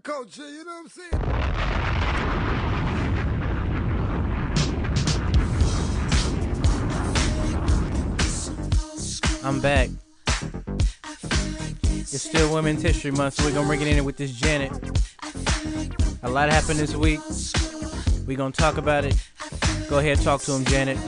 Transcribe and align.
culture, 0.00 0.48
you 0.48 0.64
know 0.64 0.82
what 0.82 0.82
I'm 0.82 0.88
saying? 0.88 1.10
I'm 9.44 9.60
back. 9.60 9.88
It's 12.12 12.22
still 12.22 12.52
Women's 12.52 12.82
History 12.82 13.10
Month, 13.10 13.34
so 13.34 13.44
we're 13.44 13.52
gonna 13.52 13.66
bring 13.66 13.80
it 13.80 13.88
in 13.88 14.04
with 14.04 14.16
this 14.16 14.32
Janet. 14.32 14.72
A 16.22 16.28
lot 16.28 16.50
happened 16.50 16.78
this 16.78 16.94
week. 16.94 17.20
We're 18.26 18.36
gonna 18.36 18.52
talk 18.52 18.76
about 18.76 19.04
it. 19.04 19.16
Go 19.88 19.98
ahead, 19.98 20.20
talk 20.20 20.42
to 20.42 20.52
him, 20.52 20.64
Janet. 20.64 20.98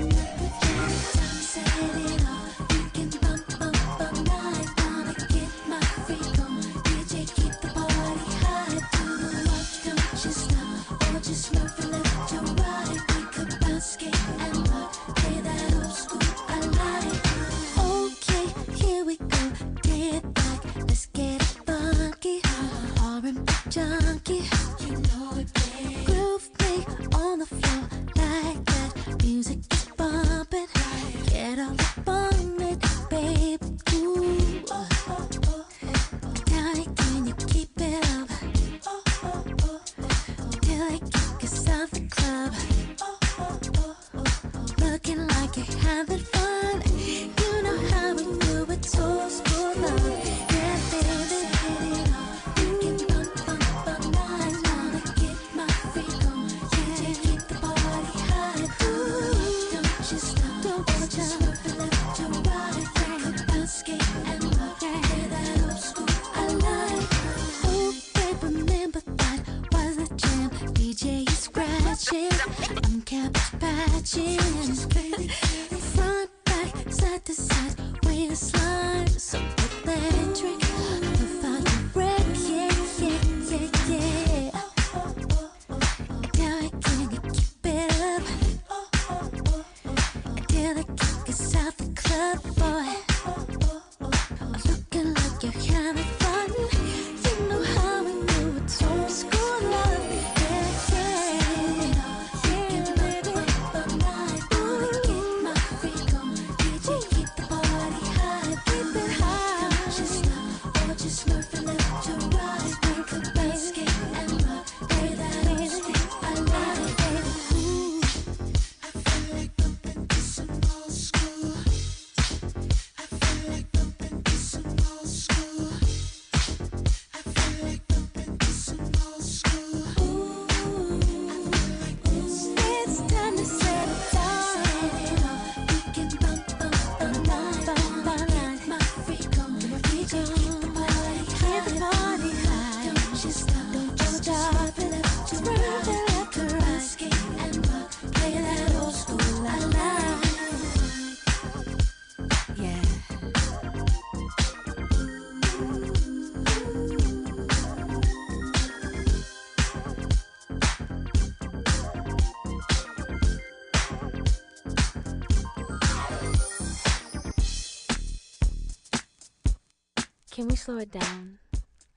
Can 170.42 170.48
we 170.48 170.56
slow 170.56 170.78
it 170.78 170.90
down? 170.90 171.38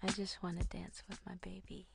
I 0.03 0.07
just 0.11 0.43
want 0.43 0.61
to 0.61 0.67
dance 0.67 1.01
with 1.09 1.19
my 1.25 1.33
baby. 1.41 1.87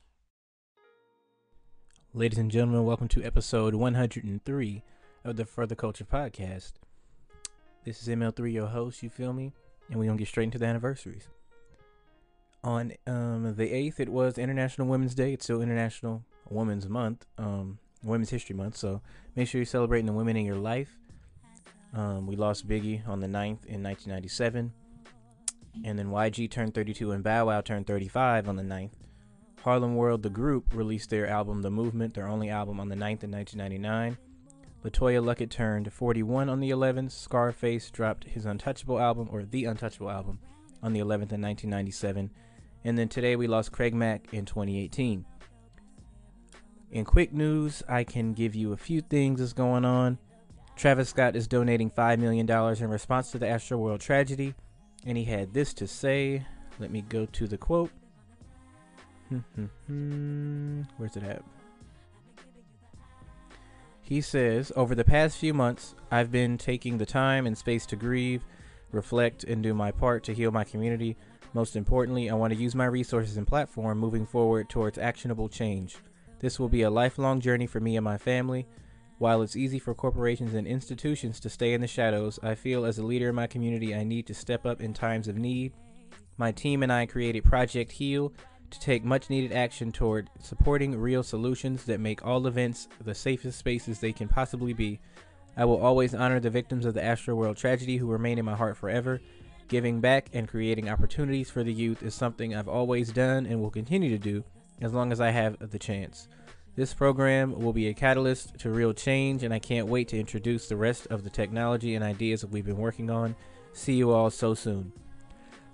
Ladies 2.13 2.39
and 2.39 2.51
gentlemen, 2.51 2.83
welcome 2.83 3.07
to 3.07 3.23
episode 3.23 3.73
103 3.73 4.83
of 5.23 5.37
the 5.37 5.45
For 5.45 5.65
The 5.65 5.77
Culture 5.77 6.03
Podcast. 6.03 6.73
This 7.85 8.01
is 8.01 8.09
ML3, 8.09 8.51
your 8.51 8.67
host, 8.67 9.01
you 9.01 9.09
feel 9.09 9.31
me? 9.31 9.53
And 9.89 9.97
we're 9.97 10.07
going 10.07 10.17
to 10.17 10.21
get 10.21 10.27
straight 10.27 10.43
into 10.43 10.57
the 10.57 10.65
anniversaries. 10.65 11.29
On 12.65 12.91
um, 13.07 13.55
the 13.55 13.71
8th, 13.71 14.01
it 14.01 14.09
was 14.09 14.37
International 14.37 14.87
Women's 14.87 15.15
Day. 15.15 15.31
It's 15.31 15.45
still 15.45 15.61
International 15.61 16.21
Women's 16.49 16.89
Month, 16.89 17.27
um, 17.37 17.79
Women's 18.03 18.29
History 18.29 18.57
Month. 18.57 18.75
So 18.75 18.99
make 19.37 19.47
sure 19.47 19.59
you're 19.59 19.65
celebrating 19.65 20.05
the 20.05 20.11
women 20.11 20.35
in 20.35 20.45
your 20.45 20.57
life. 20.57 20.97
Um, 21.93 22.27
we 22.27 22.35
lost 22.35 22.67
Biggie 22.67 23.07
on 23.07 23.21
the 23.21 23.27
9th 23.27 23.63
in 23.67 23.81
1997. 23.81 24.73
And 25.83 25.97
then 25.97 26.07
YG 26.07 26.49
turned 26.49 26.73
32 26.73 27.11
and 27.11 27.23
Bow 27.23 27.47
Wow 27.47 27.61
turned 27.61 27.87
35 27.87 28.47
on 28.47 28.55
the 28.55 28.63
9th. 28.63 28.91
Harlem 29.63 29.95
World, 29.95 30.23
the 30.23 30.29
group, 30.29 30.73
released 30.73 31.09
their 31.09 31.27
album 31.27 31.61
The 31.61 31.69
Movement, 31.69 32.15
their 32.15 32.27
only 32.27 32.49
album, 32.49 32.79
on 32.79 32.89
the 32.89 32.95
9th 32.95 33.23
in 33.23 33.31
1999. 33.31 34.17
LeToya 34.83 35.23
Luckett 35.23 35.51
turned 35.51 35.93
41 35.93 36.49
on 36.49 36.59
the 36.59 36.71
11th. 36.71 37.11
Scarface 37.11 37.91
dropped 37.91 38.23
his 38.23 38.45
Untouchable 38.45 38.99
album, 38.99 39.29
or 39.31 39.43
The 39.43 39.65
Untouchable 39.65 40.09
album, 40.09 40.39
on 40.81 40.93
the 40.93 40.99
11th 40.99 41.31
in 41.31 41.41
1997. 41.41 42.31
And 42.83 42.97
then 42.97 43.07
today 43.07 43.35
we 43.35 43.45
lost 43.45 43.71
Craig 43.71 43.93
Mack 43.93 44.33
in 44.33 44.45
2018. 44.45 45.25
In 46.91 47.05
quick 47.05 47.31
news, 47.31 47.83
I 47.87 48.03
can 48.03 48.33
give 48.33 48.55
you 48.55 48.73
a 48.73 48.77
few 48.77 49.01
things 49.01 49.39
that's 49.39 49.53
going 49.53 49.85
on. 49.85 50.17
Travis 50.75 51.09
Scott 51.09 51.35
is 51.35 51.47
donating 51.47 51.91
$5 51.91 52.17
million 52.17 52.49
in 52.49 52.89
response 52.89 53.31
to 53.31 53.37
the 53.37 53.45
Astroworld 53.45 53.99
tragedy. 53.99 54.55
And 55.05 55.17
he 55.17 55.23
had 55.23 55.53
this 55.53 55.73
to 55.75 55.87
say. 55.87 56.45
Let 56.79 56.91
me 56.91 57.01
go 57.01 57.25
to 57.25 57.47
the 57.47 57.57
quote. 57.57 57.91
Hmm, 59.29 59.37
hmm, 59.55 59.65
hmm. 59.87 60.81
Where's 60.97 61.15
it 61.15 61.23
at? 61.23 61.43
He 64.01 64.19
says, 64.19 64.73
Over 64.75 64.93
the 64.93 65.05
past 65.05 65.37
few 65.37 65.53
months, 65.53 65.95
I've 66.11 66.31
been 66.31 66.57
taking 66.57 66.97
the 66.97 67.05
time 67.05 67.47
and 67.47 67.57
space 67.57 67.85
to 67.87 67.95
grieve, 67.95 68.43
reflect, 68.91 69.45
and 69.45 69.63
do 69.63 69.73
my 69.73 69.91
part 69.91 70.23
to 70.25 70.33
heal 70.33 70.51
my 70.51 70.65
community. 70.65 71.15
Most 71.53 71.75
importantly, 71.75 72.29
I 72.29 72.33
want 72.33 72.51
to 72.51 72.59
use 72.59 72.75
my 72.75 72.85
resources 72.85 73.37
and 73.37 73.47
platform 73.47 73.99
moving 73.99 74.25
forward 74.25 74.69
towards 74.69 74.97
actionable 74.97 75.47
change. 75.47 75.97
This 76.39 76.59
will 76.59 76.69
be 76.69 76.81
a 76.81 76.89
lifelong 76.89 77.39
journey 77.39 77.67
for 77.67 77.79
me 77.79 77.95
and 77.95 78.03
my 78.03 78.17
family. 78.17 78.67
While 79.21 79.43
it's 79.43 79.55
easy 79.55 79.77
for 79.77 79.93
corporations 79.93 80.55
and 80.55 80.65
institutions 80.65 81.39
to 81.41 81.49
stay 81.51 81.73
in 81.73 81.81
the 81.81 81.85
shadows, 81.85 82.39
I 82.41 82.55
feel 82.55 82.85
as 82.85 82.97
a 82.97 83.05
leader 83.05 83.29
in 83.29 83.35
my 83.35 83.45
community 83.45 83.93
I 83.93 84.03
need 84.03 84.25
to 84.25 84.33
step 84.33 84.65
up 84.65 84.81
in 84.81 84.95
times 84.95 85.27
of 85.27 85.37
need. 85.37 85.73
My 86.37 86.51
team 86.51 86.81
and 86.81 86.91
I 86.91 87.05
created 87.05 87.43
Project 87.43 87.91
Heal 87.91 88.33
to 88.71 88.79
take 88.79 89.03
much 89.03 89.29
needed 89.29 89.53
action 89.53 89.91
toward 89.91 90.31
supporting 90.39 90.99
real 90.99 91.21
solutions 91.21 91.83
that 91.83 91.99
make 91.99 92.25
all 92.25 92.47
events 92.47 92.87
the 93.05 93.13
safest 93.13 93.59
spaces 93.59 93.99
they 93.99 94.11
can 94.11 94.27
possibly 94.27 94.73
be. 94.73 94.99
I 95.55 95.65
will 95.65 95.79
always 95.79 96.15
honor 96.15 96.39
the 96.39 96.49
victims 96.49 96.83
of 96.85 96.95
the 96.95 97.01
Astroworld 97.01 97.57
tragedy 97.57 97.97
who 97.97 98.07
remain 98.07 98.39
in 98.39 98.45
my 98.45 98.55
heart 98.55 98.75
forever. 98.75 99.21
Giving 99.67 100.01
back 100.01 100.31
and 100.33 100.47
creating 100.47 100.89
opportunities 100.89 101.51
for 101.51 101.63
the 101.63 101.71
youth 101.71 102.01
is 102.01 102.15
something 102.15 102.55
I've 102.55 102.67
always 102.67 103.11
done 103.11 103.45
and 103.45 103.61
will 103.61 103.69
continue 103.69 104.09
to 104.09 104.17
do. 104.17 104.43
as 104.81 104.93
long 104.93 105.11
as 105.11 105.21
I 105.21 105.29
have 105.29 105.57
the 105.71 105.77
chance. 105.77 106.27
This 106.75 106.93
program 106.93 107.59
will 107.59 107.73
be 107.73 107.89
a 107.89 107.93
catalyst 107.93 108.57
to 108.59 108.69
real 108.69 108.93
change, 108.93 109.43
and 109.43 109.53
I 109.53 109.59
can't 109.59 109.87
wait 109.87 110.07
to 110.09 110.19
introduce 110.19 110.69
the 110.69 110.77
rest 110.77 111.05
of 111.07 111.23
the 111.23 111.29
technology 111.29 111.95
and 111.95 112.03
ideas 112.03 112.41
that 112.41 112.49
we've 112.49 112.65
been 112.65 112.77
working 112.77 113.09
on. 113.09 113.35
See 113.73 113.93
you 113.93 114.11
all 114.11 114.29
so 114.29 114.53
soon. 114.53 114.93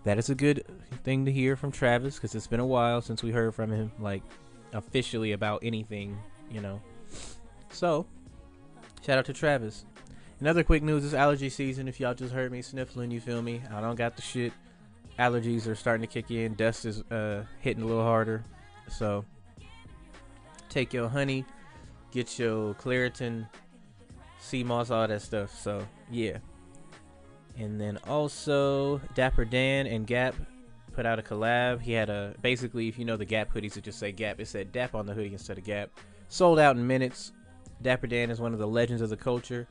That 0.05 0.17
is 0.17 0.29
a 0.29 0.35
good 0.35 0.65
thing 1.03 1.25
to 1.25 1.31
hear 1.31 1.55
from 1.55 1.71
Travis 1.71 2.15
because 2.15 2.33
it's 2.33 2.47
been 2.47 2.59
a 2.59 2.65
while 2.65 3.01
since 3.01 3.21
we 3.21 3.31
heard 3.31 3.53
from 3.53 3.71
him, 3.71 3.91
like 3.99 4.23
officially 4.73 5.33
about 5.33 5.59
anything, 5.63 6.17
you 6.49 6.61
know. 6.61 6.81
So, 7.69 8.07
shout 9.05 9.19
out 9.19 9.25
to 9.25 9.33
Travis. 9.33 9.85
Another 10.39 10.63
quick 10.63 10.81
news 10.81 11.03
is 11.03 11.13
allergy 11.13 11.49
season. 11.49 11.87
If 11.87 11.99
y'all 11.99 12.13
just 12.15 12.33
heard 12.33 12.51
me 12.51 12.61
sniffling, 12.63 13.11
you 13.11 13.19
feel 13.19 13.41
me? 13.41 13.61
I 13.71 13.81
don't 13.81 13.95
got 13.95 14.15
the 14.15 14.21
shit. 14.21 14.53
Allergies 15.19 15.67
are 15.67 15.75
starting 15.75 16.07
to 16.07 16.11
kick 16.11 16.31
in. 16.31 16.55
Dust 16.55 16.85
is 16.85 17.01
uh, 17.11 17.43
hitting 17.61 17.83
a 17.83 17.85
little 17.85 18.03
harder. 18.03 18.43
So, 18.89 19.25
take 20.69 20.93
your 20.93 21.07
honey, 21.07 21.45
get 22.11 22.37
your 22.39 22.73
Claritin, 22.75 23.47
sea 24.39 24.63
moss, 24.63 24.91
all 24.91 25.07
that 25.07 25.21
stuff. 25.21 25.53
So, 25.59 25.85
yeah. 26.11 26.37
And 27.57 27.79
then 27.81 27.97
also, 28.07 28.99
Dapper 29.15 29.45
Dan 29.45 29.87
and 29.87 30.05
Gap 30.05 30.35
put 30.93 31.05
out 31.05 31.19
a 31.19 31.21
collab. 31.21 31.81
He 31.81 31.91
had 31.91 32.09
a 32.09 32.35
basically, 32.41 32.87
if 32.87 32.99
you 32.99 33.05
know 33.05 33.17
the 33.17 33.25
Gap 33.25 33.53
hoodies 33.53 33.73
that 33.73 33.83
just 33.83 33.99
say 33.99 34.11
Gap, 34.11 34.39
it 34.39 34.47
said 34.47 34.71
Dap 34.71 34.95
on 34.95 35.05
the 35.05 35.13
hoodie 35.13 35.33
instead 35.33 35.57
of 35.57 35.63
Gap. 35.63 35.89
Sold 36.27 36.59
out 36.59 36.75
in 36.75 36.85
minutes. 36.85 37.31
Dapper 37.81 38.07
Dan 38.07 38.29
is 38.31 38.41
one 38.41 38.53
of 38.53 38.59
the 38.59 38.67
legends 38.67 39.01
of 39.01 39.09
the 39.09 39.17
culture. 39.17 39.67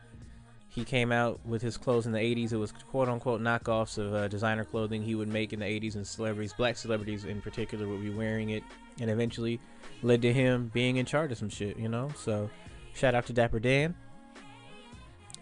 He 0.76 0.84
came 0.84 1.10
out 1.10 1.40
with 1.46 1.62
his 1.62 1.78
clothes 1.78 2.04
in 2.04 2.12
the 2.12 2.18
80s. 2.18 2.52
It 2.52 2.58
was 2.58 2.70
quote 2.70 3.08
unquote 3.08 3.40
knockoffs 3.40 3.96
of 3.96 4.12
uh, 4.12 4.28
designer 4.28 4.62
clothing 4.62 5.02
he 5.02 5.14
would 5.14 5.26
make 5.26 5.54
in 5.54 5.60
the 5.60 5.64
80s, 5.64 5.94
and 5.94 6.06
celebrities, 6.06 6.52
black 6.52 6.76
celebrities 6.76 7.24
in 7.24 7.40
particular, 7.40 7.88
would 7.88 8.02
be 8.02 8.10
wearing 8.10 8.50
it, 8.50 8.62
and 9.00 9.10
eventually 9.10 9.58
led 10.02 10.20
to 10.20 10.34
him 10.34 10.70
being 10.74 10.98
in 10.98 11.06
charge 11.06 11.32
of 11.32 11.38
some 11.38 11.48
shit, 11.48 11.78
you 11.78 11.88
know? 11.88 12.10
So, 12.14 12.50
shout 12.92 13.14
out 13.14 13.24
to 13.26 13.32
Dapper 13.32 13.58
Dan. 13.58 13.94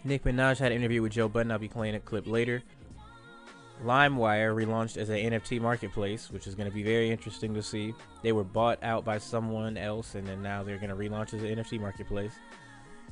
Nicki 0.05 0.31
Minaj 0.31 0.57
had 0.57 0.71
an 0.71 0.77
interview 0.77 1.01
with 1.01 1.11
Joe 1.11 1.27
Budden. 1.27 1.51
I'll 1.51 1.59
be 1.59 1.67
playing 1.67 1.95
a 1.95 1.99
clip 1.99 2.27
later. 2.27 2.63
LimeWire 3.83 4.55
relaunched 4.55 4.95
as 4.95 5.09
an 5.09 5.17
NFT 5.17 5.59
marketplace, 5.59 6.31
which 6.31 6.47
is 6.47 6.55
going 6.55 6.69
to 6.69 6.73
be 6.73 6.83
very 6.83 7.11
interesting 7.11 7.53
to 7.55 7.61
see. 7.61 7.93
They 8.21 8.31
were 8.31 8.45
bought 8.45 8.81
out 8.81 9.03
by 9.03 9.17
someone 9.17 9.75
else, 9.75 10.15
and 10.15 10.25
then 10.25 10.41
now 10.41 10.63
they're 10.63 10.77
going 10.77 10.91
to 10.91 10.95
relaunch 10.95 11.33
as 11.33 11.43
an 11.43 11.57
NFT 11.57 11.81
marketplace. 11.81 12.31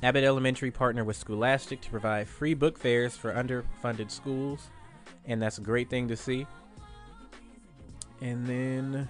Abbott 0.04 0.22
Elementary 0.22 0.70
partnered 0.70 1.06
with 1.06 1.16
Scholastic 1.16 1.80
to 1.80 1.88
provide 1.88 2.28
free 2.28 2.52
book 2.52 2.76
fairs 2.76 3.16
for 3.16 3.32
underfunded 3.32 4.10
schools, 4.10 4.68
and 5.24 5.40
that's 5.40 5.56
a 5.56 5.62
great 5.62 5.88
thing 5.88 6.08
to 6.08 6.14
see. 6.14 6.46
And 8.20 8.46
then, 8.46 9.08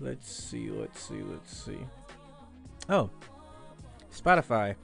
let's 0.00 0.30
see, 0.30 0.68
let's 0.68 1.00
see, 1.00 1.22
let's 1.22 1.56
see. 1.56 1.78
Oh, 2.90 3.08
Spotify. 4.14 4.74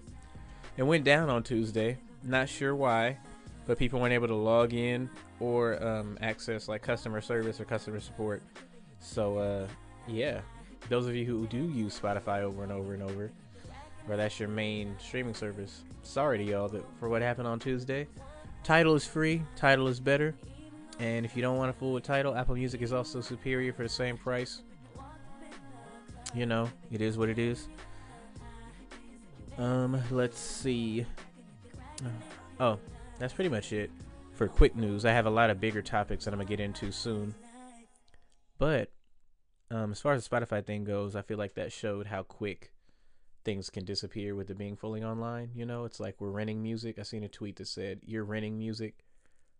It 0.78 0.82
went 0.84 1.04
down 1.04 1.28
on 1.28 1.42
Tuesday. 1.42 1.98
Not 2.22 2.48
sure 2.48 2.74
why, 2.74 3.18
but 3.66 3.78
people 3.78 4.00
weren't 4.00 4.14
able 4.14 4.28
to 4.28 4.34
log 4.34 4.72
in 4.72 5.10
or 5.40 5.86
um, 5.86 6.16
access 6.22 6.68
like 6.68 6.80
customer 6.80 7.20
service 7.20 7.60
or 7.60 7.66
customer 7.66 8.00
support. 8.00 8.42
So, 8.98 9.36
uh, 9.36 9.66
yeah, 10.08 10.40
those 10.88 11.06
of 11.06 11.14
you 11.14 11.26
who 11.26 11.46
do 11.48 11.68
use 11.68 12.00
Spotify 12.00 12.40
over 12.40 12.62
and 12.62 12.72
over 12.72 12.94
and 12.94 13.02
over, 13.02 13.30
or 14.08 14.16
that's 14.16 14.38
your 14.38 14.48
main 14.48 14.96
streaming 14.98 15.34
service, 15.34 15.84
sorry 16.02 16.38
to 16.38 16.44
y'all 16.44 16.68
that 16.68 16.84
for 16.98 17.08
what 17.08 17.22
happened 17.22 17.48
on 17.48 17.58
Tuesday. 17.58 18.06
Tidal 18.62 18.94
is 18.94 19.06
free. 19.06 19.42
Tidal 19.56 19.88
is 19.88 20.00
better. 20.00 20.34
And 20.98 21.24
if 21.26 21.36
you 21.36 21.42
don't 21.42 21.56
want 21.56 21.72
to 21.72 21.78
fool 21.78 21.92
with 21.92 22.04
Tidal, 22.04 22.36
Apple 22.36 22.54
Music 22.54 22.80
is 22.82 22.92
also 22.92 23.20
superior 23.20 23.72
for 23.72 23.82
the 23.82 23.88
same 23.88 24.16
price. 24.16 24.62
You 26.34 26.46
know, 26.46 26.70
it 26.90 27.00
is 27.00 27.18
what 27.18 27.28
it 27.28 27.38
is. 27.38 27.68
Um, 29.58 30.00
let's 30.10 30.38
see. 30.38 31.06
Oh, 32.58 32.78
that's 33.18 33.32
pretty 33.32 33.50
much 33.50 33.72
it 33.72 33.90
for 34.32 34.48
quick 34.48 34.74
news. 34.74 35.04
I 35.04 35.12
have 35.12 35.26
a 35.26 35.30
lot 35.30 35.50
of 35.50 35.60
bigger 35.60 35.82
topics 35.82 36.24
that 36.24 36.32
I'm 36.34 36.40
gonna 36.40 36.48
get 36.48 36.60
into 36.60 36.90
soon. 36.90 37.34
But 38.58 38.90
um, 39.70 39.92
as 39.92 40.00
far 40.00 40.12
as 40.12 40.26
the 40.26 40.36
Spotify 40.36 40.64
thing 40.64 40.84
goes, 40.84 41.14
I 41.16 41.22
feel 41.22 41.38
like 41.38 41.54
that 41.54 41.72
showed 41.72 42.06
how 42.06 42.22
quick 42.22 42.72
things 43.44 43.70
can 43.70 43.84
disappear 43.84 44.34
with 44.34 44.50
it 44.50 44.58
being 44.58 44.76
fully 44.76 45.02
online. 45.02 45.50
You 45.54 45.66
know, 45.66 45.84
it's 45.84 46.00
like 46.00 46.16
we're 46.18 46.30
renting 46.30 46.62
music. 46.62 46.98
I 46.98 47.02
seen 47.02 47.24
a 47.24 47.28
tweet 47.28 47.56
that 47.56 47.68
said 47.68 48.00
you're 48.04 48.24
renting 48.24 48.58
music 48.58 49.04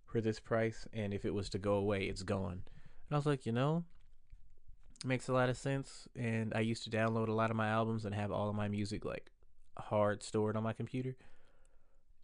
for 0.07 0.21
this 0.21 0.41
price, 0.41 0.87
and 0.93 1.13
if 1.13 1.25
it 1.25 1.35
was 1.35 1.49
to 1.51 1.59
go 1.59 1.75
away, 1.75 2.05
it's 2.05 2.23
gone. 2.23 2.63
And 3.09 3.13
I 3.13 3.17
was 3.17 3.27
like, 3.27 3.47
you 3.47 3.53
know, 3.53 3.85
makes 5.05 5.29
a 5.29 5.33
lot 5.33 5.49
of 5.49 5.57
sense. 5.57 6.09
And 6.17 6.53
I 6.55 6.61
used 6.61 6.85
to 6.85 6.91
download 6.91 7.29
a 7.29 7.33
lot 7.33 7.51
of 7.51 7.57
my 7.57 7.69
albums 7.69 8.05
and 8.05 8.15
have 8.15 8.33
all 8.33 8.49
of 8.49 8.55
my 8.55 8.69
music 8.69 9.05
like 9.05 9.31
hard 9.79 10.23
stored 10.23 10.57
on 10.57 10.63
my 10.63 10.73
computer. 10.73 11.17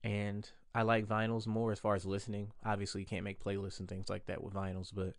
And 0.03 0.49
I 0.75 0.83
like 0.83 1.07
vinyls 1.07 1.47
more 1.47 1.73
as 1.73 1.79
far 1.79 1.95
as 1.95 2.07
listening. 2.07 2.53
Obviously, 2.65 3.03
you 3.03 3.07
can't 3.07 3.25
make 3.25 3.43
playlists 3.43 3.81
and 3.81 3.89
things 3.89 4.09
like 4.09 4.27
that 4.27 4.43
with 4.43 4.55
vinyls, 4.55 4.93
but 4.95 5.15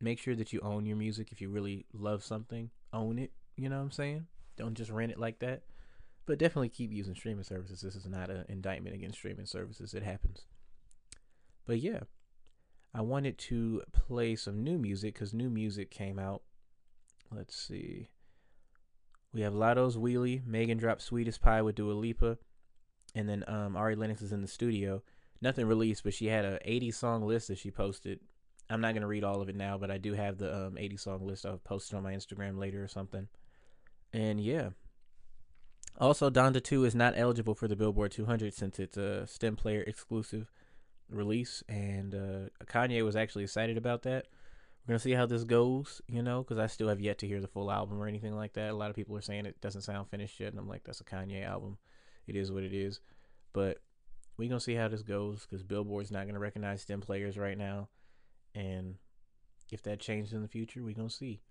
make 0.00 0.18
sure 0.18 0.34
that 0.34 0.52
you 0.52 0.60
own 0.60 0.84
your 0.84 0.96
music. 0.96 1.32
If 1.32 1.40
you 1.40 1.48
really 1.48 1.86
love 1.94 2.22
something, 2.22 2.70
own 2.92 3.18
it. 3.18 3.30
You 3.56 3.68
know 3.68 3.76
what 3.76 3.84
I'm 3.84 3.90
saying? 3.92 4.26
Don't 4.56 4.74
just 4.74 4.90
rent 4.90 5.12
it 5.12 5.18
like 5.18 5.38
that. 5.40 5.62
But 6.24 6.38
definitely 6.38 6.68
keep 6.68 6.92
using 6.92 7.14
streaming 7.14 7.44
services. 7.44 7.80
This 7.80 7.96
is 7.96 8.06
not 8.06 8.30
an 8.30 8.44
indictment 8.48 8.94
against 8.94 9.18
streaming 9.18 9.46
services. 9.46 9.92
It 9.92 10.02
happens. 10.04 10.42
But 11.66 11.80
yeah, 11.80 12.00
I 12.94 13.00
wanted 13.00 13.38
to 13.38 13.82
play 13.92 14.36
some 14.36 14.62
new 14.62 14.78
music 14.78 15.14
because 15.14 15.34
new 15.34 15.50
music 15.50 15.90
came 15.90 16.18
out. 16.18 16.42
Let's 17.34 17.56
see. 17.56 18.08
We 19.32 19.40
have 19.40 19.54
Latto's 19.54 19.96
Wheelie. 19.96 20.46
Megan 20.46 20.78
dropped 20.78 21.02
Sweetest 21.02 21.40
Pie 21.40 21.62
with 21.62 21.74
Dua 21.74 21.92
Lipa. 21.92 22.38
And 23.14 23.28
then 23.28 23.44
um, 23.46 23.76
Ari 23.76 23.96
Lennox 23.96 24.22
is 24.22 24.32
in 24.32 24.42
the 24.42 24.48
studio. 24.48 25.02
Nothing 25.40 25.66
released, 25.66 26.04
but 26.04 26.14
she 26.14 26.26
had 26.26 26.44
a 26.44 26.58
80 26.64 26.90
song 26.92 27.26
list 27.26 27.48
that 27.48 27.58
she 27.58 27.70
posted. 27.70 28.20
I'm 28.70 28.80
not 28.80 28.92
going 28.92 29.02
to 29.02 29.08
read 29.08 29.24
all 29.24 29.40
of 29.40 29.48
it 29.48 29.56
now, 29.56 29.76
but 29.76 29.90
I 29.90 29.98
do 29.98 30.14
have 30.14 30.38
the 30.38 30.66
um, 30.66 30.78
80 30.78 30.96
song 30.96 31.26
list 31.26 31.44
I'll 31.44 31.58
post 31.58 31.92
it 31.92 31.96
on 31.96 32.02
my 32.02 32.12
Instagram 32.12 32.58
later 32.58 32.82
or 32.82 32.88
something. 32.88 33.26
And 34.12 34.40
yeah. 34.40 34.70
Also, 35.98 36.30
Donda 36.30 36.62
2 36.62 36.84
is 36.84 36.94
not 36.94 37.14
eligible 37.16 37.54
for 37.54 37.68
the 37.68 37.76
Billboard 37.76 38.12
200 38.12 38.54
since 38.54 38.78
it's 38.78 38.96
a 38.96 39.26
STEM 39.26 39.56
player 39.56 39.82
exclusive 39.82 40.50
release. 41.08 41.62
And 41.68 42.14
uh, 42.14 42.64
Kanye 42.64 43.04
was 43.04 43.16
actually 43.16 43.44
excited 43.44 43.76
about 43.76 44.02
that. 44.02 44.26
We're 44.82 44.92
going 44.92 44.98
to 44.98 45.02
see 45.02 45.12
how 45.12 45.26
this 45.26 45.44
goes, 45.44 46.02
you 46.08 46.22
know, 46.22 46.42
because 46.42 46.58
I 46.58 46.66
still 46.66 46.88
have 46.88 47.00
yet 47.00 47.18
to 47.18 47.26
hear 47.28 47.40
the 47.40 47.46
full 47.46 47.70
album 47.70 48.02
or 48.02 48.08
anything 48.08 48.34
like 48.34 48.54
that. 48.54 48.70
A 48.70 48.76
lot 48.76 48.90
of 48.90 48.96
people 48.96 49.16
are 49.16 49.22
saying 49.22 49.46
it 49.46 49.60
doesn't 49.60 49.82
sound 49.82 50.08
finished 50.08 50.40
yet. 50.40 50.50
And 50.50 50.58
I'm 50.58 50.68
like, 50.68 50.82
that's 50.82 51.00
a 51.00 51.04
Kanye 51.04 51.46
album. 51.46 51.78
It 52.26 52.34
is 52.34 52.50
what 52.50 52.64
it 52.64 52.72
is. 52.72 53.00
But 53.52 53.78
we're 54.36 54.48
going 54.48 54.58
to 54.58 54.64
see 54.64 54.74
how 54.74 54.88
this 54.88 55.02
goes 55.02 55.46
because 55.46 55.62
Billboard's 55.62 56.10
not 56.10 56.24
going 56.24 56.34
to 56.34 56.40
recognize 56.40 56.82
STEM 56.82 57.00
players 57.00 57.38
right 57.38 57.56
now. 57.56 57.88
And 58.54 58.96
if 59.70 59.82
that 59.82 60.00
changes 60.00 60.32
in 60.32 60.42
the 60.42 60.48
future, 60.48 60.82
we're 60.82 60.94
going 60.94 61.08
to 61.08 61.14
see. 61.14 61.42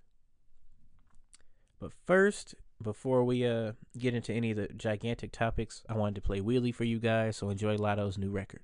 But 1.81 1.91
first, 2.05 2.55
before 2.81 3.23
we 3.25 3.45
uh 3.45 3.73
get 3.97 4.13
into 4.13 4.31
any 4.31 4.51
of 4.51 4.57
the 4.57 4.67
gigantic 4.67 5.31
topics, 5.31 5.83
I 5.89 5.95
wanted 5.95 6.15
to 6.15 6.21
play 6.21 6.39
Wheelie 6.39 6.73
for 6.73 6.85
you 6.85 6.99
guys. 6.99 7.37
So 7.37 7.49
enjoy 7.49 7.75
Latto's 7.75 8.17
new 8.17 8.29
record. 8.29 8.61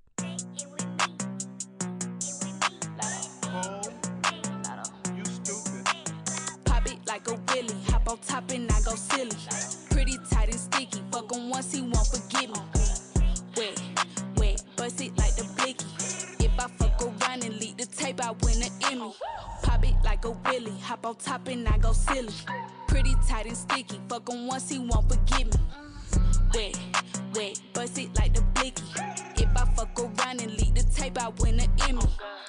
Hop 20.98 21.06
on 21.06 21.16
top 21.16 21.48
and 21.48 21.68
I 21.68 21.78
go 21.78 21.94
silly. 21.94 22.34
Pretty 22.88 23.16
tight 23.28 23.46
and 23.46 23.58
sticky, 23.58 24.00
fuck 24.08 24.30
him 24.30 24.48
once 24.48 24.70
he 24.70 24.80
won't 24.80 25.10
forget 25.10 25.46
me. 25.46 25.60
Wet, 26.54 26.80
wet, 27.36 27.62
bust 27.74 27.98
it 27.98 28.16
like 28.18 28.34
the 28.34 28.42
blicky. 28.54 28.84
If 29.36 29.50
I 29.56 29.66
fuck 29.76 30.00
around 30.00 30.42
and 30.42 30.52
leak 30.52 30.76
the 30.76 30.84
tape, 30.84 31.22
I 31.22 31.30
win 31.40 31.60
an 31.60 31.70
Emmy. 31.88 32.02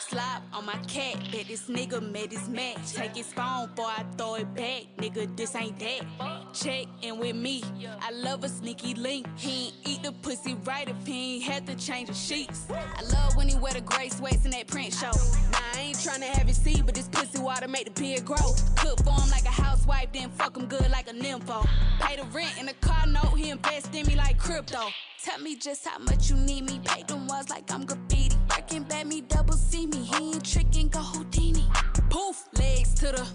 Slide 0.08 0.40
on 0.54 0.64
my 0.64 0.76
cat, 0.88 1.18
bet 1.30 1.48
this 1.48 1.68
nigga 1.68 2.00
made 2.00 2.32
his 2.32 2.48
match. 2.48 2.94
Take 2.94 3.14
his 3.14 3.30
phone 3.30 3.68
before 3.68 3.90
I 3.90 4.06
throw 4.16 4.36
it 4.36 4.54
back. 4.54 4.84
Nigga, 4.96 5.36
this 5.36 5.54
ain't 5.54 5.78
that. 5.80 6.54
Check 6.54 6.86
in 7.02 7.18
with 7.18 7.36
me. 7.36 7.62
I 8.00 8.10
love 8.12 8.42
a 8.42 8.48
sneaky 8.48 8.94
link. 8.94 9.26
He 9.36 9.66
ain't 9.66 9.74
eat 9.84 10.02
the 10.02 10.12
pussy 10.12 10.54
right 10.64 10.88
if 10.88 11.06
he 11.06 11.34
ain't 11.34 11.44
had 11.44 11.66
to 11.66 11.74
change 11.74 12.08
the 12.08 12.14
sheets. 12.14 12.68
I 12.70 13.02
love 13.12 13.36
when 13.36 13.48
he 13.48 13.56
wear 13.56 13.74
the 13.74 13.82
gray 13.82 14.08
sweats 14.08 14.46
in 14.46 14.52
that 14.52 14.66
print 14.66 14.94
show. 14.94 15.12
Nah, 15.52 15.58
I 15.74 15.80
ain't 15.80 15.98
tryna 15.98 16.22
have 16.22 16.48
it 16.48 16.56
see, 16.56 16.80
but 16.80 16.94
this 16.94 17.08
pussy 17.08 17.38
water 17.38 17.68
make 17.68 17.84
the 17.84 18.00
beard 18.00 18.24
grow. 18.24 18.54
Cook 18.76 19.04
for 19.04 19.12
him 19.12 19.28
like 19.30 19.44
a 19.44 19.50
housewife, 19.62 20.10
then 20.14 20.30
fuck 20.30 20.56
him 20.56 20.64
good 20.64 20.90
like 20.90 21.10
a 21.10 21.12
nympho. 21.12 21.68
Pay 22.00 22.16
the 22.16 22.24
rent 22.28 22.58
in 22.58 22.64
the 22.64 22.74
car 22.80 23.06
note, 23.06 23.34
he 23.36 23.50
invest 23.50 23.94
in 23.94 24.06
me 24.06 24.16
like 24.16 24.38
crypto. 24.38 24.88
Tell 25.28 25.40
me 25.40 25.56
just 25.56 25.87
how 25.87 25.99
much 25.99 26.30
you 26.30 26.37
need 26.37 26.64
me. 26.64 26.80
Paint 26.82 27.08
them 27.08 27.26
walls 27.26 27.50
like 27.50 27.70
I'm 27.70 27.85
graffiti. 27.85 28.35
Working 28.49 28.85
bad 28.85 29.06
me 29.06 29.20
double 29.20 29.52
see 29.52 29.87
me. 29.87 29.99
He 29.99 30.32
ain't 30.32 30.42
tricking, 30.42 30.88
go 30.88 31.00
Houdini. 31.00 31.66
Poof, 32.08 32.49
legs 32.58 32.94
to 32.94 33.12
the 33.12 33.28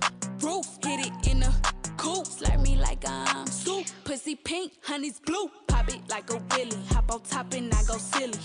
roof. 0.44 0.66
Hit 0.84 1.06
it 1.06 1.28
in 1.28 1.42
the 1.42 1.54
coupe. 1.98 2.26
Slurp 2.26 2.64
me 2.64 2.78
like 2.78 3.08
I'm 3.08 3.46
soup. 3.46 3.86
Pussy 4.06 4.34
pink, 4.34 4.72
honey's 4.82 5.20
blue. 5.20 5.52
Pop 5.68 5.88
it 5.90 6.02
like 6.10 6.32
a 6.32 6.38
willy. 6.58 6.80
Hop 6.90 7.12
on 7.12 7.22
top 7.22 7.54
and 7.54 7.72
I 7.72 7.84
go 7.84 7.98
silly. 8.00 8.40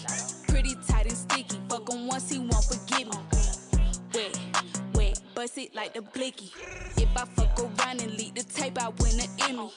Pretty 0.46 0.74
tight 0.86 1.06
and 1.06 1.16
sticky. 1.16 1.58
Fuck 1.70 1.90
him 1.90 2.06
once, 2.06 2.30
he 2.30 2.38
won't 2.40 2.64
forgive 2.64 3.08
me. 3.08 3.18
Wet, 4.12 4.38
wet, 4.92 5.20
bust 5.34 5.56
it 5.56 5.74
like 5.74 5.94
the 5.94 6.02
blicky. 6.02 6.52
If 6.98 7.08
I 7.16 7.24
fuck 7.24 7.58
around 7.58 8.02
and 8.02 8.12
leak 8.12 8.34
the 8.34 8.42
tape, 8.42 8.76
I 8.78 8.90
win 8.90 9.18
an 9.18 9.30
Emmy. 9.48 9.70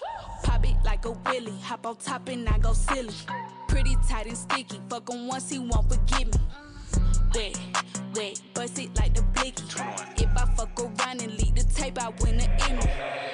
Pop 0.44 0.66
it 0.66 0.75
like 1.03 1.15
a 1.15 1.29
willy. 1.29 1.58
Hop 1.63 1.86
on 1.86 1.96
top 1.98 2.27
and 2.29 2.48
I 2.48 2.58
go 2.58 2.74
silly. 2.74 3.13
Pretty 3.67 3.96
tight 4.08 4.27
and 4.27 4.38
sticky. 4.38 4.79
Fuck 4.89 5.10
him 5.10 5.27
once, 5.27 5.50
he 5.50 5.60
won't 5.60 5.89
forgive 5.89 6.27
me. 6.27 6.39
Wet, 7.34 7.60
wet, 8.15 8.41
bust 8.53 8.79
it 8.79 8.96
like 8.98 9.13
the 9.13 9.22
blicky. 9.34 9.63
If 10.17 10.29
I 10.38 10.46
fuck 10.55 10.79
around 10.79 11.22
and 11.22 11.34
leak 11.38 11.50
the 11.93 12.03
I 12.03 12.10
win 12.21 12.39
an 12.39 12.50
Emmy. 12.62 12.81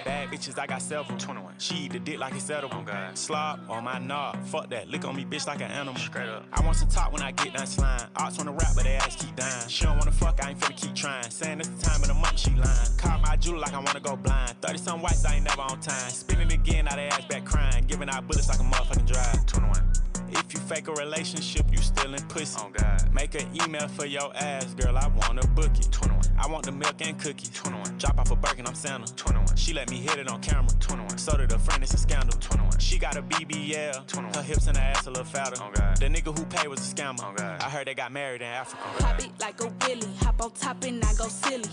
Bad 0.05 0.29
bitches, 0.29 0.57
I 0.57 0.67
got 0.67 0.81
several. 0.81 1.17
21. 1.17 1.55
She 1.57 1.75
eat 1.75 1.93
the 1.93 1.99
dick 1.99 2.19
like 2.19 2.33
it's 2.33 2.49
edible. 2.49 2.85
Slob 3.13 3.59
on 3.69 3.83
my 3.83 3.99
knob. 3.99 4.43
Fuck 4.45 4.69
that. 4.69 4.87
Lick 4.89 5.05
on 5.05 5.15
me, 5.15 5.25
bitch, 5.25 5.47
like 5.47 5.61
an 5.61 5.71
animal. 5.71 5.99
Straight 5.99 6.29
up. 6.29 6.45
I 6.53 6.61
want 6.61 6.77
some 6.77 6.87
top 6.89 7.11
when 7.11 7.21
I 7.21 7.31
get 7.31 7.53
done 7.53 7.67
slime. 7.67 8.09
Ox 8.15 8.37
wanna 8.37 8.51
rap, 8.51 8.71
but 8.75 8.83
they 8.83 8.95
ass 8.95 9.15
keep 9.15 9.35
dying. 9.35 9.67
She 9.67 9.85
don't 9.85 9.97
wanna 9.97 10.11
fuck, 10.11 10.43
I 10.43 10.51
ain't 10.51 10.59
finna 10.59 10.77
keep 10.77 10.95
trying. 10.95 11.29
Saying 11.29 11.59
it's 11.59 11.69
the 11.69 11.83
time 11.83 12.01
of 12.01 12.07
the 12.07 12.13
month, 12.13 12.39
she 12.39 12.51
lying. 12.51 12.97
Call 12.97 13.19
my 13.19 13.35
jewel 13.35 13.59
like 13.59 13.73
I 13.73 13.79
wanna 13.79 13.99
go 13.99 14.15
blind. 14.15 14.61
30 14.61 14.77
some 14.77 15.01
whites, 15.01 15.25
I 15.25 15.35
ain't 15.35 15.45
never 15.45 15.61
on 15.61 15.79
time. 15.79 16.09
Spinning 16.09 16.51
again, 16.51 16.85
now 16.85 16.95
they 16.95 17.07
ass 17.07 17.25
back 17.25 17.45
crying. 17.45 17.85
Giving 17.85 18.09
out 18.09 18.27
bullets 18.27 18.49
like 18.49 18.59
a 18.59 18.63
motherfucking 18.63 19.07
drive. 19.07 19.45
21. 19.45 20.06
If 20.31 20.53
you 20.53 20.59
fake 20.59 20.87
a 20.87 20.93
relationship, 20.93 21.65
you 21.71 21.77
still 21.77 22.13
in 22.13 22.21
pussy. 22.27 22.57
Oh 22.61 22.69
God. 22.71 23.13
Make 23.13 23.35
an 23.35 23.47
email 23.63 23.87
for 23.87 24.05
your 24.05 24.35
ass, 24.35 24.73
girl. 24.75 24.97
I 24.97 25.07
wanna 25.07 25.45
book 25.47 25.71
it. 25.77 25.91
21. 25.91 26.21
I 26.39 26.47
want 26.47 26.65
the 26.65 26.71
milk 26.71 26.95
and 27.01 27.17
cookies. 27.19 27.49
21. 27.49 27.97
Drop 27.97 28.19
off 28.19 28.31
a 28.31 28.35
Birkin, 28.35 28.67
I'm 28.67 28.75
Santa. 28.75 29.13
21. 29.15 29.55
She 29.55 29.73
let 29.73 29.89
me 29.89 29.97
hit 29.97 30.17
it 30.19 30.27
on 30.29 30.41
camera. 30.41 30.71
21. 30.79 31.17
So 31.17 31.37
did 31.37 31.51
a 31.51 31.59
friend, 31.59 31.83
it's 31.83 31.93
a 31.93 31.97
scandal. 31.97 32.37
21. 32.39 32.79
She 32.79 32.97
got 32.97 33.17
a 33.17 33.21
BBL. 33.21 34.07
21. 34.07 34.33
Her 34.33 34.41
hips 34.43 34.67
and 34.67 34.77
her 34.77 34.83
ass 34.83 35.07
a 35.07 35.09
little 35.09 35.25
fatter. 35.25 35.57
Oh 35.61 35.71
God. 35.73 35.97
The 35.97 36.05
nigga 36.05 36.37
who 36.37 36.45
paid 36.45 36.67
was 36.67 36.79
a 36.79 36.95
scammer. 36.95 37.19
Oh 37.23 37.33
God. 37.35 37.61
I 37.61 37.69
heard 37.69 37.87
they 37.87 37.95
got 37.95 38.11
married 38.11 38.41
in 38.41 38.47
Africa. 38.47 38.83
Oh, 38.85 38.97
Pop 38.99 39.19
it 39.19 39.31
like 39.39 39.61
a 39.61 39.67
willy. 39.87 40.07
Hop 40.21 40.41
on 40.41 40.51
top 40.51 40.83
and 40.83 41.03
I 41.03 41.13
go 41.15 41.27
silly. 41.27 41.69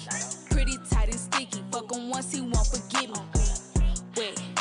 Pretty 0.50 0.78
tight 0.90 1.08
and 1.08 1.18
sticky. 1.18 1.62
Fuck 1.70 1.92
him 1.94 2.08
once, 2.10 2.32
he 2.32 2.40
won't 2.40 2.66
forgive 2.66 3.10
me. 3.10 3.20
Wet, 3.34 3.60
wet, 4.16 4.53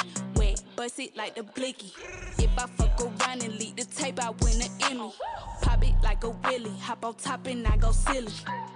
bust 0.83 0.99
it 0.99 1.15
like 1.15 1.33
the 1.33 1.43
blicky. 1.43 1.93
If 2.39 2.51
I 2.57 2.67
fuck 2.67 2.99
around 2.99 3.41
and 3.41 3.57
leak 3.57 3.77
the 3.77 3.85
tape, 3.85 4.21
I 4.21 4.31
win 4.31 4.61
an 4.61 4.69
Emmy. 4.81 5.13
Pop 5.61 5.81
it 5.81 5.95
like 6.03 6.25
a 6.25 6.31
willy. 6.31 6.77
Hop 6.81 7.05
on 7.05 7.13
top 7.13 7.47
and 7.47 7.65
I 7.65 7.77
go 7.77 7.93
silly. 7.93 8.33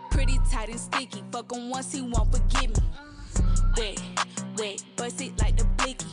Pretty 0.09 0.39
tight 0.49 0.69
and 0.69 0.79
sticky. 0.79 1.21
Fuck 1.33 1.51
him 1.51 1.69
once, 1.69 1.91
he 1.91 2.01
won't 2.01 2.31
forgive 2.31 2.69
me. 2.77 2.83
Wet, 3.75 4.01
wet, 4.57 4.83
bust 4.95 5.19
it 5.19 5.37
like 5.39 5.57
the 5.57 5.65
blicky. 5.75 6.07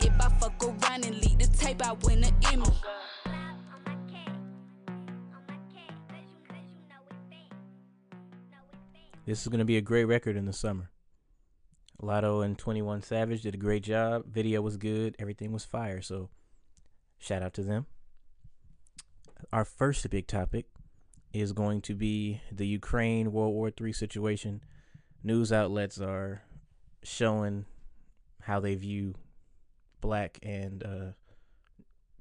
If 0.00 0.20
I 0.20 0.28
fuck 0.38 0.62
around 0.62 1.06
and 1.06 1.16
leak 1.16 1.38
the 1.38 1.46
tape, 1.46 1.82
I 1.82 1.94
win 1.94 2.24
an 2.24 2.34
Emmy. 2.52 2.66
This 9.24 9.40
is 9.40 9.48
going 9.48 9.60
to 9.60 9.64
be 9.64 9.78
a 9.78 9.80
great 9.80 10.04
record 10.04 10.36
in 10.36 10.44
the 10.44 10.52
summer. 10.52 10.90
Latto 12.02 12.44
and 12.44 12.56
21 12.56 13.02
Savage 13.02 13.42
did 13.42 13.54
a 13.54 13.58
great 13.58 13.82
job. 13.82 14.24
Video 14.26 14.60
was 14.60 14.76
good. 14.76 15.16
Everything 15.18 15.52
was 15.52 15.64
fire. 15.64 16.00
So, 16.00 16.30
shout 17.18 17.42
out 17.42 17.54
to 17.54 17.62
them. 17.62 17.86
Our 19.52 19.64
first 19.64 20.08
big 20.10 20.26
topic 20.26 20.66
is 21.32 21.52
going 21.52 21.80
to 21.82 21.94
be 21.94 22.40
the 22.50 22.66
Ukraine 22.66 23.32
World 23.32 23.54
War 23.54 23.70
III 23.80 23.92
situation. 23.92 24.62
News 25.22 25.52
outlets 25.52 26.00
are 26.00 26.42
showing 27.02 27.66
how 28.42 28.60
they 28.60 28.74
view 28.74 29.14
black 30.00 30.38
and 30.42 30.82
uh, 30.82 31.12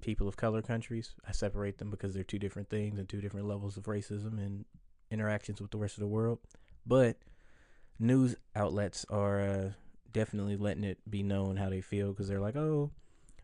people 0.02 0.28
of 0.28 0.38
color 0.38 0.62
countries. 0.62 1.14
I 1.28 1.32
separate 1.32 1.78
them 1.78 1.90
because 1.90 2.14
they're 2.14 2.24
two 2.24 2.40
different 2.40 2.70
things 2.70 2.98
and 2.98 3.08
two 3.08 3.22
different 3.22 3.48
levels 3.48 3.78
of 3.78 3.84
racism 3.84 4.38
and 4.38 4.66
interactions 5.12 5.62
with 5.62 5.72
the 5.72 5.78
rest 5.78 5.96
of 5.96 6.02
the 6.02 6.08
world. 6.08 6.40
But 6.86 7.18
news 8.00 8.36
outlets 8.56 9.06
are 9.10 9.42
uh, 9.42 9.70
definitely 10.12 10.56
letting 10.56 10.84
it 10.84 11.00
be 11.10 11.24
known 11.24 11.58
how 11.58 11.70
they 11.70 11.82
feel 11.82 12.10
because 12.10 12.28
they're 12.28 12.40
like, 12.40 12.56
oh, 12.56 12.92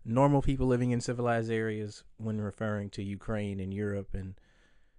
normal 0.05 0.41
people 0.41 0.67
living 0.67 0.91
in 0.91 1.01
civilized 1.01 1.51
areas 1.51 2.03
when 2.17 2.41
referring 2.41 2.89
to 2.91 3.03
Ukraine 3.03 3.60
and 3.60 3.74
Europe. 3.74 4.10
And 4.13 4.36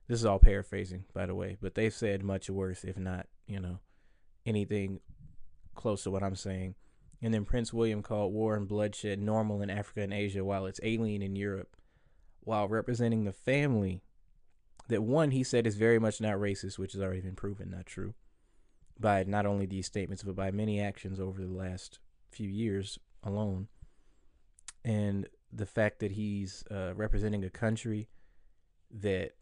this 0.08 0.20
is 0.20 0.26
all 0.26 0.38
paraphrasing, 0.38 1.04
by 1.12 1.26
the 1.26 1.34
way, 1.34 1.56
but 1.61 1.75
they've 1.75 1.92
said 1.92 2.23
much 2.23 2.50
worse, 2.50 2.84
if 2.84 2.99
not, 2.99 3.26
you 3.46 3.61
know, 3.61 3.78
anything 4.46 5.00
close 5.75 6.02
to 6.04 6.11
what 6.11 6.23
I'm 6.23 6.37
saying. 6.37 6.75
And 7.23 7.32
then 7.32 7.44
Prince 7.44 7.73
William 7.73 8.02
called 8.02 8.34
war 8.34 8.54
and 8.54 8.68
bloodshed 8.68 9.18
normal 9.18 9.62
in 9.62 9.70
Africa 9.70 10.02
and 10.02 10.12
Asia 10.12 10.44
while 10.44 10.66
it's 10.66 10.80
alien 10.82 11.23
in 11.23 11.37
Europe, 11.37 11.76
while 12.40 12.68
representing 12.68 13.25
the 13.25 13.32
family 13.32 14.02
that 14.88 15.02
one 15.02 15.30
he 15.30 15.42
said 15.42 15.66
is 15.66 15.76
very 15.76 15.99
much 15.99 16.20
not 16.20 16.34
racist, 16.34 16.78
which 16.78 16.92
has 16.92 17.00
already 17.00 17.23
been 17.23 17.37
proven 17.37 17.70
not 17.70 17.87
true 17.87 18.12
by 18.98 19.24
not 19.24 19.46
only 19.46 19.66
these 19.66 19.86
statements 19.86 20.22
but 20.22 20.36
by 20.36 20.50
many 20.50 20.80
actions 20.80 21.18
over 21.18 21.42
the 21.42 21.52
last 21.52 21.98
few 22.30 22.48
years 22.48 22.98
alone. 23.22 23.68
And 24.84 25.28
the 25.52 25.66
fact 25.66 26.00
that 26.00 26.12
he's 26.12 26.64
uh, 26.70 26.92
representing 26.94 27.44
a 27.44 27.50
country 27.50 28.08
that 28.90 29.32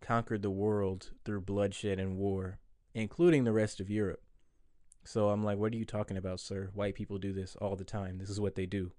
conquered 0.00 0.42
the 0.42 0.50
world 0.50 1.10
through 1.24 1.40
bloodshed 1.40 1.98
and 1.98 2.16
war, 2.16 2.58
including 2.94 3.44
the 3.44 3.52
rest 3.52 3.80
of 3.80 3.90
Europe. 3.90 4.22
So 5.04 5.28
I'm 5.28 5.44
like, 5.44 5.58
what 5.58 5.72
are 5.72 5.76
you 5.76 5.84
talking 5.84 6.16
about, 6.16 6.40
sir? 6.40 6.70
White 6.74 6.94
people 6.94 7.18
do 7.18 7.32
this 7.32 7.56
all 7.56 7.76
the 7.76 7.84
time. 7.84 8.18
This 8.18 8.30
is 8.30 8.40
what 8.40 8.54
they 8.54 8.66
do. 8.66 8.92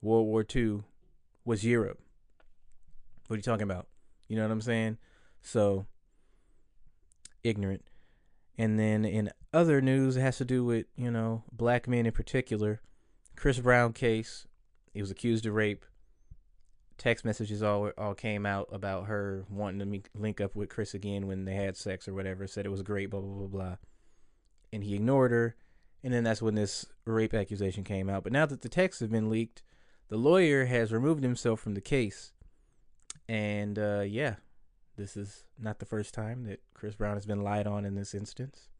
World 0.00 0.26
War 0.26 0.44
II 0.54 0.82
was 1.44 1.64
Europe. 1.64 2.00
What 3.26 3.34
are 3.34 3.38
you 3.38 3.42
talking 3.42 3.64
about? 3.64 3.88
You 4.28 4.36
know 4.36 4.42
what 4.42 4.50
I'm 4.50 4.60
saying? 4.60 4.98
So 5.42 5.86
ignorant. 7.42 7.84
And 8.60 8.78
then 8.78 9.06
in 9.06 9.32
other 9.54 9.80
news, 9.80 10.18
it 10.18 10.20
has 10.20 10.36
to 10.36 10.44
do 10.44 10.62
with, 10.66 10.84
you 10.94 11.10
know, 11.10 11.44
black 11.50 11.88
men 11.88 12.04
in 12.04 12.12
particular. 12.12 12.82
Chris 13.34 13.58
Brown 13.58 13.94
case, 13.94 14.46
he 14.92 15.00
was 15.00 15.10
accused 15.10 15.46
of 15.46 15.54
rape. 15.54 15.86
Text 16.98 17.24
messages 17.24 17.62
all 17.62 17.90
all 17.96 18.12
came 18.12 18.44
out 18.44 18.68
about 18.70 19.06
her 19.06 19.46
wanting 19.48 20.02
to 20.02 20.02
link 20.14 20.42
up 20.42 20.54
with 20.54 20.68
Chris 20.68 20.92
again 20.92 21.26
when 21.26 21.46
they 21.46 21.54
had 21.54 21.74
sex 21.74 22.06
or 22.06 22.12
whatever. 22.12 22.46
Said 22.46 22.66
it 22.66 22.70
was 22.70 22.82
great, 22.82 23.08
blah 23.08 23.20
blah 23.22 23.34
blah 23.34 23.46
blah. 23.46 23.76
And 24.70 24.84
he 24.84 24.94
ignored 24.94 25.30
her. 25.30 25.56
And 26.04 26.12
then 26.12 26.22
that's 26.22 26.42
when 26.42 26.54
this 26.54 26.84
rape 27.06 27.32
accusation 27.32 27.82
came 27.82 28.10
out. 28.10 28.24
But 28.24 28.34
now 28.34 28.44
that 28.44 28.60
the 28.60 28.68
texts 28.68 29.00
have 29.00 29.10
been 29.10 29.30
leaked, 29.30 29.62
the 30.08 30.18
lawyer 30.18 30.66
has 30.66 30.92
removed 30.92 31.22
himself 31.22 31.60
from 31.60 31.72
the 31.72 31.80
case. 31.80 32.34
And 33.26 33.78
uh, 33.78 34.04
yeah, 34.06 34.34
this 34.98 35.16
is 35.16 35.44
not 35.58 35.78
the 35.78 35.86
first 35.86 36.12
time 36.12 36.44
that 36.44 36.60
Chris 36.80 36.94
Brown 36.94 37.16
has 37.16 37.26
been 37.26 37.42
lied 37.42 37.66
on 37.66 37.84
in 37.84 37.94
this 37.94 38.14
instance. 38.14 38.70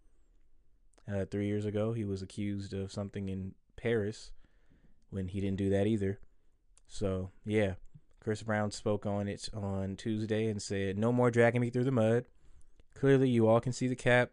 Uh, 1.07 1.27
three 1.27 1.47
years 1.47 1.67
ago, 1.67 1.93
he 1.93 2.03
was 2.03 2.23
accused 2.23 2.73
of 2.73 2.91
something 2.91 3.29
in 3.29 3.53
Paris 3.77 4.33
when 5.11 5.29
he 5.29 5.39
didn't 5.39 5.59
do 5.59 5.69
that 5.69 5.87
either. 5.87 6.19
So, 6.89 7.31
yeah, 7.45 7.75
Chris 8.19 8.43
Brown 8.43 8.71
spoke 8.71 9.05
on 9.05 9.29
it 9.29 9.51
on 9.53 9.97
Tuesday 9.97 10.47
and 10.49 10.63
said, 10.63 10.97
No 10.97 11.13
more 11.13 11.31
dragging 11.31 11.61
me 11.61 11.69
through 11.69 11.85
the 11.85 11.91
mud. 11.91 12.25
Clearly, 12.95 13.29
you 13.29 13.47
all 13.47 13.61
can 13.61 13.75
see 13.75 13.87
the 13.87 13.95
cap. 13.95 14.31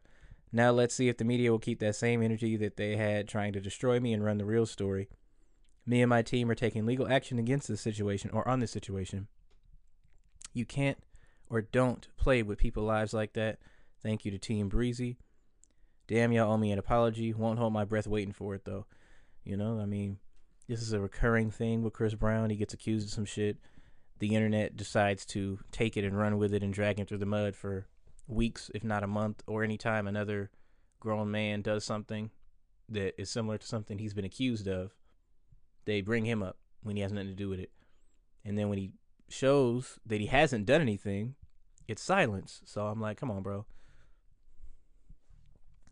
Now, 0.53 0.71
let's 0.71 0.95
see 0.95 1.09
if 1.09 1.17
the 1.17 1.25
media 1.25 1.51
will 1.51 1.59
keep 1.59 1.81
that 1.81 1.97
same 1.97 2.23
energy 2.23 2.55
that 2.55 2.77
they 2.77 2.95
had 2.95 3.27
trying 3.27 3.51
to 3.51 3.59
destroy 3.59 3.99
me 3.99 4.13
and 4.13 4.23
run 4.23 4.37
the 4.37 4.45
real 4.45 4.65
story. 4.65 5.09
Me 5.85 6.01
and 6.01 6.09
my 6.09 6.21
team 6.21 6.49
are 6.49 6.55
taking 6.55 6.85
legal 6.85 7.09
action 7.09 7.37
against 7.37 7.67
this 7.67 7.81
situation 7.81 8.29
or 8.31 8.47
on 8.47 8.61
this 8.61 8.71
situation. 8.71 9.27
You 10.53 10.65
can't 10.65 10.99
or 11.49 11.61
don't 11.61 12.07
play 12.17 12.43
with 12.43 12.57
people's 12.57 12.87
lives 12.87 13.13
like 13.13 13.33
that. 13.33 13.59
Thank 14.01 14.25
you 14.25 14.31
to 14.31 14.37
Team 14.37 14.69
Breezy. 14.69 15.17
Damn, 16.07 16.31
y'all 16.31 16.51
owe 16.51 16.57
me 16.57 16.71
an 16.71 16.79
apology. 16.79 17.33
Won't 17.33 17.59
hold 17.59 17.73
my 17.73 17.85
breath 17.85 18.07
waiting 18.07 18.33
for 18.33 18.55
it, 18.55 18.63
though. 18.65 18.85
You 19.43 19.57
know, 19.57 19.79
I 19.79 19.85
mean, 19.85 20.19
this 20.67 20.81
is 20.81 20.93
a 20.93 20.99
recurring 20.99 21.51
thing 21.51 21.83
with 21.83 21.93
Chris 21.93 22.13
Brown. 22.13 22.49
He 22.49 22.55
gets 22.55 22.73
accused 22.73 23.07
of 23.07 23.13
some 23.13 23.25
shit. 23.25 23.57
The 24.19 24.35
internet 24.35 24.75
decides 24.75 25.25
to 25.27 25.59
take 25.71 25.95
it 25.97 26.03
and 26.03 26.17
run 26.17 26.37
with 26.37 26.53
it 26.53 26.63
and 26.63 26.73
drag 26.73 26.99
him 26.99 27.05
through 27.05 27.19
the 27.19 27.25
mud 27.25 27.55
for 27.55 27.87
weeks, 28.27 28.71
if 28.73 28.83
not 28.83 29.03
a 29.03 29.07
month, 29.07 29.43
or 29.47 29.63
any 29.63 29.77
time 29.77 30.07
another 30.07 30.49
grown 30.99 31.29
man 31.29 31.61
does 31.61 31.83
something 31.83 32.31
that 32.89 33.19
is 33.21 33.29
similar 33.29 33.57
to 33.57 33.67
something 33.67 33.97
he's 33.97 34.13
been 34.13 34.25
accused 34.25 34.67
of. 34.67 34.91
They 35.85 36.01
bring 36.01 36.25
him 36.25 36.41
up 36.41 36.57
when 36.83 36.95
he 36.95 37.01
has 37.01 37.11
nothing 37.11 37.29
to 37.29 37.35
do 37.35 37.49
with 37.49 37.59
it. 37.59 37.71
And 38.43 38.57
then 38.57 38.69
when 38.69 38.77
he 38.77 38.91
shows 39.29 39.99
that 40.05 40.19
he 40.19 40.27
hasn't 40.27 40.65
done 40.65 40.81
anything, 40.81 41.35
it's 41.87 42.01
silence. 42.01 42.61
So 42.65 42.87
I'm 42.87 43.01
like, 43.01 43.17
come 43.17 43.31
on, 43.31 43.43
bro. 43.43 43.65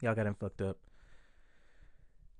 Y'all 0.01 0.15
got 0.15 0.27
him 0.27 0.35
fucked 0.35 0.61
up. 0.61 0.77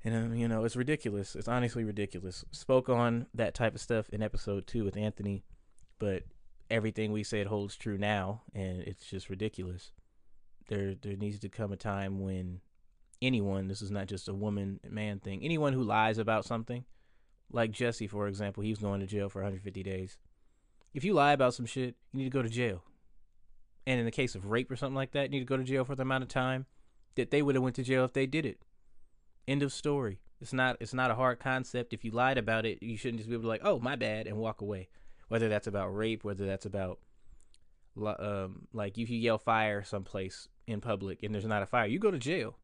And, 0.03 0.15
um, 0.15 0.35
you 0.35 0.47
know, 0.47 0.63
it's 0.65 0.75
ridiculous. 0.75 1.35
It's 1.35 1.47
honestly 1.47 1.83
ridiculous. 1.83 2.45
Spoke 2.51 2.89
on 2.89 3.25
that 3.33 3.55
type 3.55 3.73
of 3.73 3.81
stuff 3.81 4.09
in 4.09 4.21
episode 4.21 4.67
two 4.67 4.83
with 4.83 4.97
Anthony, 4.97 5.43
but 5.97 6.23
everything 6.69 7.11
we 7.11 7.23
said 7.23 7.47
holds 7.47 7.75
true 7.75 7.97
now, 7.97 8.41
and 8.53 8.81
it's 8.81 9.05
just 9.05 9.29
ridiculous. 9.29 9.91
There, 10.67 10.95
there 10.95 11.15
needs 11.15 11.39
to 11.39 11.49
come 11.49 11.71
a 11.71 11.77
time 11.77 12.19
when 12.19 12.61
anyone, 13.21 13.67
this 13.67 13.81
is 13.81 13.91
not 13.91 14.07
just 14.07 14.27
a 14.27 14.33
woman 14.33 14.79
man 14.89 15.19
thing, 15.19 15.43
anyone 15.43 15.73
who 15.73 15.83
lies 15.83 16.17
about 16.17 16.45
something 16.45 16.85
Like 17.51 17.71
Jesse, 17.71 18.07
for 18.07 18.27
example, 18.27 18.63
he 18.63 18.71
was 18.71 18.79
going 18.79 18.99
to 18.99 19.07
jail 19.07 19.29
for 19.29 19.39
150 19.39 19.83
days. 19.83 20.17
If 20.95 21.03
you 21.03 21.13
lie 21.13 21.33
about 21.33 21.53
some 21.53 21.65
shit, 21.65 21.95
you 22.13 22.19
need 22.19 22.23
to 22.23 22.29
go 22.29 22.41
to 22.41 22.47
jail. 22.47 22.81
And 23.85 23.99
in 23.99 24.05
the 24.05 24.11
case 24.11 24.33
of 24.33 24.45
rape 24.45 24.71
or 24.71 24.77
something 24.77 24.95
like 24.95 25.11
that, 25.11 25.25
you 25.25 25.29
need 25.31 25.39
to 25.41 25.45
go 25.45 25.57
to 25.57 25.63
jail 25.63 25.83
for 25.83 25.93
the 25.93 26.03
amount 26.03 26.23
of 26.23 26.29
time 26.29 26.65
that 27.15 27.31
they 27.31 27.41
would 27.41 27.53
have 27.53 27.63
went 27.63 27.75
to 27.75 27.83
jail 27.83 28.05
if 28.05 28.13
they 28.13 28.25
did 28.25 28.45
it. 28.45 28.61
End 29.45 29.61
of 29.61 29.73
story. 29.73 30.21
It's 30.39 30.53
not 30.53 30.77
it's 30.79 30.93
not 30.93 31.11
a 31.11 31.15
hard 31.15 31.39
concept. 31.39 31.91
If 31.91 32.05
you 32.05 32.11
lied 32.11 32.37
about 32.37 32.65
it, 32.65 32.81
you 32.81 32.95
shouldn't 32.95 33.17
just 33.17 33.29
be 33.29 33.35
able 33.35 33.43
to 33.43 33.49
like, 33.49 33.61
oh 33.63 33.77
my 33.79 33.97
bad, 33.97 34.25
and 34.25 34.37
walk 34.37 34.61
away. 34.61 34.87
Whether 35.27 35.49
that's 35.49 35.67
about 35.67 35.93
rape, 35.93 36.23
whether 36.23 36.45
that's 36.45 36.65
about 36.65 36.99
um 37.97 38.67
like 38.71 38.97
if 38.97 39.09
you 39.09 39.19
yell 39.19 39.37
fire 39.37 39.83
someplace 39.83 40.47
in 40.65 40.79
public 40.79 41.23
and 41.23 41.35
there's 41.35 41.45
not 41.45 41.61
a 41.61 41.65
fire, 41.65 41.87
you 41.87 41.99
go 41.99 42.11
to 42.11 42.17
jail. 42.17 42.57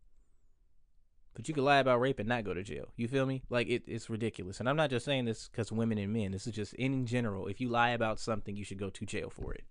But 1.33 1.47
you 1.47 1.53
can 1.53 1.63
lie 1.63 1.79
about 1.79 2.01
rape 2.01 2.19
and 2.19 2.27
not 2.27 2.43
go 2.43 2.53
to 2.53 2.63
jail. 2.63 2.91
You 2.97 3.07
feel 3.07 3.25
me? 3.25 3.43
Like 3.49 3.67
it, 3.67 3.83
it's 3.87 4.09
ridiculous. 4.09 4.59
And 4.59 4.67
I'm 4.67 4.75
not 4.75 4.89
just 4.89 5.05
saying 5.05 5.25
this 5.25 5.47
because 5.47 5.71
women 5.71 5.97
and 5.97 6.11
men. 6.11 6.31
This 6.31 6.45
is 6.45 6.53
just 6.53 6.73
in 6.73 7.05
general. 7.05 7.47
If 7.47 7.61
you 7.61 7.69
lie 7.69 7.91
about 7.91 8.19
something, 8.19 8.55
you 8.55 8.65
should 8.65 8.79
go 8.79 8.89
to 8.89 9.05
jail 9.05 9.29
for 9.29 9.53
it. 9.53 9.63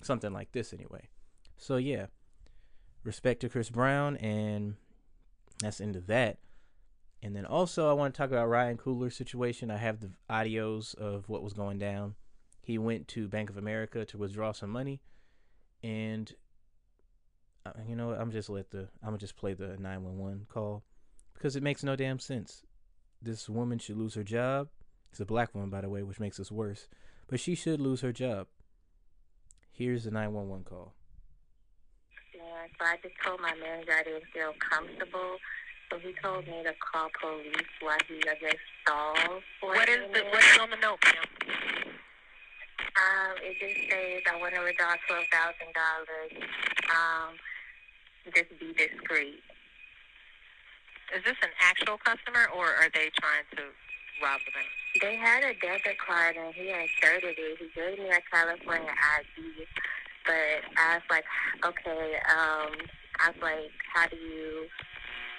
Something 0.00 0.32
like 0.32 0.52
this, 0.52 0.72
anyway. 0.72 1.08
So 1.58 1.76
yeah, 1.76 2.06
respect 3.04 3.40
to 3.40 3.48
Chris 3.48 3.70
Brown, 3.70 4.16
and 4.16 4.76
that's 5.60 5.80
into 5.80 6.00
that. 6.02 6.38
And 7.22 7.36
then 7.36 7.46
also, 7.46 7.88
I 7.88 7.92
want 7.92 8.14
to 8.14 8.18
talk 8.18 8.30
about 8.30 8.48
Ryan 8.48 8.78
Coogler's 8.78 9.14
situation. 9.14 9.70
I 9.70 9.76
have 9.76 10.00
the 10.00 10.10
audios 10.28 10.94
of 10.96 11.28
what 11.28 11.42
was 11.42 11.52
going 11.52 11.78
down. 11.78 12.16
He 12.62 12.78
went 12.78 13.06
to 13.08 13.28
Bank 13.28 13.50
of 13.50 13.56
America 13.56 14.04
to 14.06 14.18
withdraw 14.18 14.52
some 14.52 14.70
money, 14.70 15.02
and 15.84 16.32
you 17.88 17.96
know 17.96 18.08
what? 18.08 18.20
I'm 18.20 18.30
just 18.32 18.48
let 18.48 18.70
the 18.70 18.88
I'm 19.02 19.08
gonna 19.08 19.18
just 19.18 19.36
play 19.36 19.54
the 19.54 19.76
911 19.78 20.46
call 20.48 20.82
because 21.34 21.56
it 21.56 21.62
makes 21.62 21.82
no 21.82 21.96
damn 21.96 22.18
sense. 22.18 22.62
This 23.20 23.48
woman 23.48 23.78
should 23.78 23.96
lose 23.96 24.14
her 24.14 24.24
job. 24.24 24.68
It's 25.10 25.20
a 25.20 25.26
black 25.26 25.54
woman, 25.54 25.70
by 25.70 25.82
the 25.82 25.88
way, 25.88 26.02
which 26.02 26.18
makes 26.18 26.38
this 26.38 26.50
worse. 26.50 26.88
But 27.28 27.38
she 27.38 27.54
should 27.54 27.80
lose 27.80 28.00
her 28.00 28.12
job. 28.12 28.46
Here's 29.70 30.04
the 30.04 30.10
911 30.10 30.64
call. 30.64 30.94
Yeah, 32.34 32.42
so 32.78 32.84
I 32.84 32.96
just 33.02 33.14
told 33.24 33.40
my 33.40 33.54
manager 33.54 33.92
I 33.92 34.02
didn't 34.02 34.24
feel 34.32 34.52
comfortable. 34.58 35.36
So 35.90 35.98
he 35.98 36.14
told 36.22 36.46
me 36.46 36.62
to 36.64 36.72
call 36.80 37.08
police 37.20 37.66
while 37.80 37.98
he, 38.08 38.16
I 38.28 38.34
guess, 38.40 38.56
stalls 38.82 39.42
for 39.60 39.70
What 39.70 39.88
a 39.88 39.92
is 39.92 40.00
the 40.12 40.24
what 40.24 40.42
is 40.42 40.58
on 40.58 40.70
the 40.70 40.76
note, 40.76 40.98
ma'am? 41.04 41.91
Um, 42.92 43.32
it 43.40 43.56
just 43.56 43.88
says 43.88 44.22
I 44.28 44.36
want 44.40 44.54
to 44.54 44.60
withdraw 44.60 44.94
twelve 45.08 45.24
thousand 45.32 45.72
dollars. 45.72 46.32
Um, 46.92 47.40
just 48.34 48.52
be 48.60 48.72
discreet. 48.76 49.42
Is 51.12 51.24
this 51.24 51.36
an 51.42 51.52
actual 51.60 51.98
customer 52.00 52.48
or 52.56 52.72
are 52.72 52.88
they 52.94 53.12
trying 53.20 53.44
to 53.56 53.68
rob 54.24 54.40
the 54.46 54.52
bank? 54.56 54.70
They 55.00 55.16
had 55.16 55.44
a 55.44 55.52
debit 55.60 55.98
card 56.00 56.36
and 56.36 56.54
he 56.54 56.72
inserted 56.72 57.36
it. 57.36 57.58
He 57.58 57.68
gave 57.74 57.98
me 57.98 58.08
a 58.08 58.20
California 58.32 58.92
ID, 58.92 59.66
but 60.24 60.64
I 60.76 61.00
was 61.00 61.06
like, 61.10 61.24
okay. 61.64 62.16
Um, 62.28 62.72
I 63.20 63.28
was 63.28 63.40
like, 63.42 63.72
how 63.92 64.08
do 64.08 64.16
you? 64.16 64.68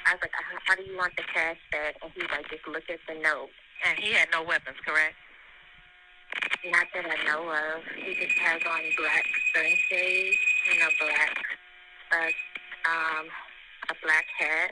I 0.06 0.14
was 0.14 0.22
like, 0.22 0.36
how, 0.68 0.76
do 0.76 0.84
you 0.84 0.98
want 0.98 1.16
the 1.16 1.24
cash 1.34 1.58
back? 1.72 1.96
And 2.04 2.12
he's 2.14 2.30
like, 2.30 2.50
just 2.50 2.68
look 2.68 2.84
at 2.90 3.00
the 3.08 3.16
note. 3.24 3.50
And 3.88 3.98
he 3.98 4.12
had 4.14 4.28
no 4.32 4.44
weapons, 4.44 4.76
correct? 4.86 5.16
Not 6.72 6.88
that 6.96 7.06
I 7.06 7.18
know 7.28 7.50
of. 7.52 7.84
He 7.96 8.16
just 8.16 8.38
has 8.40 8.62
on 8.64 8.82
black 8.96 9.26
sunshades 9.54 10.38
and 10.72 10.80
a 10.80 10.92
black, 10.96 11.36
uh, 12.12 12.32
um, 12.88 13.26
a 13.90 13.96
black 14.02 14.26
hat. 14.40 14.72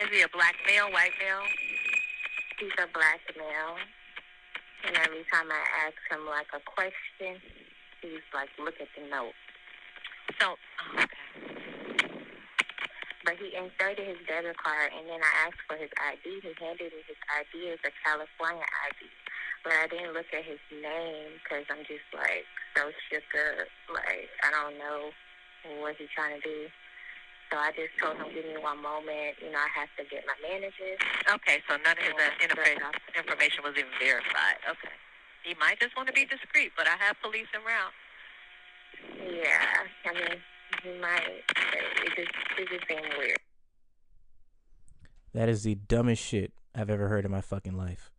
Is 0.00 0.08
he 0.08 0.22
a 0.22 0.28
black 0.32 0.56
male, 0.66 0.90
white 0.92 1.12
male? 1.20 1.44
He's 2.58 2.72
a 2.80 2.88
black 2.88 3.20
male. 3.36 3.76
And 4.86 4.96
every 4.96 5.24
time 5.28 5.52
I 5.52 5.62
ask 5.84 6.00
him 6.08 6.24
like 6.24 6.48
a 6.56 6.60
question, 6.64 7.36
he's 8.00 8.24
like, 8.32 8.48
look 8.56 8.80
at 8.80 8.88
the 8.96 9.04
note. 9.12 9.36
So, 10.40 10.56
oh, 10.56 11.04
okay. 11.04 11.20
But 13.24 13.36
he 13.36 13.52
inserted 13.52 14.08
his 14.08 14.16
debit 14.24 14.56
card, 14.56 14.92
and 14.96 15.04
then 15.04 15.20
I 15.20 15.32
asked 15.44 15.60
for 15.68 15.76
his 15.76 15.92
ID. 16.00 16.24
He 16.24 16.52
handed 16.56 16.96
me 16.96 17.04
his 17.04 17.20
ID 17.28 17.76
as 17.76 17.80
a 17.84 17.92
California 18.00 18.64
ID. 18.88 19.04
But 19.62 19.72
I 19.76 19.86
didn't 19.88 20.14
look 20.16 20.32
at 20.32 20.44
his 20.44 20.60
name 20.72 21.36
because 21.44 21.68
I'm 21.68 21.84
just 21.84 22.08
like 22.16 22.48
so 22.76 22.90
shook 23.10 23.26
up. 23.34 23.68
Like, 23.92 24.30
I 24.42 24.48
don't 24.50 24.78
know 24.78 25.10
what 25.82 25.96
he's 25.96 26.08
trying 26.14 26.40
to 26.40 26.42
do. 26.42 26.68
So 27.50 27.58
I 27.58 27.74
just 27.74 27.90
told 27.98 28.16
him, 28.16 28.30
give 28.32 28.46
me 28.46 28.62
one 28.62 28.78
moment. 28.78 29.42
You 29.42 29.50
know, 29.50 29.58
I 29.58 29.70
have 29.74 29.90
to 29.98 30.06
get 30.06 30.22
my 30.22 30.38
manager. 30.38 30.94
Okay, 31.34 31.58
so 31.66 31.74
none 31.82 31.98
of 31.98 32.04
his 32.04 32.14
uh, 32.14 32.30
interfa- 32.38 32.94
information 33.18 33.66
was 33.66 33.74
even 33.74 33.90
verified. 33.98 34.62
Okay. 34.70 34.94
He 35.42 35.54
might 35.58 35.80
just 35.80 35.96
want 35.96 36.06
to 36.06 36.14
be 36.14 36.24
discreet, 36.24 36.70
but 36.76 36.86
I 36.86 36.94
have 37.02 37.16
police 37.22 37.50
around. 37.54 37.92
Yeah, 39.18 39.88
I 40.06 40.14
mean, 40.14 40.38
he 40.84 41.00
might. 41.00 41.42
But 41.48 42.06
it 42.06 42.12
just, 42.14 42.30
it 42.58 42.68
just 42.68 42.86
seemed 42.86 43.18
weird. 43.18 43.38
That 45.34 45.48
is 45.48 45.64
the 45.64 45.74
dumbest 45.74 46.22
shit 46.22 46.52
I've 46.74 46.90
ever 46.90 47.08
heard 47.08 47.24
in 47.24 47.30
my 47.32 47.40
fucking 47.40 47.76
life. 47.76 48.12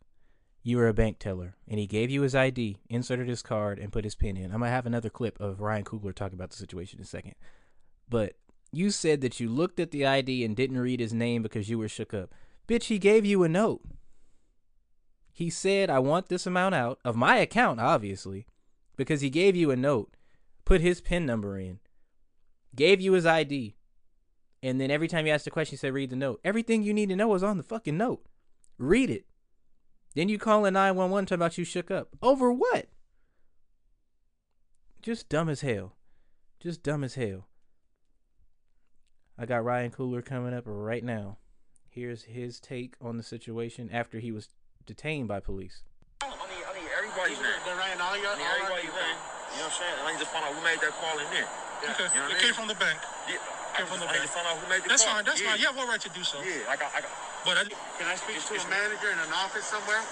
You 0.63 0.77
were 0.77 0.87
a 0.87 0.93
bank 0.93 1.17
teller, 1.17 1.55
and 1.67 1.79
he 1.79 1.87
gave 1.87 2.11
you 2.11 2.21
his 2.21 2.35
ID, 2.35 2.77
inserted 2.89 3.27
his 3.27 3.41
card, 3.41 3.79
and 3.79 3.91
put 3.91 4.03
his 4.03 4.13
pin 4.15 4.37
in. 4.37 4.51
I'm 4.51 4.59
gonna 4.59 4.69
have 4.69 4.85
another 4.85 5.09
clip 5.09 5.39
of 5.39 5.59
Ryan 5.59 5.83
Coogler 5.83 6.13
talking 6.13 6.37
about 6.37 6.51
the 6.51 6.57
situation 6.57 6.99
in 6.99 7.03
a 7.03 7.07
second. 7.07 7.33
But 8.07 8.35
you 8.71 8.91
said 8.91 9.21
that 9.21 9.39
you 9.39 9.49
looked 9.49 9.79
at 9.79 9.91
the 9.91 10.05
ID 10.05 10.45
and 10.45 10.55
didn't 10.55 10.79
read 10.79 10.99
his 10.99 11.13
name 11.13 11.41
because 11.41 11.69
you 11.69 11.79
were 11.79 11.87
shook 11.87 12.13
up. 12.13 12.33
Bitch, 12.67 12.85
he 12.85 12.99
gave 12.99 13.25
you 13.25 13.43
a 13.43 13.49
note. 13.49 13.81
He 15.33 15.49
said, 15.49 15.89
I 15.89 15.99
want 15.99 16.29
this 16.29 16.45
amount 16.45 16.75
out 16.75 16.99
of 17.03 17.15
my 17.15 17.37
account, 17.37 17.79
obviously, 17.79 18.45
because 18.95 19.21
he 19.21 19.29
gave 19.29 19.55
you 19.55 19.71
a 19.71 19.75
note, 19.75 20.15
put 20.63 20.81
his 20.81 21.01
PIN 21.01 21.25
number 21.25 21.57
in, 21.57 21.79
gave 22.75 23.01
you 23.01 23.13
his 23.13 23.25
ID, 23.25 23.75
and 24.61 24.79
then 24.79 24.91
every 24.91 25.07
time 25.07 25.25
you 25.25 25.33
asked 25.33 25.47
a 25.47 25.51
question, 25.51 25.71
he 25.71 25.77
said, 25.77 25.93
read 25.93 26.11
the 26.11 26.15
note. 26.15 26.39
Everything 26.43 26.83
you 26.83 26.93
need 26.93 27.09
to 27.09 27.15
know 27.15 27.33
is 27.33 27.43
on 27.43 27.57
the 27.57 27.63
fucking 27.63 27.97
note. 27.97 28.23
Read 28.77 29.09
it. 29.09 29.25
Then 30.13 30.27
you 30.29 30.37
call 30.37 30.65
in 30.65 30.73
911 30.73 31.25
talking 31.25 31.35
about 31.35 31.57
you 31.57 31.63
shook 31.63 31.89
up. 31.89 32.09
Over 32.21 32.51
what? 32.51 32.87
Just 35.01 35.29
dumb 35.29 35.49
as 35.49 35.61
hell. 35.61 35.95
Just 36.59 36.83
dumb 36.83 37.03
as 37.03 37.15
hell. 37.15 37.47
I 39.37 39.45
got 39.45 39.63
Ryan 39.63 39.91
Coogler 39.91 40.23
coming 40.23 40.53
up 40.53 40.63
right 40.65 41.03
now. 41.03 41.37
Here's 41.89 42.23
his 42.23 42.59
take 42.59 42.95
on 43.01 43.17
the 43.17 43.23
situation 43.23 43.89
after 43.91 44.19
he 44.19 44.31
was 44.31 44.49
detained 44.85 45.27
by 45.27 45.39
police. 45.39 45.83
I 46.21 46.27
need, 46.27 46.35
I 46.67 46.73
need 46.75 46.89
everybody's 46.95 47.39
name. 47.39 47.59
They 47.65 47.73
ran 47.73 47.99
all 47.99 48.15
your 48.15 48.27
I 48.27 48.37
need 48.37 48.45
everybody's 48.45 48.93
name. 48.93 49.17
You 49.55 49.59
know 49.59 49.67
what 49.67 49.73
I'm 49.73 49.79
saying? 49.79 49.95
And 49.99 50.07
I 50.07 50.11
need 50.11 50.19
to 50.19 50.29
find 50.29 50.45
out 50.45 50.53
who 50.53 50.63
made 50.63 50.79
that 50.79 50.93
call 50.99 51.17
in 51.17 51.27
there. 51.31 51.47
Okay. 51.81 52.13
You 52.13 52.19
know 52.19 52.27
what 52.27 52.31
it 52.31 52.37
I 52.37 52.43
came 52.43 52.53
from 52.53 52.67
the 52.67 52.75
bank. 52.75 52.99
Yeah. 53.27 53.60
Came 53.81 53.89
from 53.89 54.05
the 54.05 54.13
I 54.13 54.13
need 54.13 54.29
bank. 54.29 54.37
find 54.37 54.45
out 54.45 54.61
who 54.61 54.65
made 54.69 54.85
the 54.85 54.93
That's 54.93 55.01
call. 55.01 55.17
fine. 55.17 55.25
That's 55.25 55.41
yeah. 55.41 55.49
fine. 55.49 55.57
You 55.57 55.65
have 55.73 55.77
a 55.81 55.85
right 55.89 56.01
to 56.05 56.11
do 56.13 56.21
so. 56.21 56.37
Yeah, 56.45 56.69
I 56.69 56.77
got, 56.77 56.93
I 56.93 57.01
got. 57.01 57.09
But 57.41 57.57
I, 57.57 57.63
Can 57.97 58.05
I 58.05 58.13
speak 58.13 58.37
to 58.37 58.53
a 58.53 58.65
manager 58.69 59.09
in 59.09 59.17
an 59.17 59.33
office 59.33 59.65
somewhere? 59.65 60.05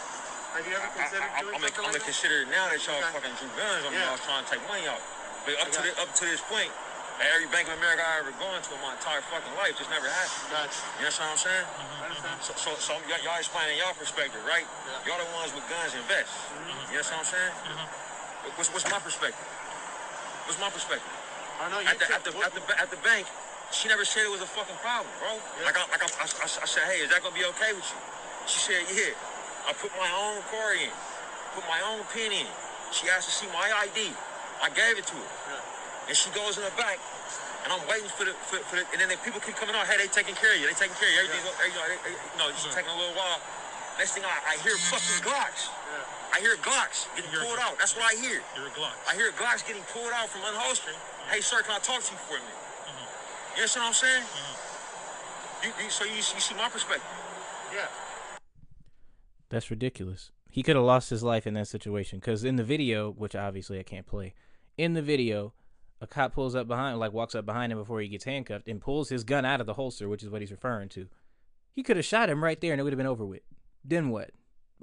Have 0.58 0.66
you 0.66 0.74
ever 0.74 0.90
I, 0.90 0.98
considered 0.98 1.30
I, 1.30 1.46
doing 1.46 1.54
I'm, 1.54 1.62
gonna- 1.62 1.62
something 1.62 1.62
I'm 1.62 1.62
like 1.62 1.78
gonna 1.78 1.94
that? 2.02 2.10
consider 2.10 2.36
it 2.42 2.50
now 2.50 2.66
that 2.74 2.82
y'all 2.82 2.98
Okay. 2.98 3.14
fucking 3.14 3.36
drew 3.38 3.52
guns 3.54 3.86
on 3.86 3.94
me. 3.94 4.02
Yeah. 4.02 4.10
I 4.10 4.18
was 4.18 4.26
trying 4.26 4.42
to 4.42 4.50
take 4.50 4.64
money 4.66 4.90
out. 4.90 4.98
But 5.46 5.62
up 5.62 5.70
to 5.70 5.80
the, 5.86 5.94
up 6.02 6.10
to 6.18 6.24
this 6.26 6.42
point, 6.50 6.74
at 7.22 7.30
every 7.38 7.46
Bank 7.54 7.70
of 7.70 7.78
America 7.78 8.02
I 8.02 8.26
ever 8.26 8.34
gone 8.42 8.58
to 8.58 8.70
in 8.74 8.82
my 8.82 8.98
entire 8.98 9.22
fucking 9.30 9.54
life 9.62 9.78
just 9.78 9.94
never 9.94 10.10
happened. 10.10 10.50
Gotcha. 10.50 10.82
You 10.98 11.06
understand 11.06 11.30
what 11.30 11.38
I'm 11.38 11.46
saying? 11.46 11.66
I 11.70 12.04
understand. 12.10 12.38
So, 12.42 12.52
so, 12.58 12.70
so 12.82 12.92
y'all, 13.06 13.22
y'all 13.22 13.38
explaining 13.38 13.78
y'all 13.78 13.94
perspective, 13.94 14.42
right? 14.50 14.66
Yeah. 14.90 15.06
Y'all 15.14 15.22
the 15.22 15.30
ones 15.38 15.54
with 15.54 15.62
guns 15.70 15.94
and 15.94 16.02
vests. 16.10 16.34
Mm-hmm. 16.50 16.90
You 16.90 16.98
understand 16.98 17.22
what 17.22 17.30
I'm 17.30 17.34
saying? 17.38 17.54
Mm-hmm. 17.70 18.58
What's, 18.58 18.70
what's 18.74 18.88
my 18.90 18.98
perspective? 19.06 19.46
What's 20.50 20.58
my 20.58 20.74
perspective? 20.74 21.14
I 21.62 21.68
know 21.70 21.78
you 21.84 21.92
At 21.92 22.00
the, 22.02 22.08
said- 22.10 22.16
at, 22.16 22.24
the, 22.26 22.32
at, 22.42 22.52
the, 22.58 22.64
at 22.82 22.90
the 22.90 22.98
bank, 23.06 23.28
she 23.72 23.88
never 23.88 24.04
said 24.06 24.26
it 24.26 24.32
was 24.34 24.42
a 24.42 24.50
fucking 24.50 24.76
problem, 24.82 25.10
bro. 25.22 25.38
Like, 25.66 25.78
I, 25.78 25.86
like 25.94 26.02
I, 26.02 26.10
I, 26.22 26.26
I, 26.26 26.46
I 26.46 26.68
said, 26.68 26.84
hey, 26.90 27.06
is 27.06 27.10
that 27.14 27.22
gonna 27.22 27.36
be 27.36 27.46
okay 27.58 27.72
with 27.74 27.86
you? 27.86 28.00
She 28.50 28.60
said, 28.60 28.82
yeah. 28.94 29.14
I 29.70 29.74
put 29.78 29.94
my 30.02 30.10
own 30.10 30.42
card 30.50 30.82
in, 30.82 30.90
put 31.54 31.62
my 31.70 31.78
own 31.94 32.02
pin 32.10 32.34
in. 32.34 32.50
She 32.90 33.06
asked 33.14 33.30
to 33.30 33.34
see 33.36 33.46
my 33.54 33.70
ID. 33.86 34.10
I 34.66 34.74
gave 34.74 34.98
it 34.98 35.06
to 35.14 35.16
her. 35.16 35.30
And 36.10 36.18
she 36.18 36.34
goes 36.34 36.58
in 36.58 36.66
the 36.66 36.74
back, 36.74 36.98
and 37.62 37.70
I'm 37.70 37.84
waiting 37.86 38.10
for 38.10 38.26
the, 38.26 38.34
for, 38.50 38.58
for 38.66 38.82
the 38.82 38.84
and 38.90 38.98
then 38.98 39.14
the 39.14 39.20
people 39.22 39.38
keep 39.38 39.54
coming 39.62 39.78
out, 39.78 39.86
hey, 39.86 40.02
they 40.02 40.10
taking 40.10 40.34
care 40.34 40.50
of 40.50 40.58
you, 40.58 40.66
they 40.66 40.74
taking 40.74 40.98
care 40.98 41.06
of 41.06 41.14
you, 41.14 41.22
everything's, 41.30 41.46
you 41.70 41.78
know, 41.78 41.86
they, 41.86 42.00
they, 42.10 42.14
you 42.18 42.38
know, 42.42 42.50
it's 42.50 42.66
taking 42.74 42.90
a 42.90 42.98
little 42.98 43.14
while. 43.14 43.38
Next 44.02 44.18
thing 44.18 44.26
I, 44.26 44.56
I 44.56 44.58
hear 44.66 44.74
fucking 44.90 45.22
Glocks. 45.22 45.70
I 46.34 46.40
hear 46.42 46.56
Glocks 46.66 47.06
getting 47.14 47.30
You're- 47.30 47.46
pulled 47.46 47.60
out. 47.62 47.78
That's 47.78 47.94
what 47.94 48.08
I 48.10 48.16
hear. 48.18 48.42
you're 48.58 48.72
a 48.72 48.74
Glock. 48.74 48.96
I 49.06 49.14
hear 49.14 49.30
Glocks 49.38 49.62
getting 49.68 49.84
pulled 49.94 50.10
out 50.18 50.32
from 50.34 50.42
unholstering. 50.50 50.98
Hey, 51.30 51.42
sir, 51.46 51.62
can 51.62 51.76
I 51.78 51.82
talk 51.84 52.02
to 52.02 52.10
you 52.10 52.18
for 52.26 52.40
a 52.40 52.42
minute? 52.42 52.69
You 53.60 53.64
understand 53.64 53.84
what 53.84 53.88
I'm 53.90 53.94
saying? 53.94 54.24
Mm-hmm. 54.24 55.66
You, 55.66 55.84
you, 55.84 55.90
so 55.90 56.06
you, 56.06 56.16
you 56.16 56.22
see 56.22 56.56
my 56.56 56.70
perspective. 56.70 57.04
Yeah. 57.76 57.88
That's 59.50 59.70
ridiculous. 59.70 60.32
He 60.50 60.64
could 60.64 60.78
have 60.78 60.86
lost 60.86 61.10
his 61.10 61.24
life 61.24 61.46
in 61.46 61.56
that 61.56 61.68
situation 61.68 62.20
because 62.20 62.46
in 62.46 62.56
the 62.56 62.64
video, 62.64 63.12
which 63.12 63.36
obviously 63.36 63.78
I 63.78 63.84
can't 63.84 64.08
play, 64.08 64.34
in 64.78 64.94
the 64.94 65.02
video, 65.02 65.52
a 66.00 66.08
cop 66.08 66.36
pulls 66.36 66.56
up 66.56 66.70
behind, 66.70 67.00
like 67.00 67.12
walks 67.12 67.36
up 67.36 67.46
behind 67.46 67.74
him 67.74 67.80
before 67.80 68.00
he 68.00 68.08
gets 68.08 68.24
handcuffed 68.24 68.70
and 68.70 68.80
pulls 68.80 69.10
his 69.10 69.26
gun 69.26 69.44
out 69.44 69.60
of 69.60 69.68
the 69.68 69.74
holster, 69.74 70.08
which 70.08 70.24
is 70.24 70.30
what 70.30 70.40
he's 70.40 70.52
referring 70.52 70.88
to. 70.88 71.10
He 71.74 71.84
could 71.84 71.98
have 71.98 72.06
shot 72.06 72.30
him 72.30 72.42
right 72.42 72.62
there 72.62 72.72
and 72.72 72.80
it 72.80 72.86
would 72.86 72.94
have 72.94 72.98
been 72.98 73.08
over 73.08 73.26
with. 73.26 73.42
Then 73.84 74.08
what? 74.08 74.32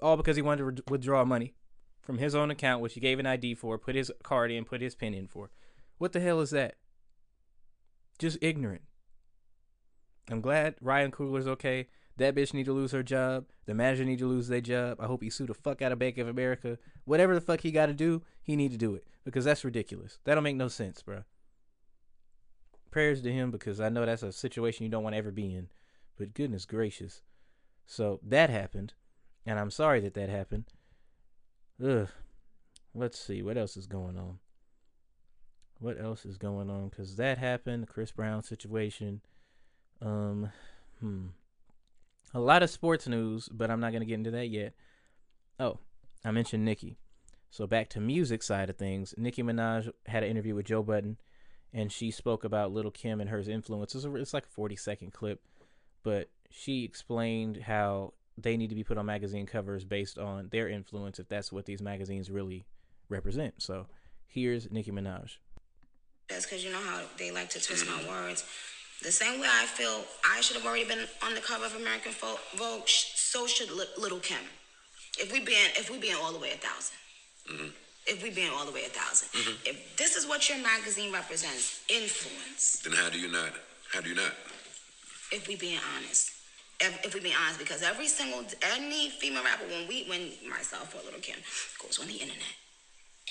All 0.02 0.18
because 0.18 0.36
he 0.36 0.42
wanted 0.42 0.58
to 0.58 0.64
re- 0.64 0.76
withdraw 0.90 1.24
money 1.24 1.54
from 2.02 2.18
his 2.18 2.34
own 2.34 2.50
account, 2.50 2.82
which 2.82 2.92
he 2.92 3.00
gave 3.00 3.18
an 3.18 3.26
ID 3.26 3.54
for, 3.54 3.78
put 3.78 3.94
his 3.94 4.12
card 4.22 4.50
in, 4.50 4.66
put 4.66 4.82
his 4.82 4.94
pin 4.94 5.14
in 5.14 5.28
for. 5.28 5.48
What 5.96 6.12
the 6.12 6.20
hell 6.20 6.42
is 6.42 6.50
that? 6.50 6.74
Just 8.18 8.38
ignorant. 8.40 8.82
I'm 10.30 10.40
glad 10.40 10.74
Ryan 10.80 11.10
Coogler's 11.10 11.46
okay. 11.46 11.88
That 12.16 12.34
bitch 12.34 12.54
need 12.54 12.64
to 12.64 12.72
lose 12.72 12.92
her 12.92 13.02
job. 13.02 13.46
The 13.66 13.74
manager 13.74 14.04
need 14.04 14.18
to 14.20 14.26
lose 14.26 14.48
their 14.48 14.60
job. 14.60 14.98
I 15.00 15.06
hope 15.06 15.22
he 15.22 15.30
sue 15.30 15.46
the 15.46 15.54
fuck 15.54 15.82
out 15.82 15.92
of 15.92 15.98
Bank 15.98 16.18
of 16.18 16.28
America. 16.28 16.78
Whatever 17.04 17.34
the 17.34 17.40
fuck 17.40 17.60
he 17.60 17.70
got 17.70 17.86
to 17.86 17.92
do, 17.92 18.22
he 18.42 18.56
need 18.56 18.72
to 18.72 18.78
do 18.78 18.94
it 18.94 19.06
because 19.24 19.44
that's 19.44 19.64
ridiculous. 19.64 20.18
That 20.24 20.34
don't 20.34 20.44
make 20.44 20.56
no 20.56 20.68
sense, 20.68 21.02
bro. 21.02 21.24
Prayers 22.90 23.20
to 23.22 23.32
him 23.32 23.50
because 23.50 23.80
I 23.80 23.90
know 23.90 24.06
that's 24.06 24.22
a 24.22 24.32
situation 24.32 24.84
you 24.84 24.90
don't 24.90 25.02
want 25.02 25.12
to 25.12 25.18
ever 25.18 25.30
be 25.30 25.54
in. 25.54 25.68
But 26.16 26.32
goodness 26.32 26.64
gracious. 26.64 27.22
So 27.86 28.20
that 28.22 28.48
happened, 28.48 28.94
and 29.44 29.58
I'm 29.58 29.70
sorry 29.70 30.00
that 30.00 30.14
that 30.14 30.30
happened. 30.30 30.64
Ugh. 31.84 32.08
Let's 32.94 33.18
see 33.18 33.42
what 33.42 33.58
else 33.58 33.76
is 33.76 33.86
going 33.86 34.16
on. 34.16 34.38
What 35.78 36.00
else 36.00 36.24
is 36.24 36.38
going 36.38 36.70
on? 36.70 36.88
Because 36.88 37.16
that 37.16 37.38
happened, 37.38 37.82
the 37.82 37.86
Chris 37.86 38.10
Brown 38.10 38.42
situation. 38.42 39.20
Um, 40.00 40.50
hmm. 41.00 41.26
A 42.34 42.40
lot 42.40 42.62
of 42.62 42.70
sports 42.70 43.06
news, 43.06 43.48
but 43.48 43.70
I'm 43.70 43.80
not 43.80 43.92
gonna 43.92 44.04
get 44.04 44.14
into 44.14 44.30
that 44.32 44.48
yet. 44.48 44.74
Oh, 45.58 45.78
I 46.24 46.30
mentioned 46.30 46.64
Nicki. 46.64 46.98
So 47.50 47.66
back 47.66 47.88
to 47.90 48.00
music 48.00 48.42
side 48.42 48.68
of 48.68 48.76
things. 48.76 49.14
Nicki 49.16 49.42
Minaj 49.42 49.90
had 50.06 50.22
an 50.22 50.30
interview 50.30 50.54
with 50.54 50.66
Joe 50.66 50.82
Budden, 50.82 51.18
and 51.72 51.90
she 51.92 52.10
spoke 52.10 52.44
about 52.44 52.72
Little 52.72 52.90
Kim 52.90 53.20
and 53.20 53.30
her 53.30 53.38
influences. 53.38 54.04
It's 54.04 54.34
like 54.34 54.44
a 54.44 54.48
40 54.48 54.76
second 54.76 55.12
clip, 55.12 55.40
but 56.02 56.28
she 56.50 56.84
explained 56.84 57.62
how 57.62 58.14
they 58.36 58.56
need 58.56 58.68
to 58.68 58.74
be 58.74 58.84
put 58.84 58.98
on 58.98 59.06
magazine 59.06 59.46
covers 59.46 59.84
based 59.84 60.18
on 60.18 60.48
their 60.50 60.68
influence, 60.68 61.18
if 61.18 61.28
that's 61.28 61.52
what 61.52 61.64
these 61.64 61.80
magazines 61.80 62.30
really 62.30 62.66
represent. 63.08 63.54
So 63.62 63.86
here's 64.26 64.70
Nicki 64.70 64.90
Minaj. 64.90 65.38
That's 66.28 66.44
because 66.44 66.64
you 66.64 66.72
know 66.72 66.80
how 66.80 67.02
they 67.18 67.30
like 67.30 67.50
to 67.50 67.62
twist 67.62 67.86
my 67.86 67.92
mm-hmm. 67.92 68.08
words. 68.08 68.44
The 69.02 69.12
same 69.12 69.40
way 69.40 69.48
I 69.50 69.66
feel 69.66 70.04
I 70.28 70.40
should 70.40 70.56
have 70.56 70.66
already 70.66 70.84
been 70.84 71.06
on 71.22 71.34
the 71.34 71.40
cover 71.40 71.66
of 71.66 71.76
American 71.76 72.12
Fo- 72.12 72.40
Vogue, 72.56 72.86
sh- 72.86 73.12
so 73.14 73.46
should 73.46 73.70
Li- 73.70 73.92
Little 73.98 74.18
Kim. 74.18 74.40
If 75.18 75.32
we 75.32 75.40
being 75.40 75.70
if 75.76 75.90
we 75.90 75.98
being 75.98 76.16
all 76.16 76.32
the 76.32 76.38
way 76.38 76.50
a 76.50 76.60
1000 76.60 76.96
mm-hmm. 77.50 77.68
if 78.06 78.22
we 78.22 78.30
being 78.30 78.50
all 78.50 78.64
the 78.66 78.72
way 78.72 78.84
a 78.84 78.92
1000 78.92 79.28
mm-hmm. 79.28 79.66
if 79.66 79.96
this 79.96 80.16
is 80.16 80.26
what 80.26 80.48
your 80.48 80.58
magazine 80.58 81.12
represents, 81.12 81.84
influence. 81.88 82.80
Then 82.82 82.92
how 82.92 83.10
do 83.10 83.18
you 83.20 83.30
not? 83.30 83.52
How 83.92 84.00
do 84.00 84.08
you 84.08 84.16
not? 84.16 84.32
If 85.32 85.48
we 85.48 85.56
being 85.56 85.78
honest, 85.96 86.32
if, 86.80 87.04
if 87.04 87.14
we 87.14 87.20
being 87.20 87.36
honest, 87.44 87.58
because 87.58 87.82
every 87.82 88.08
single 88.08 88.44
any 88.76 89.10
female 89.10 89.44
rapper 89.44 89.64
when 89.68 89.88
we 89.88 90.04
when 90.08 90.32
myself 90.48 90.94
or 90.94 91.04
Little 91.04 91.20
Kim 91.20 91.38
goes 91.82 91.98
on 92.00 92.06
the 92.06 92.16
internet, 92.16 92.56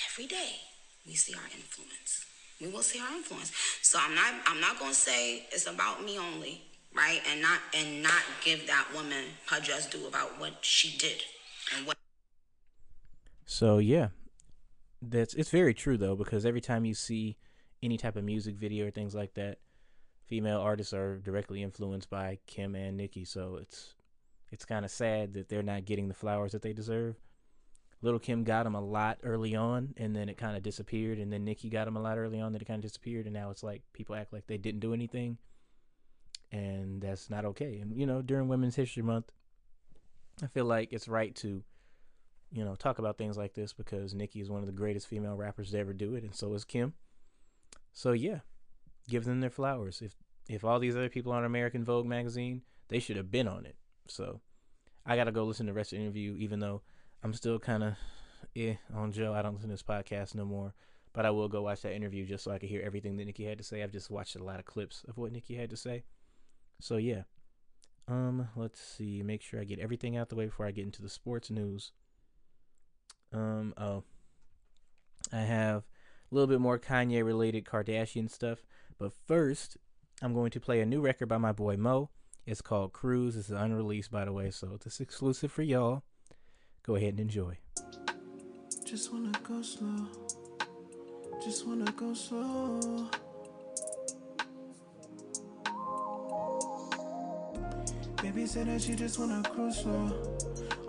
every 0.09 0.27
day 0.27 0.61
we 1.05 1.15
see 1.15 1.33
our 1.33 1.49
influence. 1.53 2.25
We 2.61 2.67
will 2.67 2.81
see 2.81 2.99
our 2.99 3.13
influence. 3.15 3.51
So 3.81 3.99
I'm 4.01 4.15
not 4.15 4.33
I'm 4.45 4.61
not 4.61 4.79
gonna 4.79 4.93
say 4.93 5.45
it's 5.51 5.67
about 5.67 6.03
me 6.03 6.17
only, 6.17 6.61
right? 6.95 7.21
And 7.29 7.41
not 7.41 7.59
and 7.75 8.01
not 8.01 8.23
give 8.43 8.67
that 8.67 8.87
woman 8.93 9.25
her 9.47 9.59
just 9.59 9.91
due 9.91 10.07
about 10.07 10.39
what 10.39 10.53
she 10.61 10.97
did 10.97 11.21
and 11.75 11.85
what 11.85 11.97
So 13.45 13.79
yeah, 13.79 14.09
that's 15.01 15.33
it's 15.33 15.49
very 15.49 15.73
true 15.73 15.97
though 15.97 16.15
because 16.15 16.45
every 16.45 16.61
time 16.61 16.85
you 16.85 16.93
see 16.93 17.37
any 17.83 17.97
type 17.97 18.15
of 18.15 18.23
music 18.23 18.55
video 18.55 18.87
or 18.87 18.91
things 18.91 19.13
like 19.13 19.33
that, 19.35 19.59
female 20.27 20.59
artists 20.59 20.93
are 20.93 21.17
directly 21.17 21.61
influenced 21.61 22.09
by 22.09 22.39
Kim 22.47 22.75
and 22.75 22.97
Nicki. 22.97 23.25
So 23.25 23.57
it's 23.61 23.95
it's 24.51 24.65
kind 24.65 24.85
of 24.85 24.91
sad 24.91 25.33
that 25.33 25.49
they're 25.49 25.63
not 25.63 25.85
getting 25.85 26.07
the 26.07 26.13
flowers 26.13 26.53
that 26.53 26.61
they 26.61 26.73
deserve. 26.73 27.15
Little 28.05 28.19
Kim 28.19 28.43
got 28.43 28.63
them 28.63 28.75
a 28.75 28.81
lot 28.81 29.19
early 29.23 29.55
on, 29.55 29.93
and 29.97 30.15
then 30.15 30.29
it 30.29 30.37
kind 30.37 30.55
of 30.55 30.63
disappeared. 30.63 31.19
And 31.19 31.33
then 31.33 31.43
Nicki 31.43 31.69
got 31.69 31.85
them 31.85 31.97
a 31.97 32.01
lot 32.01 32.17
early 32.17 32.39
on, 32.39 32.53
then 32.53 32.61
it 32.61 32.67
kind 32.67 32.77
of 32.77 32.89
disappeared. 32.89 33.25
And 33.25 33.33
now 33.33 33.49
it's 33.49 33.63
like 33.63 33.81
people 33.91 34.15
act 34.15 34.31
like 34.31 34.47
they 34.47 34.57
didn't 34.57 34.79
do 34.79 34.93
anything, 34.93 35.37
and 36.51 37.01
that's 37.01 37.29
not 37.29 37.45
okay. 37.45 37.79
And 37.79 37.97
you 37.97 38.05
know, 38.05 38.21
during 38.21 38.47
Women's 38.47 38.75
History 38.75 39.03
Month, 39.03 39.31
I 40.41 40.47
feel 40.47 40.65
like 40.65 40.93
it's 40.93 41.07
right 41.07 41.35
to 41.37 41.63
you 42.51 42.63
know, 42.63 42.75
talk 42.75 42.99
about 42.99 43.17
things 43.17 43.37
like 43.37 43.53
this 43.53 43.73
because 43.73 44.13
Nicki 44.13 44.39
is 44.39 44.49
one 44.49 44.61
of 44.61 44.65
the 44.65 44.71
greatest 44.71 45.07
female 45.07 45.35
rappers 45.35 45.71
to 45.71 45.77
ever 45.77 45.93
do 45.93 46.15
it, 46.15 46.23
and 46.23 46.33
so 46.33 46.53
is 46.53 46.63
Kim. 46.63 46.93
So 47.91 48.13
yeah, 48.13 48.39
give 49.09 49.25
them 49.25 49.41
their 49.41 49.49
flowers. 49.49 50.01
If 50.01 50.13
if 50.47 50.63
all 50.63 50.79
these 50.79 50.95
other 50.95 51.09
people 51.09 51.33
on 51.33 51.43
American 51.43 51.83
Vogue 51.83 52.05
magazine, 52.05 52.61
they 52.87 52.99
should 52.99 53.17
have 53.17 53.31
been 53.31 53.47
on 53.47 53.65
it. 53.65 53.75
So 54.07 54.41
I 55.05 55.15
gotta 55.15 55.31
go 55.31 55.43
listen 55.43 55.65
to 55.65 55.71
the 55.71 55.75
rest 55.75 55.91
of 55.91 55.97
the 55.97 56.03
interview, 56.03 56.35
even 56.37 56.59
though 56.59 56.81
I'm 57.25 57.33
still 57.33 57.57
kind 57.57 57.83
of 57.83 57.95
eh 58.55 58.75
on 58.93 59.11
Joe. 59.11 59.33
I 59.33 59.41
don't 59.41 59.55
listen 59.55 59.69
to 59.69 59.73
this 59.73 59.81
podcast 59.81 60.35
no 60.35 60.45
more, 60.45 60.75
but 61.11 61.25
I 61.25 61.31
will 61.31 61.47
go 61.49 61.63
watch 61.63 61.81
that 61.81 61.95
interview 61.95 62.23
just 62.23 62.43
so 62.43 62.51
I 62.51 62.59
can 62.59 62.69
hear 62.69 62.83
everything 62.85 63.17
that 63.17 63.25
Nicki 63.25 63.45
had 63.45 63.57
to 63.57 63.63
say. 63.63 63.81
I've 63.81 63.91
just 63.91 64.11
watched 64.11 64.35
a 64.35 64.43
lot 64.43 64.59
of 64.59 64.65
clips 64.65 65.03
of 65.07 65.17
what 65.17 65.31
Nicki 65.31 65.55
had 65.55 65.71
to 65.71 65.75
say. 65.75 66.03
So 66.79 66.97
yeah. 66.97 67.23
Um, 68.07 68.49
let's 68.55 68.79
see. 68.79 69.23
Make 69.23 69.41
sure 69.41 69.59
I 69.59 69.63
get 69.63 69.79
everything 69.79 70.15
out 70.15 70.29
the 70.29 70.35
way 70.35 70.45
before 70.45 70.67
I 70.67 70.71
get 70.71 70.85
into 70.85 71.01
the 71.01 71.09
sports 71.09 71.49
news. 71.49 71.93
Um, 73.33 73.73
oh, 73.75 74.03
I 75.33 75.39
have 75.39 75.77
a 76.31 76.35
little 76.35 76.45
bit 76.45 76.61
more 76.61 76.77
Kanye 76.77 77.25
related 77.25 77.65
Kardashian 77.65 78.29
stuff, 78.29 78.59
but 78.99 79.13
first, 79.25 79.77
I'm 80.21 80.35
going 80.35 80.51
to 80.51 80.59
play 80.59 80.79
a 80.79 80.85
new 80.85 81.01
record 81.01 81.29
by 81.29 81.39
my 81.39 81.53
boy 81.53 81.75
Mo. 81.75 82.11
It's 82.45 82.61
called 82.61 82.93
Cruise. 82.93 83.35
Is 83.35 83.49
unreleased, 83.49 84.11
by 84.11 84.25
the 84.25 84.31
way, 84.31 84.51
so 84.51 84.73
it's 84.75 85.01
exclusive 85.01 85.51
for 85.51 85.63
y'all. 85.63 86.03
Go 86.85 86.97
ahead 86.97 87.13
and 87.13 87.21
enjoy. 87.21 87.57
Just 88.83 89.11
wanna 89.11 89.31
go 89.41 89.59
slow. 89.63 90.05
Just 91.43 91.65
wanna 91.65 91.91
go 91.93 92.13
slow. 92.13 93.09
Baby 98.21 98.45
said 98.45 98.67
that 98.67 98.81
she 98.83 98.93
just 98.93 99.17
wanna 99.17 99.41
cruise 99.49 99.77
slow. 99.81 100.11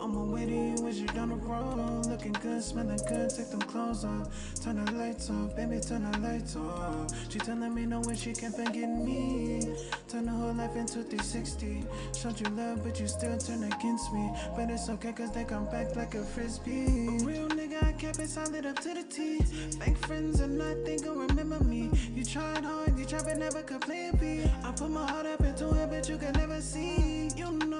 To 0.06 0.12
you 0.12 0.76
with 0.84 1.00
you 1.00 1.06
down 1.08 1.30
the 1.30 1.34
road. 1.34 2.06
Looking 2.06 2.32
good, 2.40 2.62
smelling 2.62 3.00
good, 3.08 3.28
take 3.28 3.50
them 3.50 3.60
clothes 3.62 4.04
off. 4.04 4.28
Turn 4.62 4.84
the 4.84 4.92
lights 4.92 5.30
off, 5.30 5.56
baby, 5.56 5.80
turn 5.80 6.08
the 6.08 6.18
lights 6.20 6.54
off. 6.54 7.10
She 7.28 7.40
telling 7.40 7.74
me 7.74 7.86
no 7.86 8.00
way 8.02 8.14
she 8.14 8.32
can't 8.32 8.54
forget 8.54 8.88
me. 8.88 9.74
Turn 10.08 10.26
the 10.26 10.30
whole 10.30 10.54
life 10.54 10.76
into 10.76 11.02
360. 11.02 11.84
Showed 12.16 12.38
you 12.38 12.46
love, 12.50 12.84
but 12.84 13.00
you 13.00 13.08
still 13.08 13.36
turn 13.36 13.64
against 13.64 14.12
me. 14.12 14.30
But 14.54 14.70
it's 14.70 14.88
okay, 14.90 15.12
cause 15.12 15.32
they 15.32 15.42
come 15.42 15.66
back 15.66 15.96
like 15.96 16.14
a 16.14 16.22
frisbee. 16.22 17.08
A 17.08 17.24
real 17.24 17.48
nigga, 17.48 17.82
I 17.82 17.92
kept 17.92 18.20
it 18.20 18.28
solid 18.28 18.64
up 18.64 18.78
to 18.82 18.94
the 18.94 19.02
T. 19.02 19.40
Fake 19.80 19.98
friends 20.06 20.38
and 20.38 20.56
nothing 20.56 20.98
gon' 21.02 21.18
remember 21.26 21.58
me. 21.64 21.90
You 22.14 22.24
tried 22.24 22.64
hard, 22.64 22.96
you 22.96 23.06
tried, 23.06 23.24
but 23.24 23.38
never 23.38 23.62
could 23.62 23.80
play 23.80 24.10
a 24.12 24.16
beat. 24.16 24.48
I 24.62 24.70
put 24.70 24.88
my 24.88 25.10
heart 25.10 25.26
up 25.26 25.40
into 25.40 25.68
it, 25.82 25.90
but 25.90 26.08
you 26.08 26.16
can 26.16 26.32
never 26.34 26.60
see. 26.60 27.28
You 27.36 27.50
know, 27.50 27.75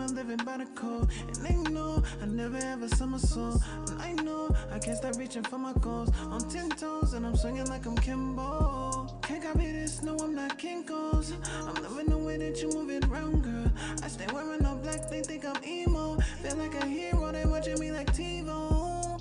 up 0.00 0.10
living 0.10 0.38
by 0.44 0.58
the 0.58 0.66
code. 0.74 1.08
And 1.26 1.36
they 1.36 1.56
know 1.70 2.02
I 2.22 2.26
never 2.26 2.58
ever 2.58 2.88
somersault. 2.88 3.62
And 3.88 4.00
I 4.02 4.12
know 4.22 4.54
I 4.70 4.78
can't 4.78 4.96
stop 4.96 5.16
reaching 5.16 5.44
for 5.44 5.58
my 5.58 5.72
goals. 5.80 6.10
On 6.20 6.40
10 6.40 6.70
toes, 6.70 7.14
and 7.14 7.26
I'm 7.26 7.36
swinging 7.36 7.66
like 7.66 7.86
I'm 7.86 7.96
Kimbo. 7.96 9.18
Can't 9.22 9.42
copy 9.42 9.72
this, 9.72 10.02
no, 10.02 10.16
I'm 10.18 10.34
not 10.34 10.58
Kinko's. 10.58 11.32
I'm 11.66 11.82
loving 11.82 12.06
the 12.06 12.18
way 12.18 12.36
that 12.36 12.60
you 12.60 12.68
move 12.70 12.90
it 12.90 13.04
around, 13.06 13.42
girl. 13.42 13.72
I 14.02 14.08
stay 14.08 14.26
wearing 14.32 14.64
all 14.64 14.76
black, 14.76 15.08
they 15.10 15.22
think 15.22 15.44
I'm 15.44 15.62
emo. 15.64 16.18
Feel 16.42 16.56
like 16.56 16.74
a 16.74 16.86
hero, 16.86 17.32
they 17.32 17.44
watching 17.44 17.78
me 17.78 17.90
like 17.92 18.12
TiVo. 18.14 19.20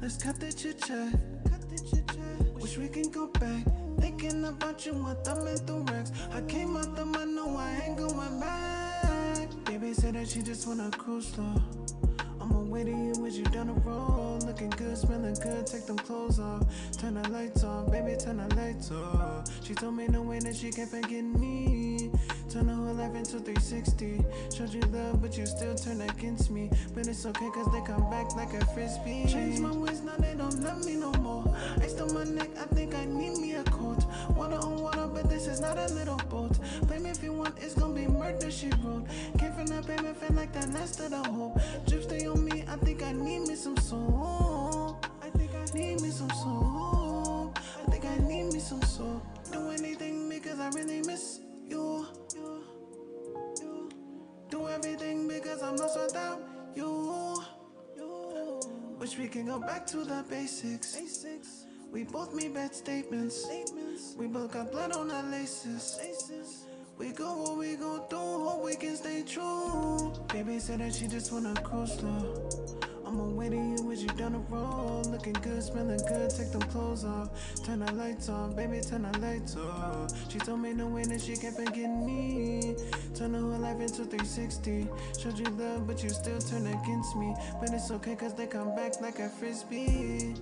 Let's 0.00 0.16
cut 0.16 0.40
the 0.40 0.52
chit 0.52 0.82
chat. 0.82 1.14
Wish 2.60 2.76
we 2.76 2.88
can 2.88 3.10
go 3.10 3.26
back. 3.26 3.64
Thinking 3.98 4.44
about 4.44 4.84
you, 4.84 4.92
what 4.92 5.26
I'm 5.26 5.46
in 5.46 5.66
the 5.66 5.92
Rex. 5.92 6.12
I 6.32 6.40
came 6.42 6.76
out 6.76 6.94
the 6.94 7.02
I 7.02 7.24
know 7.24 7.56
I 7.56 7.82
ain't 7.86 7.96
going 7.96 8.40
back. 8.40 8.99
Baby 9.64 9.94
said 9.94 10.14
that 10.14 10.28
she 10.28 10.42
just 10.42 10.66
wanna 10.66 10.90
cruise 10.90 11.28
slow. 11.28 11.54
On 12.40 12.48
my 12.48 12.62
way 12.70 12.84
to 12.84 12.90
you 12.90 13.12
with 13.20 13.36
you 13.36 13.44
down 13.44 13.68
the 13.68 13.74
road. 13.88 14.42
Looking 14.44 14.70
good, 14.70 14.96
smelling 14.96 15.34
good, 15.34 15.66
take 15.66 15.86
them 15.86 15.96
clothes 15.96 16.40
off. 16.40 16.62
Turn 16.98 17.14
the 17.14 17.28
lights 17.28 17.64
off, 17.64 17.90
baby, 17.90 18.16
turn 18.18 18.38
the 18.38 18.54
lights 18.56 18.90
off. 18.90 19.48
She 19.64 19.74
told 19.74 19.94
me 19.94 20.08
no 20.08 20.22
way 20.22 20.40
that 20.40 20.56
she 20.56 20.70
can't 20.70 20.90
forget 20.90 21.24
me. 21.24 21.69
Turn 22.50 22.66
the 22.66 22.74
whole 22.74 22.94
life 22.94 23.14
into 23.14 23.38
360. 23.38 24.24
Showed 24.52 24.74
you 24.74 24.80
love, 24.92 25.22
but 25.22 25.38
you 25.38 25.46
still 25.46 25.72
turn 25.76 26.00
against 26.00 26.50
me. 26.50 26.68
But 26.92 27.06
it's 27.06 27.24
okay, 27.24 27.48
cause 27.54 27.70
they 27.72 27.80
come 27.82 28.10
back 28.10 28.34
like 28.34 28.52
a 28.54 28.66
frisbee. 28.74 29.24
Change 29.28 29.60
my 29.60 29.70
ways, 29.70 30.02
now 30.02 30.16
they 30.18 30.34
don't 30.34 30.60
love 30.60 30.84
me 30.84 30.96
no 30.96 31.12
more. 31.12 31.44
Ice 31.80 32.00
on 32.00 32.12
my 32.12 32.24
neck, 32.24 32.50
I 32.58 32.64
think 32.74 32.92
I 32.96 33.04
need 33.04 33.38
me 33.38 33.54
a 33.54 33.62
coat. 33.62 34.04
Water 34.36 34.56
on 34.56 34.82
water, 34.82 35.06
but 35.06 35.30
this 35.30 35.46
is 35.46 35.60
not 35.60 35.78
a 35.78 35.94
little 35.94 36.16
boat. 36.28 36.58
Blame 36.88 37.04
me 37.04 37.10
if 37.10 37.22
you 37.22 37.32
want, 37.32 37.56
it's 37.60 37.74
gonna 37.74 37.94
be 37.94 38.08
murder, 38.08 38.50
she 38.50 38.68
wrote. 38.82 39.06
Came 39.38 39.52
from 39.52 39.66
that 39.66 39.86
payment, 39.86 40.16
felt 40.16 40.34
like 40.34 40.52
that 40.52 40.72
last 40.72 40.98
of 40.98 41.10
the 41.10 41.22
hope. 41.22 41.56
Drip 41.86 42.02
stay 42.02 42.26
on 42.26 42.44
me, 42.44 42.64
I 42.68 42.74
think 42.78 43.04
I 43.04 43.12
need 43.12 43.46
me 43.46 43.54
some 43.54 43.76
soap. 43.76 45.06
I 45.22 45.30
think 45.38 45.52
I 45.54 45.64
need 45.72 46.00
me 46.00 46.10
some 46.10 46.30
soap. 46.30 47.56
I 47.86 47.90
think 47.92 48.04
I 48.06 48.18
need 48.26 48.52
me 48.52 48.58
some 48.58 48.82
soap. 48.82 49.22
Do 49.52 49.70
anything 49.70 50.28
because 50.28 50.58
I 50.58 50.68
really 50.70 51.02
miss 51.02 51.38
you. 51.68 51.99
Everything 54.70 55.28
because 55.28 55.62
I'm 55.62 55.76
lost 55.76 55.98
without 56.00 56.40
you. 56.74 57.42
Wish 58.98 59.18
we 59.18 59.28
can 59.28 59.46
go 59.46 59.58
back 59.58 59.86
to 59.88 60.04
the 60.04 60.24
basics. 60.28 60.94
basics. 60.94 61.66
We 61.90 62.04
both 62.04 62.34
made 62.34 62.54
bad 62.54 62.74
statements. 62.74 63.44
statements. 63.44 64.14
We 64.16 64.26
both 64.26 64.52
got 64.52 64.70
blood 64.70 64.92
on 64.92 65.10
our 65.10 65.22
laces. 65.24 65.98
laces. 66.00 66.66
We 66.98 67.12
go 67.12 67.34
what 67.34 67.56
we 67.56 67.76
go 67.76 68.00
through, 68.10 68.18
hope 68.18 68.62
we 68.62 68.76
can 68.76 68.94
stay 68.94 69.22
true. 69.22 70.12
Baby 70.28 70.58
said 70.58 70.80
that 70.80 70.94
she 70.94 71.06
just 71.08 71.32
wanna 71.32 71.54
cruise 71.62 71.94
slow. 71.94 72.48
I'ma 73.10 73.24
wait 73.24 73.52
on 73.52 73.76
you 73.76 73.90
as 73.90 74.02
you 74.02 74.08
down 74.10 74.34
the 74.34 74.38
road. 74.54 75.06
Looking 75.06 75.32
good, 75.32 75.60
smelling 75.60 75.98
good, 76.06 76.30
take 76.30 76.52
them 76.52 76.62
clothes 76.70 77.04
off. 77.04 77.30
Turn 77.64 77.80
the 77.80 77.92
lights 77.94 78.28
on, 78.28 78.54
baby, 78.54 78.80
turn 78.80 79.02
the 79.02 79.18
lights 79.18 79.56
off. 79.56 80.12
She 80.30 80.38
told 80.38 80.60
me 80.60 80.72
no 80.72 80.86
way 80.86 81.02
that 81.02 81.20
she 81.20 81.36
can't 81.36 81.56
forget 81.56 81.90
me. 81.90 82.76
Turn 83.16 83.32
the 83.32 83.40
whole 83.40 83.58
life 83.58 83.80
into 83.80 84.04
360. 84.04 84.86
Showed 85.20 85.38
you 85.40 85.46
love, 85.58 85.88
but 85.88 86.04
you 86.04 86.10
still 86.10 86.38
turn 86.38 86.68
against 86.68 87.16
me. 87.16 87.34
But 87.58 87.70
it's 87.72 87.90
okay, 87.90 88.14
cause 88.14 88.32
they 88.34 88.46
come 88.46 88.76
back 88.76 89.00
like 89.00 89.18
a 89.18 89.28
frisbee. 89.28 90.36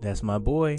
That's 0.00 0.22
my 0.22 0.38
boy. 0.38 0.78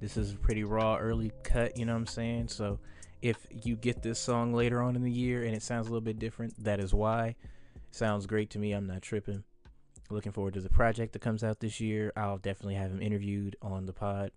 This 0.00 0.16
is 0.16 0.32
a 0.32 0.36
pretty 0.36 0.64
raw 0.64 0.96
early 0.96 1.32
cut, 1.42 1.78
you 1.78 1.86
know 1.86 1.92
what 1.92 2.00
I'm 2.00 2.06
saying? 2.06 2.48
So 2.48 2.78
if 3.22 3.46
you 3.50 3.74
get 3.74 4.02
this 4.02 4.18
song 4.18 4.52
later 4.52 4.82
on 4.82 4.96
in 4.96 5.02
the 5.02 5.10
year 5.10 5.44
and 5.44 5.54
it 5.54 5.62
sounds 5.62 5.86
a 5.86 5.90
little 5.90 6.04
bit 6.04 6.18
different, 6.18 6.62
that 6.62 6.78
is 6.78 6.92
why. 6.92 7.36
Sounds 7.90 8.26
great 8.26 8.50
to 8.50 8.58
me. 8.58 8.72
I'm 8.72 8.86
not 8.86 9.00
tripping. 9.00 9.44
Looking 10.10 10.32
forward 10.32 10.54
to 10.54 10.60
the 10.60 10.68
project 10.68 11.14
that 11.14 11.22
comes 11.22 11.42
out 11.42 11.60
this 11.60 11.80
year. 11.80 12.12
I'll 12.16 12.36
definitely 12.36 12.74
have 12.74 12.90
him 12.90 13.00
interviewed 13.00 13.56
on 13.62 13.86
the 13.86 13.94
pod. 13.94 14.30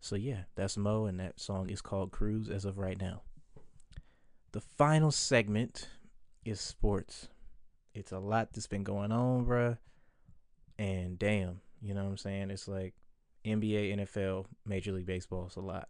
So 0.00 0.16
yeah, 0.16 0.44
that's 0.54 0.78
Mo 0.78 1.04
and 1.04 1.20
that 1.20 1.38
song 1.38 1.68
is 1.68 1.82
called 1.82 2.12
Cruise 2.12 2.48
as 2.48 2.64
of 2.64 2.78
right 2.78 2.98
now. 2.98 3.20
The 4.52 4.62
final 4.62 5.10
segment 5.10 5.88
is 6.46 6.60
sports. 6.60 7.28
It's 7.94 8.12
a 8.12 8.18
lot 8.18 8.54
that's 8.54 8.66
been 8.66 8.84
going 8.84 9.12
on, 9.12 9.44
bruh. 9.44 9.76
And 10.78 11.18
damn, 11.18 11.60
you 11.82 11.92
know 11.92 12.04
what 12.04 12.10
I'm 12.10 12.16
saying? 12.16 12.50
It's 12.50 12.66
like 12.66 12.94
NBA, 13.44 13.96
NFL, 13.96 14.46
Major 14.64 14.92
League 14.92 15.06
Baseball. 15.06 15.46
It's 15.46 15.56
a 15.56 15.60
lot. 15.60 15.88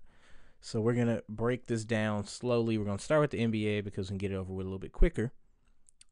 So 0.60 0.80
we're 0.80 0.94
gonna 0.94 1.22
break 1.28 1.66
this 1.66 1.84
down 1.84 2.24
slowly. 2.26 2.76
We're 2.76 2.84
gonna 2.84 2.98
start 2.98 3.22
with 3.22 3.30
the 3.30 3.40
NBA 3.40 3.82
because 3.84 4.08
we 4.08 4.12
can 4.14 4.18
get 4.18 4.32
it 4.32 4.36
over 4.36 4.52
with 4.52 4.66
a 4.66 4.68
little 4.68 4.78
bit 4.78 4.92
quicker. 4.92 5.32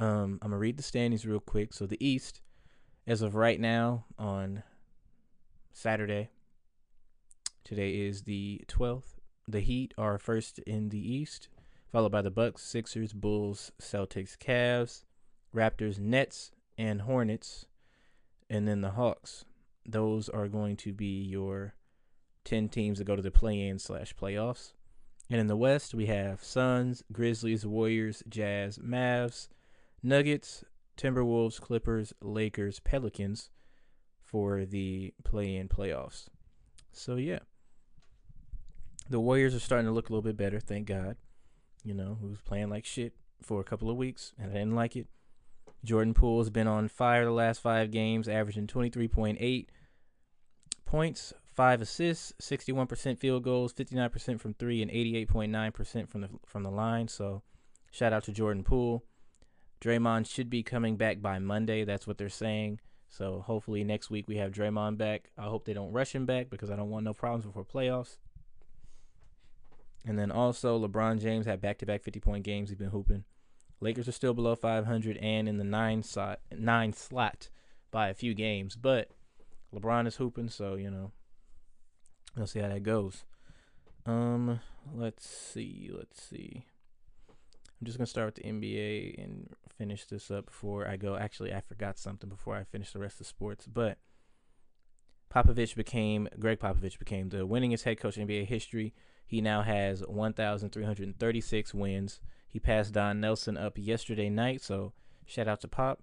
Um, 0.01 0.39
I'm 0.43 0.51
gonna 0.51 0.59
read 0.59 0.77
the 0.77 0.83
standings 0.83 1.27
real 1.27 1.41
quick. 1.41 1.73
So 1.73 1.87
the 1.87 2.05
East, 2.05 2.41
as 3.07 3.23
of 3.23 3.35
right 3.35 3.61
now, 3.61 4.05
on 4.19 4.63
Saturday. 5.73 6.31
Today 7.63 8.01
is 8.01 8.23
the 8.23 8.63
12th. 8.67 9.21
The 9.47 9.61
Heat 9.61 9.95
are 9.97 10.19
first 10.19 10.59
in 10.61 10.89
the 10.89 10.99
East, 10.99 11.49
followed 11.93 12.13
by 12.13 12.23
the 12.23 12.31
Bucks, 12.31 12.63
Sixers, 12.63 13.13
Bulls, 13.13 13.73
Celtics, 13.81 14.37
Cavs, 14.37 15.05
Raptors, 15.55 15.99
Nets, 15.99 16.51
and 16.77 17.03
Hornets, 17.03 17.67
and 18.51 18.67
then 18.67 18.81
the 18.81 18.91
Hawks. 18.91 19.45
Those 19.89 20.29
are 20.29 20.49
going 20.49 20.77
to 20.79 20.93
be 20.93 21.23
your 21.23 21.75
10 22.45 22.69
teams 22.69 22.99
that 22.99 23.05
go 23.05 23.17
to 23.17 23.23
the 23.23 23.31
play-in 23.31 23.79
slash 23.79 24.15
playoffs. 24.15 24.73
And 25.31 25.41
in 25.41 25.47
the 25.47 25.57
West, 25.57 25.95
we 25.95 26.07
have 26.07 26.45
Suns, 26.45 27.03
Grizzlies, 27.11 27.67
Warriors, 27.67 28.23
Jazz, 28.29 28.79
Mavs, 28.79 29.49
Nuggets, 30.03 30.65
Timberwolves, 30.97 31.61
Clippers, 31.61 32.13
Lakers, 32.21 32.81
Pelicans 32.81 33.51
for 34.21 34.65
the 34.65 35.15
play-in 35.25 35.69
playoffs. 35.69 36.29
So 36.93 37.17
yeah. 37.17 37.41
The 39.09 39.21
Warriors 39.21 39.55
are 39.55 39.61
starting 39.61 39.87
to 39.87 39.93
look 39.93 40.11
a 40.11 40.13
little 40.13 40.23
bit 40.23 40.37
better, 40.37 40.61
thank 40.61 40.87
God. 40.87 41.17
You 41.83 41.95
know, 41.95 42.19
who 42.21 42.29
was 42.29 42.41
playing 42.43 42.69
like 42.69 42.85
shit 42.85 43.15
for 43.41 43.61
a 43.61 43.65
couple 43.65 43.89
of 43.89 43.97
weeks, 43.97 44.35
and 44.39 44.51
I 44.51 44.55
didn't 44.55 44.75
like 44.75 44.97
it. 44.97 45.07
Jordan 45.85 46.13
Poole's 46.13 46.51
been 46.51 46.67
on 46.67 46.89
fire 46.89 47.25
the 47.25 47.31
last 47.31 47.61
five 47.61 47.91
games, 47.91 48.29
averaging 48.29 48.67
23.8 48.67 49.67
points, 50.89 51.33
five 51.55 51.81
assists, 51.81 52.33
61% 52.41 53.19
field 53.19 53.45
goals, 53.45 53.73
59% 53.73 54.41
from 54.41 54.55
three, 54.55 54.83
and 54.83 54.91
88.9% 54.91 56.09
from 56.09 56.23
the 56.23 56.29
from 56.47 56.63
the 56.63 56.71
line. 56.71 57.09
So, 57.09 57.43
shout 57.91 58.13
out 58.13 58.25
to 58.25 58.33
Jordan 58.33 58.65
Poole. 58.65 59.05
Draymond 59.81 60.29
should 60.29 60.51
be 60.51 60.63
coming 60.63 60.97
back 60.97 61.21
by 61.23 61.39
Monday. 61.39 61.85
That's 61.85 62.07
what 62.07 62.19
they're 62.19 62.29
saying. 62.29 62.81
So 63.09 63.43
hopefully 63.47 63.85
next 63.85 64.11
week 64.11 64.29
we 64.29 64.37
have 64.37 64.53
Draymond 64.53 64.99
back. 64.99 65.31
I 65.39 65.45
hope 65.45 65.65
they 65.65 65.73
don't 65.73 65.93
rush 65.93 66.15
him 66.15 66.27
back 66.27 66.51
because 66.51 66.71
I 66.71 66.77
don't 66.77 66.91
want 66.91 67.05
no 67.05 67.15
problems 67.15 67.45
before 67.45 67.65
playoffs. 67.65 68.17
And 70.07 70.19
then 70.19 70.31
also 70.31 70.79
LeBron 70.79 71.21
James 71.21 71.47
had 71.47 71.61
back-to-back 71.61 72.03
50-point 72.03 72.45
games. 72.45 72.69
He's 72.69 72.79
been 72.79 72.91
hooping. 72.91 73.25
Lakers 73.81 74.09
are 74.09 74.13
still 74.13 74.35
below 74.35 74.55
500 74.55 75.17
and 75.19 75.49
in 75.49 75.59
the 75.59 75.65
nine 75.65 76.03
slot, 76.03 76.41
nine 76.57 76.93
slot 76.93 77.49
by 77.91 78.09
a 78.09 78.15
few 78.15 78.35
games, 78.35 78.77
but 78.77 79.11
LeBron 79.75 80.07
is 80.07 80.17
hooping, 80.17 80.49
so 80.49 80.75
you 80.75 80.91
know 80.91 81.13
we'll 82.37 82.47
see 82.47 82.61
how 82.61 82.69
that 82.69 82.83
goes. 82.83 83.25
Um, 84.07 84.61
let's 84.95 85.29
see, 85.29 85.91
let's 85.93 86.23
see. 86.23 86.65
I'm 87.29 87.85
just 87.85 87.99
gonna 87.99 88.07
start 88.07 88.27
with 88.27 88.35
the 88.37 88.51
NBA 88.51 89.23
and 89.23 89.51
finish 89.77 90.07
this 90.07 90.31
up 90.31 90.47
before 90.47 90.89
I 90.89 90.97
go. 90.97 91.17
Actually, 91.17 91.53
I 91.53 91.61
forgot 91.61 91.99
something 91.99 92.29
before 92.29 92.57
I 92.57 92.65
finish 92.65 92.93
the 92.93 92.99
rest 92.99 93.21
of 93.21 93.27
sports, 93.27 93.67
but 93.67 93.99
Popovich 95.33 95.77
became 95.77 96.29
Greg 96.39 96.59
Popovich 96.59 96.99
became 96.99 97.29
the 97.29 97.47
winningest 97.47 97.85
head 97.85 98.01
coach 98.01 98.17
in 98.17 98.27
NBA 98.27 98.47
history. 98.47 98.95
He 99.27 99.43
now 99.43 99.63
has 99.63 100.01
1,336 100.07 101.75
wins. 101.75 102.21
He 102.49 102.59
passed 102.59 102.95
Don 102.95 103.21
Nelson 103.21 103.59
up 103.59 103.75
yesterday 103.77 104.31
night, 104.31 104.63
so 104.63 104.95
shout 105.27 105.49
out 105.49 105.61
to 105.61 105.69
Pop. 105.69 106.03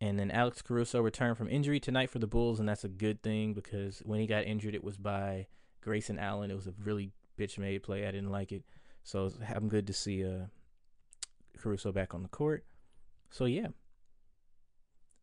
And 0.00 0.18
then 0.18 0.30
Alex 0.30 0.62
Caruso 0.62 1.00
returned 1.00 1.36
from 1.36 1.48
injury 1.48 1.78
tonight 1.78 2.08
for 2.08 2.18
the 2.18 2.26
Bulls, 2.26 2.58
and 2.58 2.68
that's 2.68 2.84
a 2.84 2.88
good 2.88 3.22
thing 3.22 3.52
because 3.52 4.00
when 4.04 4.18
he 4.18 4.26
got 4.26 4.44
injured, 4.44 4.74
it 4.74 4.82
was 4.82 4.96
by 4.96 5.46
Grayson 5.82 6.18
Allen. 6.18 6.50
It 6.50 6.56
was 6.56 6.66
a 6.66 6.74
really 6.82 7.12
bitch 7.38 7.58
made 7.58 7.82
play. 7.82 8.06
I 8.06 8.10
didn't 8.10 8.30
like 8.30 8.50
it, 8.50 8.64
so 9.04 9.30
I'm 9.54 9.68
good 9.68 9.86
to 9.88 9.92
see 9.92 10.24
uh, 10.24 10.46
Caruso 11.58 11.92
back 11.92 12.14
on 12.14 12.22
the 12.22 12.28
court. 12.28 12.64
So 13.30 13.44
yeah, 13.44 13.68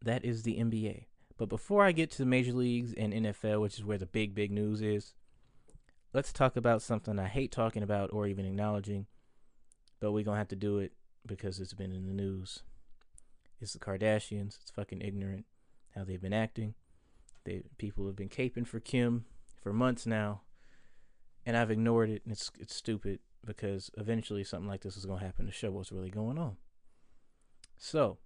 that 0.04 0.24
is 0.24 0.44
the 0.44 0.58
NBA. 0.58 1.06
But 1.38 1.50
before 1.50 1.84
I 1.84 1.92
get 1.92 2.12
to 2.12 2.18
the 2.20 2.26
major 2.26 2.54
leagues 2.54 2.94
and 2.94 3.14
NFL, 3.14 3.62
which 3.62 3.78
is 3.78 3.86
where 3.86 3.98
the 3.98 4.06
big 4.06 4.36
big 4.36 4.52
news 4.52 4.82
is, 4.82 5.14
let's 6.14 6.32
talk 6.32 6.56
about 6.56 6.84
something 6.84 7.18
I 7.18 7.28
hate 7.28 7.52
talking 7.52 7.84
about 7.84 8.12
or 8.14 8.28
even 8.28 8.46
acknowledging, 8.46 9.08
but 10.00 10.12
we're 10.12 10.24
gonna 10.24 10.38
have 10.38 10.48
to 10.50 10.56
do 10.56 10.78
it 10.78 10.94
because 11.26 11.60
it's 11.60 11.74
been 11.74 11.92
in 11.92 12.06
the 12.06 12.14
news. 12.14 12.62
It's 13.60 13.74
the 13.74 13.80
Kardashians. 13.80 14.60
It's 14.62 14.72
fucking 14.72 15.02
ignorant 15.02 15.46
how 15.96 16.04
they've 16.04 16.22
been 16.22 16.34
acting. 16.34 16.76
They 17.44 17.64
people 17.78 18.06
have 18.08 18.16
been 18.16 18.30
caping 18.30 18.68
for 18.68 18.80
Kim 18.80 19.26
for 19.62 19.74
months 19.74 20.06
now, 20.06 20.42
and 21.46 21.58
I've 21.58 21.72
ignored 21.72 22.10
it. 22.10 22.22
And 22.24 22.32
it's 22.32 22.52
it's 22.60 22.76
stupid 22.76 23.20
because 23.46 23.90
eventually 23.98 24.44
something 24.44 24.70
like 24.70 24.82
this 24.82 24.98
is 24.98 25.06
gonna 25.06 25.24
happen 25.24 25.46
to 25.46 25.52
show 25.52 25.72
what's 25.72 25.92
really 25.92 26.12
going 26.12 26.38
on. 26.38 26.58
So, 27.78 28.18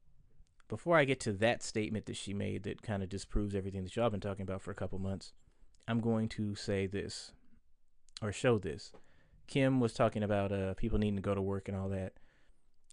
before 0.68 0.98
I 0.98 1.06
get 1.06 1.20
to 1.22 1.34
that 1.34 1.62
statement 1.62 2.06
that 2.06 2.16
she 2.16 2.34
made 2.34 2.64
that 2.64 2.82
kind 2.82 3.04
of 3.04 3.10
disproves 3.10 3.54
everything 3.54 3.84
that 3.84 3.96
y'all 3.96 4.10
been 4.10 4.20
talking 4.20 4.44
about 4.44 4.62
for 4.62 4.72
a 4.72 4.76
couple 4.76 5.00
months, 5.00 5.34
I'm 5.88 6.00
going 6.00 6.30
to 6.30 6.56
say 6.56 6.88
this 6.88 7.34
or 8.22 8.32
show 8.32 8.58
this. 8.58 8.92
Kim 9.48 9.82
was 9.82 9.94
talking 9.94 10.24
about 10.24 10.52
uh, 10.52 10.74
people 10.76 10.98
needing 10.98 11.18
to 11.18 11.22
go 11.22 11.36
to 11.36 11.42
work 11.42 11.68
and 11.68 11.76
all 11.76 11.90
that. 11.90 12.14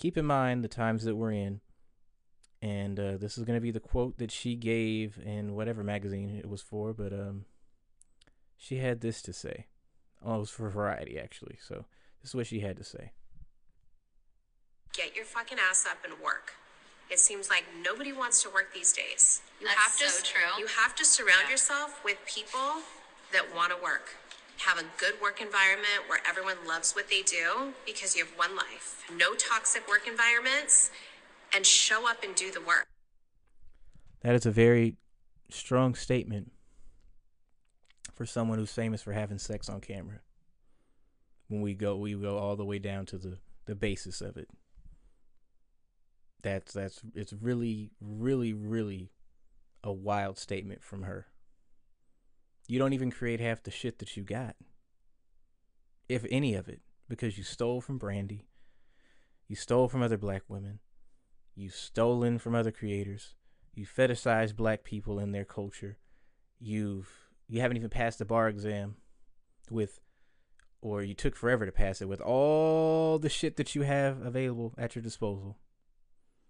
Keep 0.01 0.17
in 0.17 0.25
mind 0.25 0.65
the 0.65 0.69
times 0.69 1.05
that 1.05 1.15
we're 1.15 1.33
in. 1.33 1.61
And 2.61 2.99
uh, 2.99 3.17
this 3.19 3.39
is 3.39 3.45
going 3.45 3.57
to 3.57 3.61
be 3.61 3.71
the 3.71 3.81
quote 3.81 4.19
that 4.19 4.33
she 4.33 4.57
gave 4.57 5.19
in 5.25 5.55
whatever 5.55 5.85
magazine 5.85 6.37
it 6.37 6.49
was 6.49 6.61
for, 6.61 6.93
but 6.93 7.13
um, 7.13 7.45
she 8.57 8.79
had 8.79 9.01
this 9.01 9.23
to 9.23 9.33
say. 9.33 9.67
Oh, 10.25 10.37
it 10.37 10.39
was 10.41 10.51
for 10.51 10.69
Variety, 10.69 11.19
actually. 11.19 11.59
So 11.65 11.85
this 12.21 12.31
is 12.31 12.35
what 12.35 12.49
she 12.49 12.61
had 12.61 12.77
to 12.79 12.85
say. 12.85 13.13
Get 14.93 15.15
your 15.15 15.25
fucking 15.25 15.59
ass 15.71 15.87
up 15.89 15.99
and 16.05 16.21
work. 16.21 16.55
It 17.11 17.19
seems 17.19 17.49
like 17.49 17.65
nobody 17.83 18.13
wants 18.13 18.43
to 18.43 18.51
work 18.51 18.75
these 18.75 18.93
days. 18.93 19.41
You 19.61 19.67
That's 19.67 19.79
have 19.79 19.97
to 19.99 20.09
so 20.09 20.25
true. 20.25 20.59
You 20.59 20.67
have 20.67 20.95
to 20.97 21.05
surround 21.05 21.49
yourself 21.49 22.01
with 22.05 22.19
people 22.27 22.83
that 23.33 23.55
want 23.55 23.71
to 23.71 23.83
work. 23.83 24.17
Have 24.67 24.79
a 24.79 24.85
good 24.99 25.15
work 25.23 25.41
environment 25.41 26.09
where 26.09 26.21
everyone 26.29 26.57
loves 26.67 26.93
what 26.93 27.09
they 27.09 27.23
do 27.23 27.73
because 27.87 28.17
you 28.17 28.25
have 28.25 28.37
one 28.37 28.57
life. 28.57 29.05
No 29.17 29.35
toxic 29.35 29.89
work 29.89 30.09
environments 30.09 30.91
and 31.55 31.65
show 31.65 32.09
up 32.09 32.23
and 32.23 32.35
do 32.35 32.51
the 32.51 32.61
work. 32.61 32.89
That 34.21 34.35
is 34.35 34.47
a 34.47 34.51
very 34.51 34.97
strong 35.51 35.95
statement 35.95 36.53
for 38.15 38.27
someone 38.27 38.59
who's 38.59 38.73
famous 38.73 39.03
for 39.03 39.13
having 39.13 39.39
sex 39.39 39.69
on 39.69 39.81
camera. 39.81 40.21
When 41.49 41.61
we 41.61 41.75
go, 41.75 41.97
we 41.97 42.15
go 42.15 42.37
all 42.37 42.57
the 42.57 42.65
way 42.65 42.79
down 42.79 43.07
to 43.07 43.19
the 43.19 43.39
the 43.67 43.75
basis 43.75 44.21
of 44.21 44.37
it. 44.37 44.49
That's 46.43 46.73
that's 46.73 47.01
it's 47.15 47.33
really 47.33 47.91
really 48.01 48.53
really 48.53 49.13
a 49.85 49.93
wild 49.93 50.39
statement 50.39 50.83
from 50.83 51.03
her. 51.03 51.27
You 52.67 52.79
don't 52.79 52.93
even 52.93 53.11
create 53.11 53.41
half 53.41 53.63
the 53.63 53.71
shit 53.71 53.99
that 53.99 54.17
you 54.17 54.23
got. 54.23 54.57
If 56.09 56.25
any 56.31 56.55
of 56.55 56.69
it, 56.69 56.81
because 57.09 57.39
you 57.39 57.45
stole 57.45 57.81
from 57.81 57.99
Brandy, 57.99 58.47
you 59.47 59.57
stole 59.57 59.89
from 59.89 60.03
other 60.03 60.19
black 60.19 60.43
women, 60.49 60.81
you've 61.59 61.75
stolen 61.75 62.39
from 62.39 62.55
other 62.55 62.71
creators, 62.71 63.35
you 63.75 63.85
fetishize 63.85 64.55
black 64.55 64.85
people 64.85 65.19
and 65.19 65.35
their 65.35 65.45
culture, 65.45 65.99
you've 66.61 67.11
you 67.49 67.61
haven't 67.61 67.77
even 67.77 67.91
passed 67.91 68.19
the 68.19 68.25
bar 68.25 68.49
exam 68.49 68.97
with 69.71 70.01
or 70.81 71.03
you 71.03 71.15
took 71.15 71.35
forever 71.35 71.67
to 71.67 71.73
pass 71.73 72.01
it 72.01 72.09
with 72.09 72.21
all 72.21 73.19
the 73.19 73.29
shit 73.29 73.57
that 73.57 73.75
you 73.75 73.83
have 73.83 74.21
available 74.21 74.73
at 74.79 74.95
your 74.95 75.03
disposal. 75.03 75.57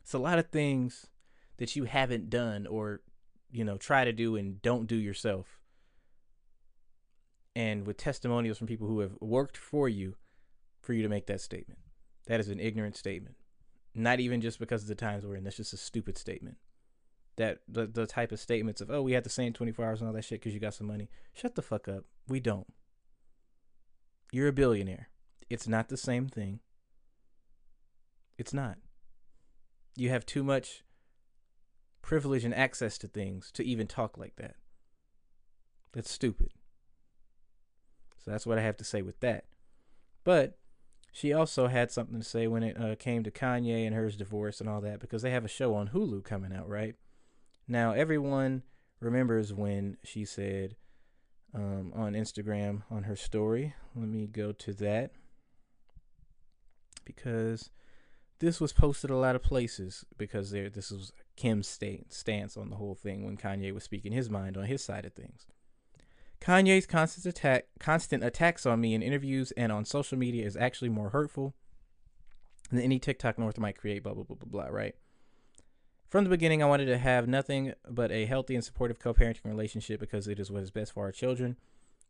It's 0.03 0.13
a 0.13 0.19
lot 0.19 0.39
of 0.39 0.49
things 0.49 1.07
that 1.57 1.75
you 1.75 1.85
haven't 1.85 2.29
done 2.29 2.67
or 2.67 3.01
you 3.51 3.65
know 3.65 3.79
try 3.79 4.05
to 4.05 4.13
do 4.13 4.37
and 4.37 4.61
don't 4.61 4.87
do 4.87 4.97
yourself. 4.97 5.59
And 7.57 7.87
with 7.87 7.97
testimonials 7.97 8.59
from 8.59 8.67
people 8.67 8.87
who 8.87 9.01
have 9.01 9.17
worked 9.21 9.57
for 9.57 9.89
you 9.89 10.17
for 10.83 10.93
you 10.93 11.03
to 11.03 11.09
make 11.09 11.27
that 11.27 11.41
statement. 11.41 11.81
That 12.27 12.41
is 12.41 12.49
an 12.49 12.61
ignorant 12.61 12.97
statement. 12.97 13.37
Not 13.95 14.21
even 14.21 14.41
just 14.41 14.59
because 14.59 14.83
of 14.83 14.89
the 14.89 14.95
times 14.95 15.25
we're 15.25 15.37
in. 15.37 15.45
That's 15.45 15.57
just 15.57 15.73
a 15.73 15.79
stupid 15.79 16.19
statement. 16.19 16.57
That 17.37 17.61
the 17.69 17.87
the 17.87 18.07
type 18.07 18.33
of 18.33 18.41
statements 18.41 18.81
of 18.81 18.91
oh 18.91 19.03
we 19.03 19.13
had 19.13 19.25
the 19.25 19.31
same 19.31 19.53
24 19.53 19.85
hours 19.85 20.01
and 20.01 20.09
all 20.09 20.15
that 20.15 20.25
shit 20.25 20.41
because 20.41 20.55
you 20.55 20.61
got 20.61 20.75
some 20.75 20.87
money. 20.87 21.09
Shut 21.33 21.55
the 21.55 21.63
fuck 21.63 21.89
up. 21.89 22.05
We 22.27 22.41
don't. 22.41 22.67
You're 24.33 24.49
a 24.49 24.53
billionaire. 24.53 25.09
It's 25.49 25.69
not 25.69 25.89
the 25.89 25.97
same 25.97 26.29
thing. 26.29 26.61
It's 28.37 28.53
not. 28.53 28.79
You 29.97 30.11
have 30.11 30.27
too 30.27 30.45
much 30.45 30.85
privilege 32.03 32.45
and 32.45 32.55
access 32.55 32.99
to 32.99 33.09
things 33.09 33.51
to 33.53 33.65
even 33.65 33.87
talk 33.87 34.19
like 34.19 34.37
that. 34.37 34.57
That's 35.93 36.11
stupid. 36.11 36.51
So 38.25 38.31
that's 38.31 38.47
what 38.47 38.59
I 38.59 38.63
have 38.63 38.77
to 38.79 38.85
say 38.85 39.03
with 39.03 39.21
that. 39.21 39.45
But 40.25 40.59
she 41.13 41.33
also 41.33 41.67
had 41.69 41.91
something 41.91 42.19
to 42.19 42.25
say 42.25 42.47
when 42.47 42.63
it 42.63 42.81
uh, 42.81 42.95
came 42.97 43.25
to 43.25 43.31
Kanye 43.31 43.87
and 43.87 43.95
hers 43.95 44.17
divorce 44.17 44.61
and 44.61 44.69
all 44.69 44.81
that 44.83 45.01
because 45.01 45.23
they 45.23 45.31
have 45.31 45.45
a 45.45 45.49
show 45.49 45.75
on 45.75 45.89
Hulu 45.89 46.25
coming 46.25 46.53
out, 46.53 46.69
right? 46.69 46.95
Now, 47.67 47.93
everyone 47.93 48.63
remembers 49.01 49.53
when 49.53 49.97
she 50.05 50.25
said 50.25 50.77
um, 51.55 51.93
on 51.95 52.13
Instagram 52.13 52.83
on 52.91 53.05
her 53.05 53.17
story. 53.17 53.75
Let 53.95 54.09
me 54.09 54.27
go 54.27 54.53
to 54.53 54.73
that 54.75 55.13
because 57.05 57.71
this 58.39 58.61
was 58.61 58.73
posted 58.73 59.11
a 59.11 59.17
lot 59.17 59.35
of 59.35 59.43
places 59.43 60.05
because 60.17 60.51
there 60.51 60.71
this 60.71 60.91
was 60.91 61.13
Kim's 61.37 61.67
sta- 61.67 62.05
stance 62.09 62.57
on 62.57 62.71
the 62.71 62.77
whole 62.77 62.95
thing 62.95 63.25
when 63.25 63.37
Kanye 63.37 63.73
was 63.73 63.85
speaking 63.85 64.13
his 64.13 64.31
mind 64.31 64.57
on 64.57 64.65
his 64.65 64.85
side 64.85 65.05
of 65.05 65.13
things. 65.15 65.47
Kanye's 66.41 66.87
constant 66.87 67.27
attack 67.27 67.67
constant 67.81 68.23
attacks 68.23 68.65
on 68.65 68.81
me 68.81 68.95
in 68.95 69.03
interviews 69.03 69.53
and 69.53 69.73
on 69.73 69.85
social 69.85 70.17
media 70.17 70.47
is 70.47 70.57
actually 70.57 70.89
more 70.89 71.11
hurtful 71.11 71.55
than 72.71 72.81
any 72.81 72.99
TikTok 72.99 73.39
North 73.39 73.59
might 73.59 73.79
create, 73.79 74.03
blah 74.03 74.15
blah 74.15 74.25
blah 74.25 74.37
blah 74.37 74.49
blah, 74.49 74.75
right? 74.75 74.95
From 76.09 76.25
the 76.25 76.31
beginning, 76.31 76.63
I 76.63 76.67
wanted 76.67 76.87
to 76.87 76.97
have 76.97 77.29
nothing 77.29 77.75
but 77.89 78.11
a 78.11 78.25
healthy 78.25 78.55
and 78.55 78.65
supportive 78.65 78.99
co 78.99 79.13
parenting 79.13 79.45
relationship 79.45 80.01
because 80.01 80.27
it 80.27 80.41
is 80.41 80.51
what 80.51 80.63
is 80.63 80.71
best 80.71 80.93
for 80.93 81.05
our 81.05 81.13
children. 81.13 81.57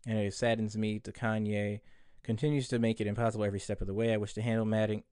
And 0.07 0.19
it 0.19 0.35
saddens 0.35 0.77
me 0.77 1.01
to 1.01 1.11
Kanye 1.11 1.81
continues 2.23 2.69
to 2.69 2.79
make 2.79 3.01
it 3.01 3.09
impossible 3.09 3.45
every 3.45 3.59
step 3.59 3.81
of 3.81 3.89
the 3.89 3.95
way. 3.95 4.13
I 4.13 4.17
wish 4.17 4.35
to 4.35 4.43
handle, 4.43 4.65
matting, 4.65 5.03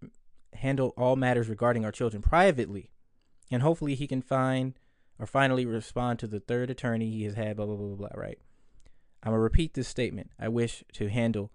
handle 0.52 0.94
all 0.96 1.16
matters 1.16 1.48
regarding 1.48 1.84
our 1.84 1.90
children 1.90 2.22
privately. 2.22 2.90
And 3.50 3.62
hopefully 3.62 3.96
he 3.96 4.06
can 4.06 4.22
find 4.22 4.74
or 5.18 5.26
finally 5.26 5.66
respond 5.66 6.20
to 6.20 6.28
the 6.28 6.40
third 6.40 6.70
attorney 6.70 7.10
he 7.10 7.24
has 7.24 7.34
had, 7.34 7.56
blah, 7.56 7.66
blah, 7.66 7.74
blah, 7.74 7.86
blah, 7.88 8.08
blah, 8.08 8.20
right? 8.20 8.38
I'm 9.22 9.30
going 9.30 9.38
to 9.38 9.42
repeat 9.42 9.74
this 9.74 9.88
statement. 9.88 10.30
I 10.38 10.48
wish 10.48 10.84
to 10.94 11.08
handle 11.08 11.50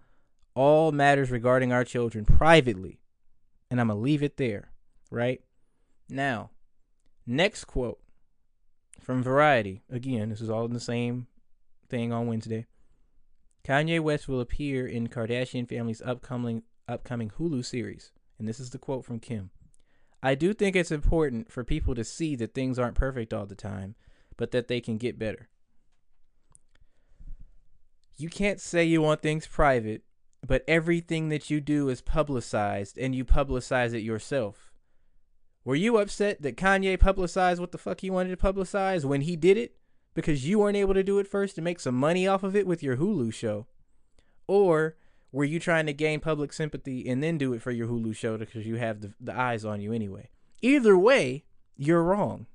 all 0.54 0.92
matters 0.92 1.30
regarding 1.30 1.72
our 1.72 1.84
children 1.84 2.24
privately. 2.24 3.00
And 3.70 3.80
I'm 3.80 3.88
going 3.88 3.98
to 3.98 4.02
leave 4.02 4.22
it 4.22 4.36
there, 4.36 4.70
right? 5.10 5.40
Now, 6.08 6.50
Next 7.26 7.64
quote 7.64 8.00
from 9.00 9.22
Variety. 9.22 9.82
Again, 9.88 10.30
this 10.30 10.40
is 10.40 10.50
all 10.50 10.64
in 10.64 10.72
the 10.72 10.80
same 10.80 11.28
thing 11.88 12.12
on 12.12 12.26
Wednesday. 12.26 12.66
Kanye 13.64 14.00
West 14.00 14.26
will 14.26 14.40
appear 14.40 14.86
in 14.86 15.08
Kardashian 15.08 15.68
family's 15.68 16.02
upcoming 16.02 16.64
upcoming 16.88 17.30
Hulu 17.30 17.64
series. 17.64 18.10
And 18.38 18.48
this 18.48 18.58
is 18.58 18.70
the 18.70 18.78
quote 18.78 19.04
from 19.04 19.20
Kim. 19.20 19.50
I 20.20 20.34
do 20.34 20.52
think 20.52 20.74
it's 20.74 20.90
important 20.90 21.52
for 21.52 21.62
people 21.62 21.94
to 21.94 22.04
see 22.04 22.34
that 22.36 22.54
things 22.54 22.78
aren't 22.78 22.96
perfect 22.96 23.32
all 23.32 23.46
the 23.46 23.54
time, 23.54 23.94
but 24.36 24.50
that 24.50 24.66
they 24.66 24.80
can 24.80 24.98
get 24.98 25.18
better. 25.18 25.48
You 28.16 28.28
can't 28.28 28.60
say 28.60 28.84
you 28.84 29.02
want 29.02 29.22
things 29.22 29.46
private, 29.46 30.02
but 30.46 30.64
everything 30.66 31.28
that 31.28 31.50
you 31.50 31.60
do 31.60 31.88
is 31.88 32.00
publicized 32.00 32.98
and 32.98 33.14
you 33.14 33.24
publicize 33.24 33.94
it 33.94 34.00
yourself. 34.00 34.72
Were 35.64 35.76
you 35.76 35.98
upset 35.98 36.42
that 36.42 36.56
Kanye 36.56 36.98
publicized 36.98 37.60
what 37.60 37.72
the 37.72 37.78
fuck 37.78 38.00
he 38.00 38.10
wanted 38.10 38.30
to 38.30 38.52
publicize 38.52 39.04
when 39.04 39.20
he 39.22 39.36
did 39.36 39.56
it? 39.56 39.76
Because 40.14 40.46
you 40.46 40.58
weren't 40.58 40.76
able 40.76 40.94
to 40.94 41.04
do 41.04 41.18
it 41.18 41.28
first 41.28 41.54
to 41.54 41.62
make 41.62 41.80
some 41.80 41.94
money 41.94 42.26
off 42.26 42.42
of 42.42 42.56
it 42.56 42.66
with 42.66 42.82
your 42.82 42.96
Hulu 42.96 43.32
show? 43.32 43.66
Or 44.46 44.96
were 45.30 45.44
you 45.44 45.58
trying 45.58 45.86
to 45.86 45.92
gain 45.92 46.20
public 46.20 46.52
sympathy 46.52 47.08
and 47.08 47.22
then 47.22 47.38
do 47.38 47.54
it 47.54 47.62
for 47.62 47.70
your 47.70 47.88
Hulu 47.88 48.14
show 48.14 48.36
because 48.36 48.66
you 48.66 48.76
have 48.76 49.00
the, 49.00 49.14
the 49.20 49.34
eyes 49.34 49.64
on 49.64 49.80
you 49.80 49.92
anyway? 49.92 50.28
Either 50.60 50.98
way, 50.98 51.44
you're 51.76 52.02
wrong. 52.02 52.46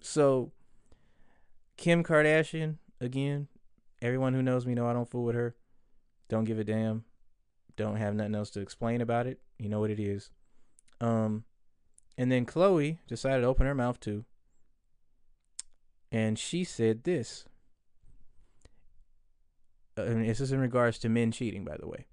So, 0.00 0.52
Kim 1.76 2.02
Kardashian, 2.02 2.78
again, 3.00 3.48
everyone 4.02 4.34
who 4.34 4.42
knows 4.42 4.66
me 4.66 4.74
know 4.74 4.86
I 4.86 4.92
don't 4.92 5.08
fool 5.08 5.24
with 5.24 5.36
her. 5.36 5.54
Don't 6.28 6.44
give 6.44 6.58
a 6.58 6.64
damn. 6.64 7.04
Don't 7.76 7.96
have 7.96 8.14
nothing 8.14 8.34
else 8.34 8.50
to 8.50 8.60
explain 8.60 9.00
about 9.00 9.26
it. 9.26 9.40
You 9.58 9.68
know 9.68 9.80
what 9.80 9.90
it 9.90 10.00
is. 10.00 10.30
Um, 11.00 11.44
and 12.18 12.30
then 12.30 12.44
Khloé 12.44 12.98
decided 13.08 13.42
to 13.42 13.48
open 13.48 13.66
her 13.66 13.74
mouth 13.74 13.98
too. 14.00 14.24
And 16.10 16.38
she 16.38 16.64
said 16.64 17.04
this. 17.04 17.46
Uh, 19.96 20.02
and 20.02 20.28
this 20.28 20.40
is 20.40 20.52
in 20.52 20.60
regards 20.60 20.98
to 20.98 21.08
men 21.08 21.32
cheating, 21.32 21.64
by 21.64 21.76
the 21.78 21.88
way. 21.88 22.06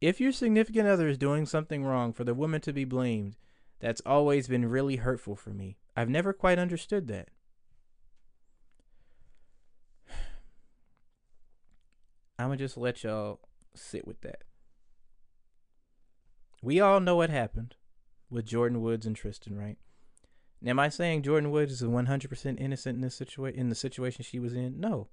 If 0.00 0.20
your 0.20 0.32
significant 0.32 0.88
other 0.88 1.08
is 1.08 1.18
doing 1.18 1.44
something 1.44 1.84
wrong 1.84 2.12
for 2.12 2.24
the 2.24 2.34
woman 2.34 2.60
to 2.62 2.72
be 2.72 2.84
blamed, 2.84 3.36
that's 3.80 4.02
always 4.06 4.48
been 4.48 4.66
really 4.66 4.96
hurtful 4.96 5.36
for 5.36 5.50
me. 5.50 5.76
I've 5.96 6.08
never 6.08 6.32
quite 6.32 6.58
understood 6.58 7.08
that. 7.08 7.28
I'm 12.38 12.48
going 12.48 12.58
to 12.58 12.64
just 12.64 12.76
let 12.76 13.02
y'all 13.02 13.40
sit 13.74 14.06
with 14.06 14.20
that. 14.20 14.44
We 16.62 16.80
all 16.80 17.00
know 17.00 17.16
what 17.16 17.30
happened 17.30 17.74
with 18.30 18.46
Jordyn 18.46 18.80
Woods 18.80 19.06
and 19.06 19.16
Tristan, 19.16 19.56
right? 19.56 19.78
Now, 20.60 20.70
am 20.70 20.80
I 20.80 20.88
saying 20.88 21.22
Jordyn 21.22 21.50
Woods 21.50 21.72
is 21.72 21.82
100% 21.82 22.60
innocent 22.60 22.96
in 22.96 23.00
this 23.00 23.14
situation 23.14 23.60
in 23.60 23.68
the 23.68 23.74
situation 23.74 24.24
she 24.24 24.40
was 24.40 24.54
in? 24.54 24.80
No. 24.80 25.08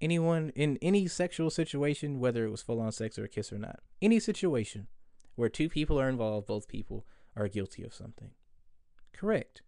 Anyone 0.00 0.52
in 0.54 0.78
any 0.80 1.06
sexual 1.06 1.50
situation, 1.50 2.20
whether 2.20 2.44
it 2.44 2.50
was 2.50 2.62
full 2.62 2.80
on 2.80 2.92
sex 2.92 3.18
or 3.18 3.24
a 3.24 3.28
kiss 3.28 3.52
or 3.52 3.58
not, 3.58 3.80
any 4.00 4.18
situation 4.18 4.88
where 5.36 5.48
two 5.48 5.68
people 5.68 5.98
are 6.00 6.08
involved, 6.08 6.46
both 6.46 6.68
people 6.68 7.06
are 7.36 7.48
guilty 7.48 7.82
of 7.82 7.94
something. 7.94 8.30
Correct. 9.12 9.62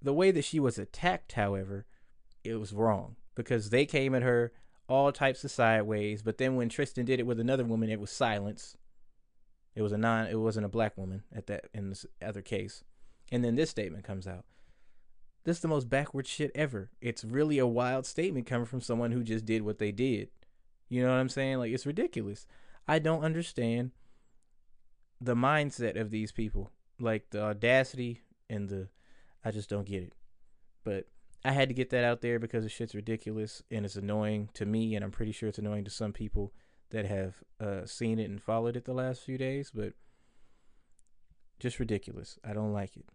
The 0.00 0.14
way 0.14 0.30
that 0.30 0.44
she 0.44 0.60
was 0.60 0.78
attacked, 0.78 1.32
however, 1.32 1.86
it 2.44 2.54
was 2.54 2.72
wrong 2.72 3.16
because 3.34 3.70
they 3.70 3.84
came 3.84 4.14
at 4.14 4.22
her 4.22 4.52
all 4.88 5.12
types 5.12 5.44
of 5.44 5.50
sideways. 5.50 6.22
But 6.22 6.38
then 6.38 6.56
when 6.56 6.68
Tristan 6.68 7.04
did 7.04 7.20
it 7.20 7.26
with 7.26 7.38
another 7.38 7.64
woman, 7.64 7.90
it 7.90 8.00
was 8.00 8.10
silence. 8.10 8.76
It 9.74 9.82
was 9.82 9.92
a 9.92 9.98
non. 9.98 10.26
It 10.26 10.40
wasn't 10.40 10.66
a 10.66 10.70
black 10.70 10.96
woman 10.96 11.22
at 11.34 11.46
that 11.46 11.66
in 11.72 11.90
this 11.90 12.06
other 12.20 12.42
case. 12.42 12.82
And 13.30 13.44
then 13.44 13.54
this 13.54 13.70
statement 13.70 14.04
comes 14.04 14.26
out. 14.26 14.44
This 15.44 15.58
is 15.58 15.62
the 15.62 15.68
most 15.68 15.88
backward 15.88 16.26
shit 16.26 16.50
ever. 16.54 16.90
It's 17.00 17.24
really 17.24 17.58
a 17.58 17.66
wild 17.66 18.06
statement 18.06 18.46
coming 18.46 18.66
from 18.66 18.80
someone 18.80 19.12
who 19.12 19.22
just 19.22 19.46
did 19.46 19.62
what 19.62 19.78
they 19.78 19.92
did. 19.92 20.30
You 20.88 21.02
know 21.02 21.10
what 21.10 21.18
I'm 21.18 21.28
saying? 21.28 21.58
Like 21.58 21.72
it's 21.72 21.86
ridiculous. 21.86 22.46
I 22.86 22.98
don't 22.98 23.22
understand 23.22 23.92
the 25.20 25.34
mindset 25.34 26.00
of 26.00 26.10
these 26.10 26.32
people. 26.32 26.70
Like 26.98 27.30
the 27.30 27.42
audacity 27.42 28.22
and 28.50 28.68
the 28.68 28.88
I 29.44 29.50
just 29.50 29.70
don't 29.70 29.86
get 29.86 30.02
it. 30.02 30.12
But 30.84 31.06
I 31.44 31.52
had 31.52 31.68
to 31.68 31.74
get 31.74 31.90
that 31.90 32.04
out 32.04 32.20
there 32.20 32.38
because 32.38 32.64
the 32.64 32.68
shit's 32.68 32.94
ridiculous 32.94 33.62
and 33.70 33.84
it's 33.84 33.96
annoying 33.96 34.48
to 34.54 34.66
me 34.66 34.96
and 34.96 35.04
I'm 35.04 35.12
pretty 35.12 35.32
sure 35.32 35.48
it's 35.48 35.58
annoying 35.58 35.84
to 35.84 35.90
some 35.90 36.12
people 36.12 36.52
that 36.90 37.06
have 37.06 37.36
uh, 37.60 37.86
seen 37.86 38.18
it 38.18 38.28
and 38.28 38.42
followed 38.42 38.76
it 38.76 38.84
the 38.84 38.92
last 38.92 39.22
few 39.22 39.38
days, 39.38 39.70
but 39.72 39.92
just 41.60 41.78
ridiculous. 41.78 42.38
I 42.44 42.52
don't 42.52 42.72
like 42.72 42.96
it. 42.96 43.06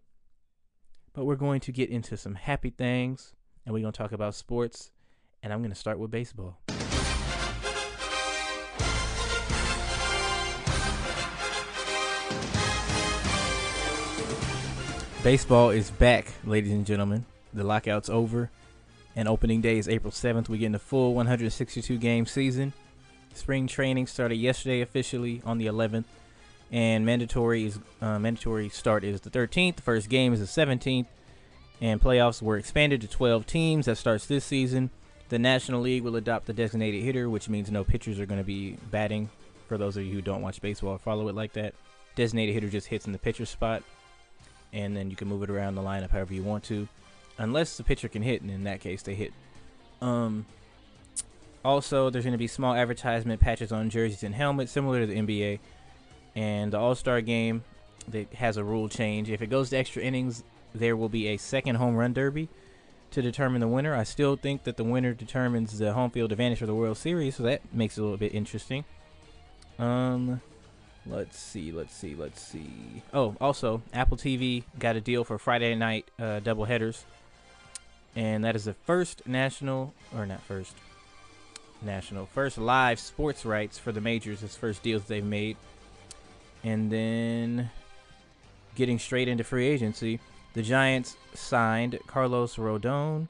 But 1.13 1.25
we're 1.25 1.35
going 1.35 1.59
to 1.61 1.71
get 1.71 1.89
into 1.89 2.15
some 2.15 2.35
happy 2.35 2.69
things 2.69 3.33
and 3.65 3.73
we're 3.73 3.81
going 3.81 3.93
to 3.93 3.97
talk 3.97 4.13
about 4.13 4.35
sports 4.35 4.91
and 5.41 5.51
I'm 5.51 5.59
going 5.59 5.71
to 5.71 5.75
start 5.75 5.99
with 5.99 6.09
baseball. 6.09 6.59
Baseball 15.23 15.69
is 15.69 15.89
back, 15.91 16.27
ladies 16.45 16.71
and 16.71 16.85
gentlemen. 16.85 17.25
The 17.53 17.63
lockout's 17.63 18.09
over, 18.09 18.49
and 19.15 19.27
opening 19.27 19.61
day 19.61 19.77
is 19.77 19.87
April 19.87 20.11
7th. 20.11 20.49
We 20.49 20.57
get 20.57 20.67
in 20.67 20.71
the 20.71 20.79
full 20.79 21.13
162 21.13 21.97
game 21.97 22.25
season. 22.25 22.73
Spring 23.33 23.67
training 23.67 24.07
started 24.07 24.35
yesterday 24.35 24.81
officially 24.81 25.41
on 25.45 25.57
the 25.57 25.67
11th, 25.67 26.05
and 26.71 27.05
mandatory 27.05 27.65
is 27.65 27.79
uh, 28.01 28.19
mandatory 28.19 28.69
start 28.69 29.03
is 29.03 29.21
the 29.21 29.29
13th. 29.29 29.75
The 29.77 29.81
first 29.81 30.09
game 30.09 30.33
is 30.33 30.39
the 30.39 30.65
17th, 30.65 31.05
and 31.81 32.01
playoffs 32.01 32.41
were 32.41 32.57
expanded 32.57 33.01
to 33.01 33.07
12 33.07 33.45
teams. 33.45 33.85
That 33.85 33.97
starts 33.97 34.25
this 34.25 34.45
season. 34.45 34.89
The 35.29 35.39
National 35.39 35.81
League 35.81 36.03
will 36.03 36.15
adopt 36.15 36.45
the 36.45 36.53
designated 36.53 37.03
hitter, 37.03 37.29
which 37.29 37.49
means 37.49 37.71
no 37.71 37.83
pitchers 37.83 38.19
are 38.19 38.25
going 38.25 38.41
to 38.41 38.45
be 38.45 38.77
batting. 38.91 39.29
For 39.67 39.77
those 39.77 39.97
of 39.97 40.03
you 40.03 40.13
who 40.13 40.21
don't 40.21 40.41
watch 40.41 40.61
baseball 40.61 40.91
or 40.91 40.99
follow 40.99 41.27
it 41.27 41.35
like 41.35 41.53
that, 41.53 41.73
designated 42.15 42.53
hitter 42.53 42.69
just 42.69 42.87
hits 42.87 43.05
in 43.05 43.11
the 43.11 43.17
pitcher 43.17 43.45
spot 43.45 43.83
and 44.73 44.97
then 44.97 45.09
you 45.09 45.15
can 45.15 45.27
move 45.27 45.43
it 45.43 45.49
around 45.49 45.75
the 45.75 45.81
lineup 45.81 46.09
however 46.09 46.33
you 46.33 46.43
want 46.43 46.63
to, 46.65 46.87
unless 47.37 47.77
the 47.77 47.83
pitcher 47.83 48.07
can 48.07 48.21
hit, 48.21 48.41
and 48.41 48.51
in 48.51 48.63
that 48.63 48.79
case 48.79 49.01
they 49.01 49.15
hit. 49.15 49.33
Um, 50.01 50.45
also, 51.63 52.09
there's 52.09 52.25
going 52.25 52.33
to 52.33 52.37
be 52.37 52.47
small 52.47 52.75
advertisement 52.75 53.39
patches 53.39 53.71
on 53.71 53.89
jerseys 53.89 54.23
and 54.23 54.35
helmets, 54.35 54.71
similar 54.71 55.01
to 55.01 55.05
the 55.05 55.15
NBA. 55.15 55.59
And 56.35 56.73
the 56.73 56.79
All 56.79 56.95
Star 56.95 57.21
game 57.21 57.63
that 58.09 58.33
has 58.33 58.57
a 58.57 58.63
rule 58.63 58.89
change. 58.89 59.29
If 59.29 59.41
it 59.41 59.47
goes 59.47 59.69
to 59.69 59.77
extra 59.77 60.01
innings, 60.01 60.43
there 60.73 60.97
will 60.97 61.09
be 61.09 61.27
a 61.27 61.37
second 61.37 61.75
home 61.75 61.95
run 61.95 62.13
derby 62.13 62.49
to 63.11 63.21
determine 63.21 63.61
the 63.61 63.67
winner. 63.67 63.95
I 63.95 64.03
still 64.03 64.35
think 64.35 64.63
that 64.63 64.75
the 64.75 64.83
winner 64.83 65.13
determines 65.13 65.77
the 65.77 65.93
home 65.93 66.09
field 66.09 66.31
advantage 66.31 66.59
for 66.59 66.65
the 66.65 66.75
World 66.75 66.97
Series, 66.97 67.35
so 67.35 67.43
that 67.43 67.61
makes 67.73 67.97
it 67.97 68.01
a 68.01 68.03
little 68.03 68.17
bit 68.17 68.33
interesting. 68.33 68.83
Um, 69.77 70.41
Let's 71.05 71.37
see, 71.37 71.71
let's 71.73 71.93
see, 71.93 72.15
let's 72.15 72.41
see. 72.41 73.03
Oh, 73.13 73.35
also, 73.41 73.81
Apple 73.93 74.15
TV 74.15 74.63
got 74.79 74.95
a 74.95 75.01
deal 75.01 75.25
for 75.25 75.37
Friday 75.37 75.75
night 75.75 76.09
uh, 76.17 76.39
double 76.39 76.65
headers, 76.65 77.03
and 78.15 78.43
that 78.43 78.55
is 78.55 78.65
the 78.65 78.73
first 78.73 79.27
national, 79.27 79.93
or 80.15 80.25
not 80.25 80.41
first, 80.41 80.75
national, 81.81 82.25
first 82.27 82.57
live 82.57 82.99
sports 82.99 83.45
rights 83.45 83.77
for 83.77 83.91
the 83.91 84.01
majors. 84.01 84.43
It's 84.43 84.55
first 84.55 84.83
deals 84.83 85.05
they've 85.05 85.23
made, 85.23 85.57
and 86.63 86.91
then 86.91 87.69
getting 88.75 88.99
straight 88.99 89.27
into 89.27 89.43
free 89.43 89.67
agency, 89.67 90.19
the 90.53 90.61
Giants 90.61 91.17
signed 91.33 91.99
Carlos 92.07 92.55
Rodon 92.55 93.27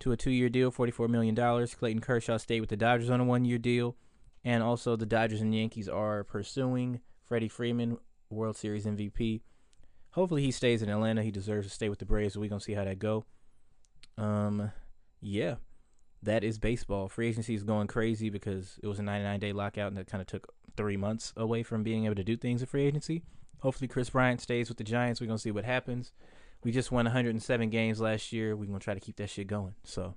to 0.00 0.12
a 0.12 0.16
two-year 0.16 0.48
deal, 0.48 0.70
forty-four 0.70 1.08
million 1.08 1.34
dollars. 1.34 1.74
Clayton 1.74 2.00
Kershaw 2.00 2.36
stayed 2.36 2.60
with 2.60 2.70
the 2.70 2.76
Dodgers 2.76 3.10
on 3.10 3.20
a 3.20 3.24
one-year 3.24 3.58
deal. 3.58 3.96
And 4.44 4.62
also, 4.62 4.94
the 4.94 5.06
Dodgers 5.06 5.40
and 5.40 5.54
Yankees 5.54 5.88
are 5.88 6.22
pursuing 6.22 7.00
Freddie 7.22 7.48
Freeman, 7.48 7.96
World 8.28 8.56
Series 8.56 8.84
MVP. 8.84 9.40
Hopefully, 10.10 10.42
he 10.42 10.50
stays 10.50 10.82
in 10.82 10.90
Atlanta. 10.90 11.22
He 11.22 11.30
deserves 11.30 11.66
to 11.66 11.72
stay 11.72 11.88
with 11.88 11.98
the 11.98 12.04
Braves. 12.04 12.36
We're 12.36 12.50
gonna 12.50 12.60
see 12.60 12.74
how 12.74 12.84
that 12.84 12.98
go. 12.98 13.24
Um, 14.16 14.70
yeah, 15.20 15.56
that 16.22 16.44
is 16.44 16.58
baseball. 16.58 17.08
Free 17.08 17.28
agency 17.28 17.54
is 17.54 17.62
going 17.62 17.86
crazy 17.86 18.30
because 18.30 18.78
it 18.82 18.86
was 18.86 18.98
a 18.98 19.02
99 19.02 19.40
day 19.40 19.52
lockout, 19.52 19.88
and 19.88 19.96
that 19.96 20.06
kind 20.06 20.20
of 20.20 20.26
took 20.26 20.52
three 20.76 20.96
months 20.96 21.32
away 21.36 21.62
from 21.62 21.82
being 21.82 22.04
able 22.04 22.14
to 22.16 22.24
do 22.24 22.36
things 22.36 22.60
in 22.60 22.66
free 22.66 22.84
agency. 22.84 23.22
Hopefully, 23.60 23.88
Kris 23.88 24.10
Bryant 24.10 24.40
stays 24.40 24.68
with 24.68 24.78
the 24.78 24.84
Giants. 24.84 25.20
We're 25.20 25.26
gonna 25.26 25.38
see 25.38 25.50
what 25.50 25.64
happens. 25.64 26.12
We 26.62 26.72
just 26.72 26.92
won 26.92 27.04
107 27.04 27.70
games 27.70 28.00
last 28.00 28.32
year. 28.32 28.56
We're 28.56 28.66
gonna 28.66 28.78
try 28.78 28.94
to 28.94 29.00
keep 29.00 29.16
that 29.16 29.30
shit 29.30 29.46
going. 29.46 29.74
So, 29.84 30.14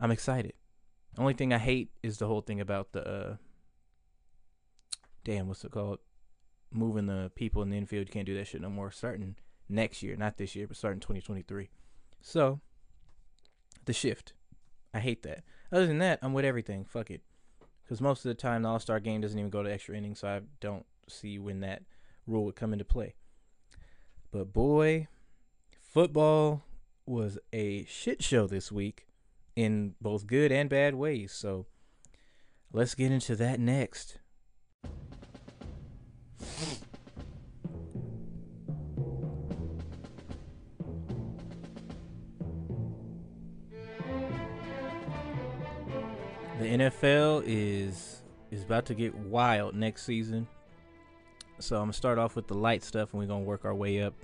I'm 0.00 0.10
excited. 0.10 0.54
Only 1.16 1.34
thing 1.34 1.52
I 1.52 1.58
hate 1.58 1.90
is 2.02 2.18
the 2.18 2.26
whole 2.26 2.42
thing 2.42 2.60
about 2.60 2.92
the 2.92 3.08
uh, 3.08 3.36
damn, 5.24 5.48
what's 5.48 5.64
it 5.64 5.70
called? 5.70 5.98
Moving 6.70 7.06
the 7.06 7.30
people 7.34 7.62
in 7.62 7.70
the 7.70 7.76
infield. 7.76 8.06
You 8.06 8.12
can't 8.12 8.26
do 8.26 8.36
that 8.36 8.46
shit 8.46 8.60
no 8.60 8.70
more. 8.70 8.90
Starting 8.90 9.36
next 9.68 10.02
year, 10.02 10.16
not 10.16 10.36
this 10.36 10.54
year, 10.54 10.66
but 10.66 10.76
starting 10.76 11.00
2023. 11.00 11.68
So, 12.20 12.60
the 13.88 13.92
shift. 13.92 14.32
I 14.94 15.00
hate 15.00 15.24
that. 15.24 15.42
Other 15.72 15.88
than 15.88 15.98
that, 15.98 16.20
I'm 16.22 16.32
with 16.32 16.44
everything. 16.44 16.84
Fuck 16.84 17.10
it. 17.10 17.22
Because 17.82 18.00
most 18.00 18.24
of 18.24 18.28
the 18.28 18.34
time, 18.34 18.62
the 18.62 18.68
All 18.68 18.78
Star 18.78 19.00
game 19.00 19.20
doesn't 19.20 19.38
even 19.38 19.50
go 19.50 19.64
to 19.64 19.72
extra 19.72 19.96
innings, 19.96 20.20
so 20.20 20.28
I 20.28 20.42
don't 20.60 20.86
see 21.08 21.38
when 21.38 21.60
that 21.60 21.82
rule 22.26 22.44
would 22.44 22.54
come 22.54 22.72
into 22.72 22.84
play. 22.84 23.14
But 24.30 24.52
boy, 24.52 25.08
football 25.80 26.62
was 27.06 27.38
a 27.52 27.84
shit 27.86 28.22
show 28.22 28.46
this 28.46 28.70
week 28.70 29.06
in 29.56 29.94
both 30.00 30.26
good 30.26 30.52
and 30.52 30.68
bad 30.68 30.94
ways. 30.94 31.32
So 31.32 31.66
let's 32.72 32.94
get 32.94 33.10
into 33.10 33.34
that 33.36 33.58
next. 33.58 34.18
NFL 46.78 47.42
is 47.44 48.22
is 48.52 48.62
about 48.62 48.86
to 48.86 48.94
get 48.94 49.12
wild 49.12 49.74
next 49.74 50.04
season. 50.04 50.46
So 51.58 51.76
I'm 51.76 51.82
gonna 51.82 51.92
start 51.92 52.18
off 52.18 52.36
with 52.36 52.46
the 52.46 52.54
light 52.54 52.84
stuff 52.84 53.12
and 53.12 53.20
we're 53.20 53.26
gonna 53.26 53.44
work 53.44 53.64
our 53.64 53.74
way 53.74 54.00
up. 54.02 54.14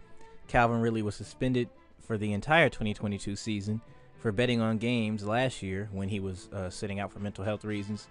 Calvin 0.47 0.81
Ridley 0.81 1.03
was 1.03 1.17
suspended 1.17 1.69
for 2.01 2.17
the 2.17 2.33
entire 2.33 2.69
2022 2.69 3.35
season 3.35 3.81
for 4.19 4.31
betting 4.31 4.61
on 4.61 4.79
games 4.79 5.25
last 5.25 5.63
year 5.63 5.89
when 5.91 6.09
he 6.09 6.21
was 6.21 6.49
uh, 6.53 6.71
sitting 6.71 7.01
out 7.01 7.13
for 7.13 7.19
mental 7.19 7.45
health 7.45 7.65
reasons. 7.65 8.07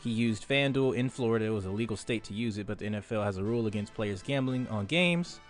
He 0.00 0.10
used 0.10 0.48
FanDuel 0.48 0.94
in 0.94 1.08
Florida. 1.10 1.46
It 1.46 1.50
was 1.50 1.64
a 1.64 1.70
legal 1.70 1.96
state 1.96 2.22
to 2.24 2.34
use 2.34 2.58
it, 2.58 2.66
but 2.66 2.78
the 2.78 2.86
NFL 2.86 3.24
has 3.24 3.36
a 3.36 3.42
rule 3.42 3.66
against 3.66 3.94
players 3.94 4.22
gambling 4.22 4.68
on 4.68 4.86
games. 4.86 5.40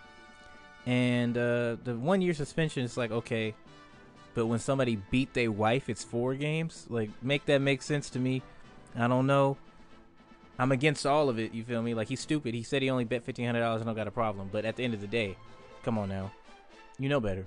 And 0.85 1.37
uh, 1.37 1.77
the 1.83 1.95
one 1.95 2.21
year 2.21 2.33
suspension 2.33 2.83
is 2.83 2.97
like, 2.97 3.11
okay, 3.11 3.53
but 4.33 4.47
when 4.47 4.59
somebody 4.59 4.95
beat 5.11 5.33
their 5.33 5.51
wife, 5.51 5.89
it's 5.89 6.03
four 6.03 6.35
games. 6.35 6.85
Like, 6.89 7.09
make 7.21 7.45
that 7.45 7.59
make 7.59 7.81
sense 7.81 8.09
to 8.11 8.19
me. 8.19 8.41
I 8.95 9.07
don't 9.07 9.27
know. 9.27 9.57
I'm 10.57 10.71
against 10.71 11.05
all 11.05 11.29
of 11.29 11.39
it. 11.39 11.53
You 11.53 11.63
feel 11.63 11.81
me? 11.81 11.93
Like, 11.93 12.07
he's 12.07 12.19
stupid. 12.19 12.53
He 12.53 12.63
said 12.63 12.81
he 12.81 12.89
only 12.89 13.05
bet 13.05 13.25
$1,500 13.25 13.81
and 13.81 13.89
I 13.89 13.93
got 13.93 14.07
a 14.07 14.11
problem. 14.11 14.49
But 14.51 14.65
at 14.65 14.75
the 14.75 14.83
end 14.83 14.93
of 14.93 15.01
the 15.01 15.07
day, 15.07 15.35
come 15.83 15.97
on 15.97 16.09
now. 16.09 16.31
You 16.99 17.09
know 17.09 17.19
better. 17.19 17.45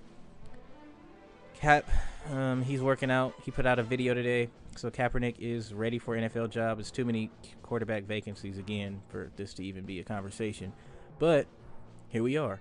Cap, 1.54 1.88
um, 2.30 2.62
he's 2.62 2.82
working 2.82 3.10
out. 3.10 3.34
He 3.44 3.50
put 3.50 3.66
out 3.66 3.78
a 3.78 3.82
video 3.82 4.12
today. 4.14 4.50
So 4.76 4.90
Kaepernick 4.90 5.36
is 5.38 5.72
ready 5.72 5.98
for 5.98 6.16
NFL 6.16 6.50
job. 6.50 6.78
It's 6.78 6.90
too 6.90 7.04
many 7.04 7.30
quarterback 7.62 8.04
vacancies 8.04 8.58
again 8.58 9.00
for 9.08 9.30
this 9.36 9.54
to 9.54 9.64
even 9.64 9.84
be 9.84 10.00
a 10.00 10.04
conversation. 10.04 10.72
But 11.18 11.46
here 12.08 12.22
we 12.22 12.36
are. 12.36 12.60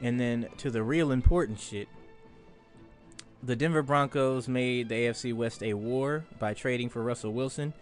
And 0.00 0.18
then 0.18 0.48
to 0.58 0.70
the 0.70 0.82
real 0.82 1.12
important 1.12 1.60
shit. 1.60 1.88
The 3.44 3.56
Denver 3.56 3.82
Broncos 3.82 4.46
made 4.46 4.88
the 4.88 4.94
AFC 4.94 5.34
West 5.34 5.64
a 5.64 5.74
war 5.74 6.24
by 6.38 6.54
trading 6.54 6.88
for 6.88 7.02
Russell 7.02 7.32
Wilson. 7.32 7.72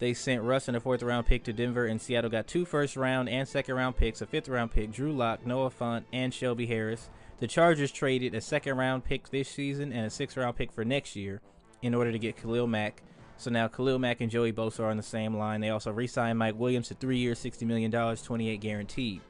They 0.00 0.12
sent 0.12 0.42
Russ 0.42 0.66
and 0.66 0.76
a 0.76 0.80
fourth 0.80 1.04
round 1.04 1.26
pick 1.26 1.44
to 1.44 1.52
Denver, 1.52 1.86
and 1.86 2.02
Seattle 2.02 2.30
got 2.30 2.48
two 2.48 2.64
first 2.64 2.96
round 2.96 3.28
and 3.28 3.46
second 3.46 3.76
round 3.76 3.96
picks, 3.96 4.20
a 4.20 4.26
fifth 4.26 4.48
round 4.48 4.72
pick, 4.72 4.90
Drew 4.90 5.12
Lock, 5.12 5.46
Noah 5.46 5.70
Fant, 5.70 6.02
and 6.12 6.34
Shelby 6.34 6.66
Harris. 6.66 7.10
The 7.38 7.46
Chargers 7.46 7.92
traded 7.92 8.34
a 8.34 8.40
second 8.40 8.76
round 8.76 9.04
pick 9.04 9.30
this 9.30 9.48
season 9.48 9.92
and 9.92 10.04
a 10.04 10.10
sixth 10.10 10.36
round 10.36 10.56
pick 10.56 10.72
for 10.72 10.84
next 10.84 11.14
year 11.14 11.40
in 11.80 11.94
order 11.94 12.10
to 12.10 12.18
get 12.18 12.36
Khalil 12.36 12.66
Mack. 12.66 13.00
So 13.36 13.52
now 13.52 13.68
Khalil 13.68 14.00
Mack 14.00 14.20
and 14.20 14.32
Joey 14.32 14.52
Bosa 14.52 14.80
are 14.80 14.90
on 14.90 14.96
the 14.96 15.02
same 15.04 15.36
line. 15.36 15.60
They 15.60 15.70
also 15.70 15.92
re 15.92 16.08
signed 16.08 16.40
Mike 16.40 16.58
Williams 16.58 16.88
to 16.88 16.94
three 16.94 17.18
years, 17.18 17.38
$60 17.38 17.62
million, 17.62 17.92
28 17.92 18.60
guaranteed. 18.60 19.20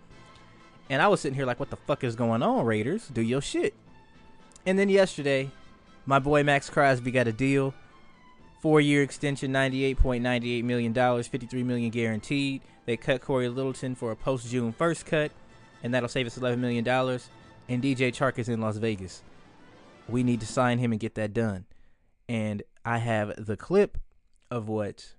And 0.89 1.03
I 1.03 1.09
was 1.09 1.21
sitting 1.21 1.37
here 1.37 1.47
like, 1.47 1.61
what 1.61 1.69
the 1.69 1.77
fuck 1.77 2.05
is 2.05 2.17
going 2.17 2.43
on, 2.43 2.65
Raiders? 2.65 3.09
Do 3.09 3.21
your 3.21 3.43
shit. 3.43 3.75
And 4.65 4.79
then 4.79 4.89
yesterday, 4.89 5.51
my 6.07 6.19
boy 6.19 6.43
Maxx 6.43 6.69
Crosby 6.71 7.11
got 7.11 7.29
a 7.29 7.33
deal. 7.33 7.75
Four 8.61 8.81
year 8.81 9.03
extension, 9.03 9.53
$98.98 9.53 10.65
million, 10.65 11.23
53 11.23 11.63
million 11.63 11.91
guaranteed. 11.91 12.63
They 12.87 12.97
cut 12.97 13.21
Cory 13.21 13.49
Littleton 13.49 13.95
for 13.95 14.11
a 14.11 14.17
post 14.17 14.51
June 14.51 14.73
1st 14.73 15.05
cut, 15.07 15.33
and 15.83 15.93
that'll 15.93 16.09
save 16.09 16.27
us 16.27 16.39
$11 16.39 16.59
million. 16.59 16.87
And 16.87 17.83
DJ 17.83 18.13
Chark 18.13 18.39
is 18.39 18.49
in 18.49 18.61
Las 18.61 18.77
Vegas. 18.77 19.23
We 20.09 20.23
need 20.23 20.41
to 20.41 20.47
sign 20.47 20.79
him 20.79 20.93
and 20.93 21.01
get 21.01 21.15
that 21.15 21.33
done. 21.33 21.65
And 22.29 22.63
I 22.85 22.99
have 22.99 23.33
the 23.47 23.57
clip 23.57 23.99
of 24.51 24.69
what 24.69 25.15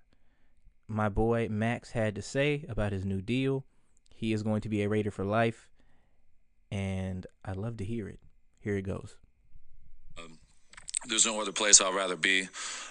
my 0.87 1.09
boy 1.09 1.47
Max 1.49 1.91
had 1.91 2.15
to 2.15 2.21
say 2.21 2.65
about 2.69 2.91
his 2.91 3.05
new 3.05 3.21
deal. 3.21 3.65
He 4.13 4.33
is 4.33 4.43
going 4.43 4.61
to 4.61 4.69
be 4.69 4.83
a 4.83 4.89
Raider 4.89 5.11
for 5.11 5.25
life, 5.25 5.69
and 6.71 7.25
I'd 7.43 7.57
love 7.57 7.77
to 7.77 7.85
hear 7.85 8.07
it. 8.07 8.19
Here 8.59 8.77
it 8.77 8.83
goes. 8.83 9.17
There's 11.07 11.25
no 11.25 11.39
other 11.39 11.51
place 11.51 11.81
I'd 11.81 11.93
rather 11.93 12.15
be. 12.15 12.47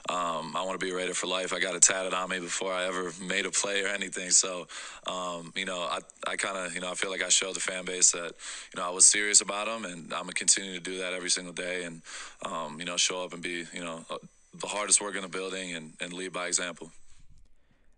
Um, 0.08 0.54
I 0.54 0.62
want 0.64 0.78
to 0.78 0.84
be 0.84 0.92
Raider 0.92 1.14
for 1.14 1.26
life. 1.26 1.52
I 1.52 1.60
got 1.60 1.74
it 1.74 1.82
tatted 1.82 2.12
on 2.12 2.28
me 2.28 2.38
before 2.38 2.72
I 2.72 2.84
ever 2.84 3.12
made 3.22 3.46
a 3.46 3.50
play 3.50 3.82
or 3.82 3.88
anything. 3.88 4.30
So, 4.30 4.66
um, 5.06 5.52
you 5.56 5.64
know, 5.64 5.78
I, 5.80 6.00
I 6.26 6.36
kind 6.36 6.58
of, 6.58 6.74
you 6.74 6.80
know, 6.80 6.90
I 6.90 6.94
feel 6.94 7.10
like 7.10 7.22
I 7.22 7.30
showed 7.30 7.56
the 7.56 7.60
fan 7.60 7.84
base 7.84 8.12
that, 8.12 8.32
you 8.74 8.80
know, 8.80 8.86
I 8.86 8.90
was 8.90 9.06
serious 9.06 9.40
about 9.40 9.66
them, 9.66 9.84
and 9.84 10.12
I'm 10.12 10.22
gonna 10.22 10.32
continue 10.32 10.74
to 10.74 10.80
do 10.80 10.98
that 10.98 11.14
every 11.14 11.30
single 11.30 11.54
day, 11.54 11.84
and, 11.84 12.02
um, 12.44 12.78
you 12.78 12.84
know, 12.84 12.96
show 12.96 13.24
up 13.24 13.32
and 13.32 13.42
be, 13.42 13.64
you 13.72 13.82
know, 13.82 14.04
uh, 14.10 14.18
the 14.60 14.66
hardest 14.66 15.00
work 15.00 15.16
in 15.16 15.22
the 15.22 15.28
building 15.28 15.74
and, 15.74 15.94
and 16.00 16.12
lead 16.12 16.32
by 16.32 16.46
example. 16.46 16.92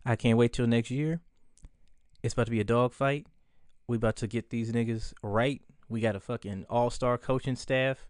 I 0.05 0.17
can't 0.17 0.39
wait 0.39 0.53
till 0.53 0.67
next 0.67 0.91
year. 0.91 1.21
It's 2.23 2.35
about 2.35 2.47
to 2.47 2.51
be 2.53 2.61
a 2.61 2.65
dog 2.65 2.93
fight. 2.93 3.27
We 3.89 3.97
about 3.97 4.17
to 4.17 4.27
get 4.27 4.51
these 4.51 4.73
niggas 4.73 5.13
right. 5.23 5.61
We 5.89 6.01
got 6.01 6.17
a 6.17 6.21
fucking 6.21 6.67
all 6.71 6.91
star 6.91 7.19
coaching 7.19 7.57
staff. 7.57 8.07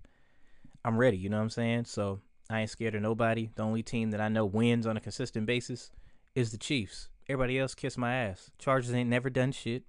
I'm 0.86 0.96
ready, 0.96 1.16
you 1.16 1.28
know 1.28 1.38
what 1.38 1.42
I'm 1.42 1.50
saying? 1.50 1.86
So 1.86 2.20
I 2.48 2.60
ain't 2.60 2.70
scared 2.70 2.94
of 2.94 3.02
nobody. 3.02 3.50
The 3.56 3.64
only 3.64 3.82
team 3.82 4.12
that 4.12 4.20
I 4.20 4.28
know 4.28 4.46
wins 4.46 4.86
on 4.86 4.96
a 4.96 5.00
consistent 5.00 5.44
basis 5.44 5.90
is 6.36 6.52
the 6.52 6.58
Chiefs. 6.58 7.08
Everybody 7.28 7.58
else 7.58 7.74
kiss 7.74 7.98
my 7.98 8.14
ass. 8.14 8.52
Chargers 8.56 8.94
ain't 8.94 9.10
never 9.10 9.28
done 9.28 9.50
shit. 9.50 9.82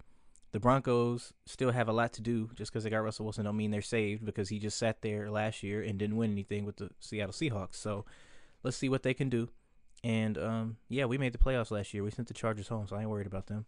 The 0.53 0.59
Broncos 0.59 1.33
still 1.45 1.69
have 1.69 1.87
a 1.87 1.93
lot 1.93 2.13
to 2.13 2.21
do. 2.21 2.49
Just 2.55 2.71
because 2.71 2.83
they 2.83 2.89
got 2.89 3.03
Russell 3.03 3.25
Wilson 3.25 3.45
don't 3.45 3.55
mean 3.55 3.69
they're 3.69 3.83
saved 3.83 4.25
because 4.25 4.49
he 4.49 4.57
just 4.57 4.79
sat 4.79 5.03
there 5.03 5.29
last 5.29 5.61
year 5.61 5.83
and 5.83 5.99
didn't 5.99 6.17
win 6.17 6.31
anything 6.31 6.65
with 6.65 6.77
the 6.77 6.89
Seattle 6.99 7.31
Seahawks. 7.31 7.75
So 7.75 8.03
let's 8.63 8.75
see 8.75 8.89
what 8.89 9.03
they 9.03 9.13
can 9.13 9.29
do. 9.29 9.49
And 10.03 10.35
um, 10.39 10.77
yeah, 10.89 11.05
we 11.05 11.19
made 11.19 11.33
the 11.33 11.37
playoffs 11.37 11.69
last 11.69 11.93
year. 11.93 12.03
We 12.03 12.09
sent 12.09 12.27
the 12.27 12.33
Chargers 12.33 12.69
home, 12.69 12.87
so 12.87 12.95
I 12.95 13.01
ain't 13.01 13.09
worried 13.09 13.27
about 13.27 13.45
them. 13.45 13.67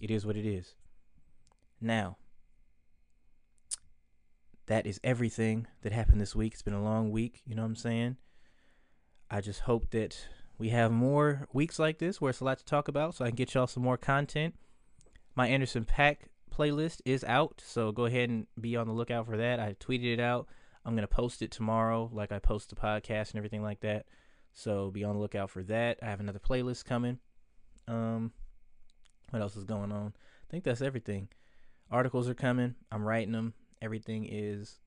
It 0.00 0.10
is 0.10 0.24
what 0.24 0.38
it 0.38 0.46
is. 0.46 0.76
Now, 1.78 2.16
that 4.68 4.86
is 4.86 5.00
everything 5.02 5.66
that 5.82 5.92
happened 5.92 6.20
this 6.20 6.36
week. 6.36 6.52
It's 6.52 6.62
been 6.62 6.74
a 6.74 6.82
long 6.82 7.10
week, 7.10 7.42
you 7.46 7.54
know 7.54 7.62
what 7.62 7.68
I'm 7.68 7.76
saying? 7.76 8.16
I 9.30 9.40
just 9.40 9.60
hope 9.60 9.90
that 9.90 10.28
we 10.58 10.68
have 10.70 10.92
more 10.92 11.46
weeks 11.52 11.78
like 11.78 11.98
this 11.98 12.20
where 12.20 12.30
it's 12.30 12.40
a 12.40 12.44
lot 12.44 12.58
to 12.58 12.64
talk 12.64 12.86
about 12.86 13.14
so 13.14 13.24
I 13.24 13.28
can 13.28 13.36
get 13.36 13.54
y'all 13.54 13.66
some 13.66 13.82
more 13.82 13.96
content. 13.96 14.54
My 15.34 15.48
Anderson 15.48 15.84
.Paak 15.84 16.16
playlist 16.54 17.00
is 17.04 17.24
out, 17.24 17.62
so 17.64 17.92
go 17.92 18.04
ahead 18.04 18.28
and 18.28 18.46
be 18.60 18.76
on 18.76 18.88
the 18.88 18.92
lookout 18.92 19.26
for 19.26 19.36
that. 19.36 19.58
I 19.58 19.74
tweeted 19.80 20.14
it 20.14 20.20
out. 20.20 20.48
I'm 20.84 20.94
going 20.94 21.02
to 21.02 21.08
post 21.08 21.42
it 21.42 21.50
tomorrow, 21.50 22.10
like 22.12 22.32
I 22.32 22.38
post 22.38 22.70
the 22.70 22.76
podcast 22.76 23.30
and 23.30 23.36
everything 23.36 23.62
like 23.62 23.80
that. 23.80 24.06
So 24.52 24.90
be 24.90 25.04
on 25.04 25.14
the 25.14 25.20
lookout 25.20 25.50
for 25.50 25.62
that. 25.64 25.98
I 26.02 26.06
have 26.06 26.20
another 26.20 26.40
playlist 26.40 26.84
coming. 26.84 27.18
Um, 27.86 28.32
what 29.30 29.40
else 29.40 29.56
is 29.56 29.64
going 29.64 29.92
on? 29.92 30.12
I 30.16 30.50
think 30.50 30.64
that's 30.64 30.82
everything. 30.82 31.28
Articles 31.90 32.28
are 32.28 32.34
coming. 32.34 32.74
I'm 32.90 33.04
writing 33.04 33.32
them. 33.32 33.54
Everything 33.80 34.26
is 34.30 34.78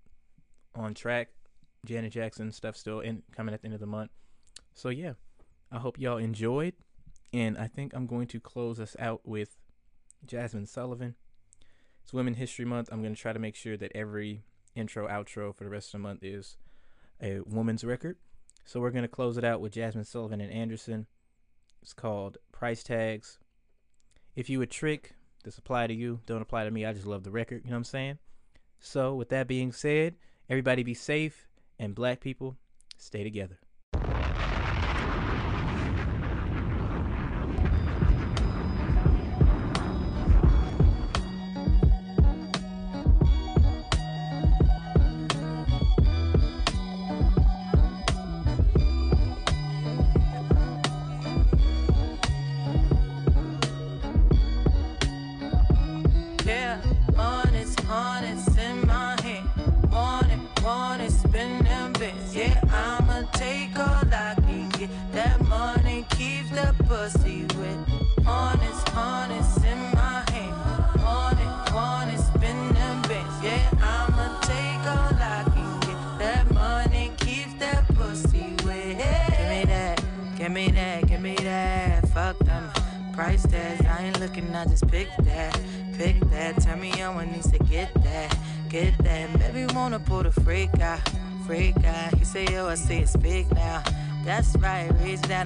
on 0.75 0.93
track. 0.93 1.29
Janet 1.85 2.13
Jackson 2.13 2.51
stuff 2.51 2.75
still 2.75 2.99
in 2.99 3.23
coming 3.35 3.53
at 3.53 3.61
the 3.61 3.65
end 3.65 3.73
of 3.73 3.79
the 3.79 3.87
month. 3.87 4.11
So 4.73 4.89
yeah, 4.89 5.13
I 5.71 5.79
hope 5.79 5.99
y'all 5.99 6.17
enjoyed, 6.17 6.73
and 7.33 7.57
I 7.57 7.67
think 7.67 7.93
I'm 7.93 8.05
going 8.05 8.27
to 8.27 8.39
close 8.39 8.79
us 8.79 8.95
out 8.99 9.21
with 9.25 9.57
Jazmine 10.25 10.67
Sullivan. 10.67 11.15
It's 12.03 12.13
Women 12.13 12.35
History 12.35 12.65
Month. 12.65 12.89
I'm 12.91 13.01
going 13.01 13.15
to 13.15 13.21
try 13.21 13.33
to 13.33 13.39
make 13.39 13.55
sure 13.55 13.77
that 13.77 13.91
every 13.95 14.43
intro 14.75 15.07
outro 15.07 15.55
for 15.55 15.63
the 15.63 15.69
rest 15.69 15.87
of 15.87 15.93
the 15.93 15.99
month 15.99 16.23
is 16.23 16.57
a 17.21 17.39
woman's 17.41 17.83
record. 17.83 18.17
So 18.65 18.79
we're 18.79 18.91
going 18.91 19.03
to 19.03 19.07
close 19.07 19.37
it 19.37 19.43
out 19.43 19.61
with 19.61 19.73
Jazmine 19.73 20.05
Sullivan 20.05 20.41
and 20.41 20.51
Anderson. 20.51 21.07
It's 21.81 21.93
called 21.93 22.37
Price 22.51 22.83
Tags. 22.83 23.39
If 24.35 24.49
you 24.49 24.61
a 24.61 24.67
trick, 24.67 25.13
this 25.43 25.57
apply 25.57 25.87
to 25.87 25.93
you. 25.93 26.19
Don't 26.25 26.41
apply 26.41 26.63
to 26.63 26.71
me. 26.71 26.85
I 26.85 26.93
just 26.93 27.07
love 27.07 27.23
the 27.23 27.31
record. 27.31 27.63
You 27.63 27.71
know 27.71 27.75
what 27.75 27.79
I'm 27.79 27.83
saying? 27.85 28.19
So 28.81 29.15
with 29.15 29.29
that 29.29 29.47
being 29.47 29.71
said, 29.71 30.15
everybody 30.49 30.83
be 30.83 30.95
safe 30.95 31.47
and 31.79 31.95
black 31.95 32.19
people 32.19 32.57
stay 32.97 33.23
together. 33.23 33.60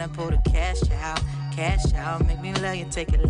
Pull 0.07 0.29
the 0.29 0.37
cash 0.49 0.81
out, 1.01 1.21
cash 1.55 1.93
out. 1.93 2.25
Make 2.25 2.41
me 2.41 2.53
love 2.55 2.75
you, 2.75 2.85
take 2.89 3.13
it 3.13 3.29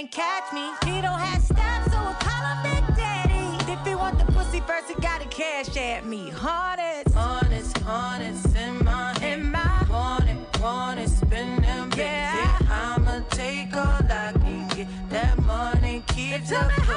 can't 0.00 0.10
catch 0.12 0.52
me. 0.54 0.70
He 0.84 1.02
don't 1.02 1.18
have 1.18 1.42
stats, 1.42 1.90
so 1.90 1.98
I 1.98 2.14
call 2.20 2.46
him 2.46 2.62
Big 2.62 2.96
Daddy. 2.96 3.70
If 3.70 3.86
he 3.86 3.94
want 3.94 4.18
the 4.18 4.24
pussy 4.32 4.60
first, 4.60 4.88
he 4.88 4.94
gotta 4.94 5.28
cash 5.28 5.76
at 5.76 6.06
me. 6.06 6.32
Honest, 6.40 7.14
honest, 7.16 7.86
honest 7.86 8.56
in 8.56 8.82
my 8.84 9.14
in 9.22 9.50
my 9.50 9.86
want 9.90 10.24
it, 10.28 10.60
want 10.60 11.00
it, 11.00 11.08
spend 11.10 11.64
them 11.64 11.90
yeah. 11.96 12.58
I'ma 12.70 13.20
take 13.30 13.76
all 13.76 14.00
I 14.08 14.32
can 14.32 14.68
get. 14.68 14.88
That 15.10 15.38
money 15.42 16.02
keeps 16.06 16.48
the 16.48 16.89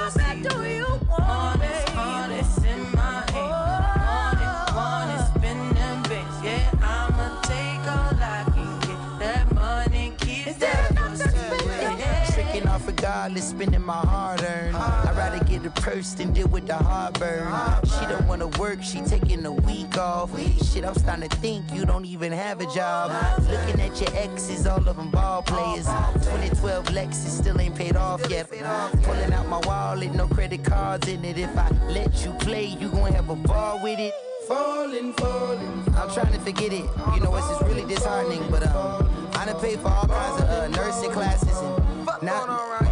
off 13.24 13.30
regardless, 13.30 13.50
spending 13.50 13.86
my 13.86 13.94
hard 13.94 14.42
earned. 14.42 14.76
I'd 14.76 15.16
rather 15.16 15.44
get 15.46 15.66
a 15.66 15.70
purse 15.82 16.14
than 16.14 16.34
deal 16.34 16.48
with 16.48 16.68
the 16.68 16.76
heartburn. 16.76 17.48
She 17.86 18.06
don't 18.08 18.28
wanna 18.28 18.48
work, 18.60 18.84
she 18.84 19.02
taking 19.02 19.46
a 19.46 19.52
week 19.52 19.98
off. 19.98 20.32
Shit, 20.64 20.84
I'm 20.84 20.96
starting 20.96 21.30
to 21.30 21.38
think 21.38 21.72
you 21.74 21.86
don't 21.86 22.06
even 22.06 22.32
have 22.32 22.60
a 22.62 22.66
job. 22.74 23.12
Looking 23.50 23.82
at 23.82 24.00
your 24.00 24.10
exes, 24.16 24.68
all 24.68 24.88
of 24.88 24.98
them 24.98 25.10
ball 25.12 25.42
players. 25.44 25.86
2012 25.86 26.86
Lexus 26.88 27.40
still 27.42 27.60
ain't 27.60 27.76
paid 27.76 27.96
off 27.96 28.22
yet. 28.30 28.50
Pulling 28.50 29.34
out 29.34 29.48
my 29.48 29.60
wallet, 29.66 30.14
no 30.14 30.28
credit 30.28 30.64
cards 30.64 31.08
in 31.08 31.24
it. 31.24 31.38
If 31.38 31.56
I 31.58 31.70
let 31.88 32.26
you 32.26 32.32
play, 32.34 32.66
you 32.66 32.90
gon' 32.90 33.14
have 33.14 33.30
a 33.30 33.36
ball 33.36 33.82
with 33.82 34.00
it. 34.00 34.14
Falling, 34.48 35.14
falling. 35.14 35.84
I'm 35.96 36.10
trying 36.12 36.34
to 36.34 36.40
forget 36.40 36.74
it. 36.74 36.86
You 37.14 37.22
know, 37.22 37.34
it's 37.36 37.48
just 37.48 37.62
really 37.62 37.86
disheartening, 37.86 38.44
but 38.52 38.68
um, 38.68 39.10
I 39.36 39.46
done 39.46 39.60
paid 39.62 39.80
for 39.80 39.88
all 39.88 40.08
kinds 40.08 40.42
of 40.42 40.50
uh, 40.50 40.68
nursing 40.68 41.12
classes 41.12 41.58
and 41.60 41.84
now, 42.24 42.46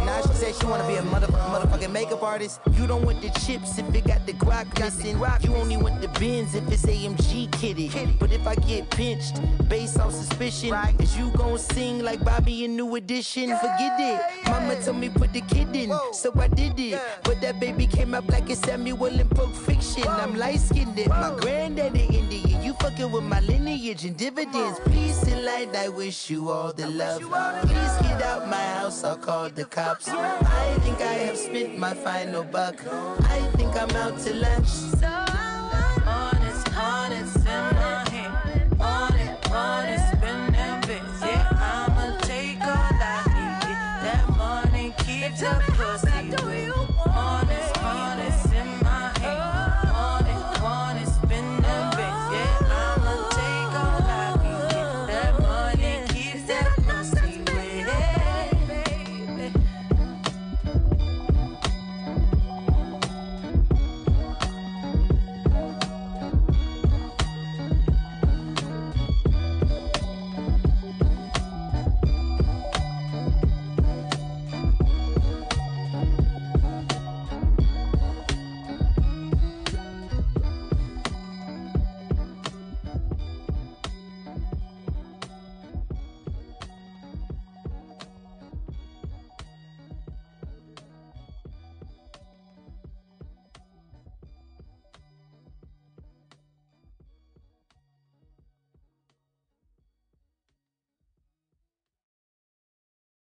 now 0.04 0.20
she 0.22 0.34
said 0.34 0.54
she 0.54 0.66
wanna 0.66 0.86
be 0.86 0.96
a 0.96 1.02
mother, 1.02 1.26
motherfucking 1.26 1.92
makeup 1.92 2.22
artist. 2.22 2.60
You 2.72 2.86
don't 2.86 3.04
want 3.04 3.20
the 3.20 3.30
chips 3.40 3.78
if 3.78 3.94
it 3.94 4.04
got 4.04 4.26
the 4.26 4.32
guac 4.34 4.66
missing. 4.78 5.18
You 5.42 5.56
only 5.56 5.76
want 5.76 6.00
the 6.00 6.08
Benz 6.08 6.54
if 6.54 6.70
it's 6.70 6.84
AMG 6.84 7.50
kitty. 7.52 7.90
But 8.18 8.32
if 8.32 8.46
I 8.46 8.54
get 8.54 8.90
pinched 8.90 9.40
based 9.68 9.98
on 9.98 10.10
suspicion, 10.12 10.74
is 10.98 11.16
you 11.16 11.30
gon' 11.36 11.58
sing 11.58 12.02
like 12.02 12.24
Bobby 12.24 12.64
in 12.64 12.76
New 12.76 12.94
Edition? 12.96 13.48
Forget 13.56 14.00
it. 14.00 14.20
Mama 14.46 14.80
told 14.82 14.98
me 14.98 15.08
put 15.08 15.32
the 15.32 15.40
kid 15.42 15.74
in, 15.74 15.92
so 16.12 16.32
I 16.38 16.48
did 16.48 16.78
it. 16.78 17.00
But 17.24 17.40
that 17.40 17.60
baby 17.60 17.86
came 17.86 18.14
out 18.14 18.26
black 18.26 18.50
as 18.50 18.58
Samuel 18.58 19.20
in 19.20 19.28
Pulp 19.28 19.54
Fiction. 19.54 20.06
I'm 20.06 20.36
light 20.36 20.60
skinned, 20.60 20.98
it 20.98 21.08
my 21.08 21.34
granddaddy 21.40 22.04
Indian. 22.04 22.62
You 22.62 22.74
fucking 22.74 23.10
with 23.10 23.24
my 23.24 23.40
lineage 23.40 24.04
and 24.04 24.16
dividends. 24.16 24.80
Peace 24.90 25.22
and 25.24 25.44
light, 25.44 25.74
I 25.74 25.88
wish 25.88 26.30
you 26.30 26.50
all 26.50 26.72
the 26.72 26.88
love. 26.88 27.20
Please 27.62 28.08
get 28.08 28.22
out 28.22 28.48
my 28.48 28.56
house, 28.56 29.04
I'll 29.04 29.16
call 29.16 29.48
the 29.50 29.64
cops. 29.64 29.91
I 29.94 30.78
think 30.80 31.02
I 31.02 31.12
have 31.26 31.36
spent 31.36 31.76
my 31.76 31.92
final 31.92 32.44
buck. 32.44 32.76
I 32.88 33.40
think 33.56 33.76
I'm 33.76 33.90
out 33.96 34.18
to 34.20 34.34
lunch. 34.34 34.68
So 34.68 35.06
honest, 36.06 36.76
honest 36.78 37.36
in 37.36 37.91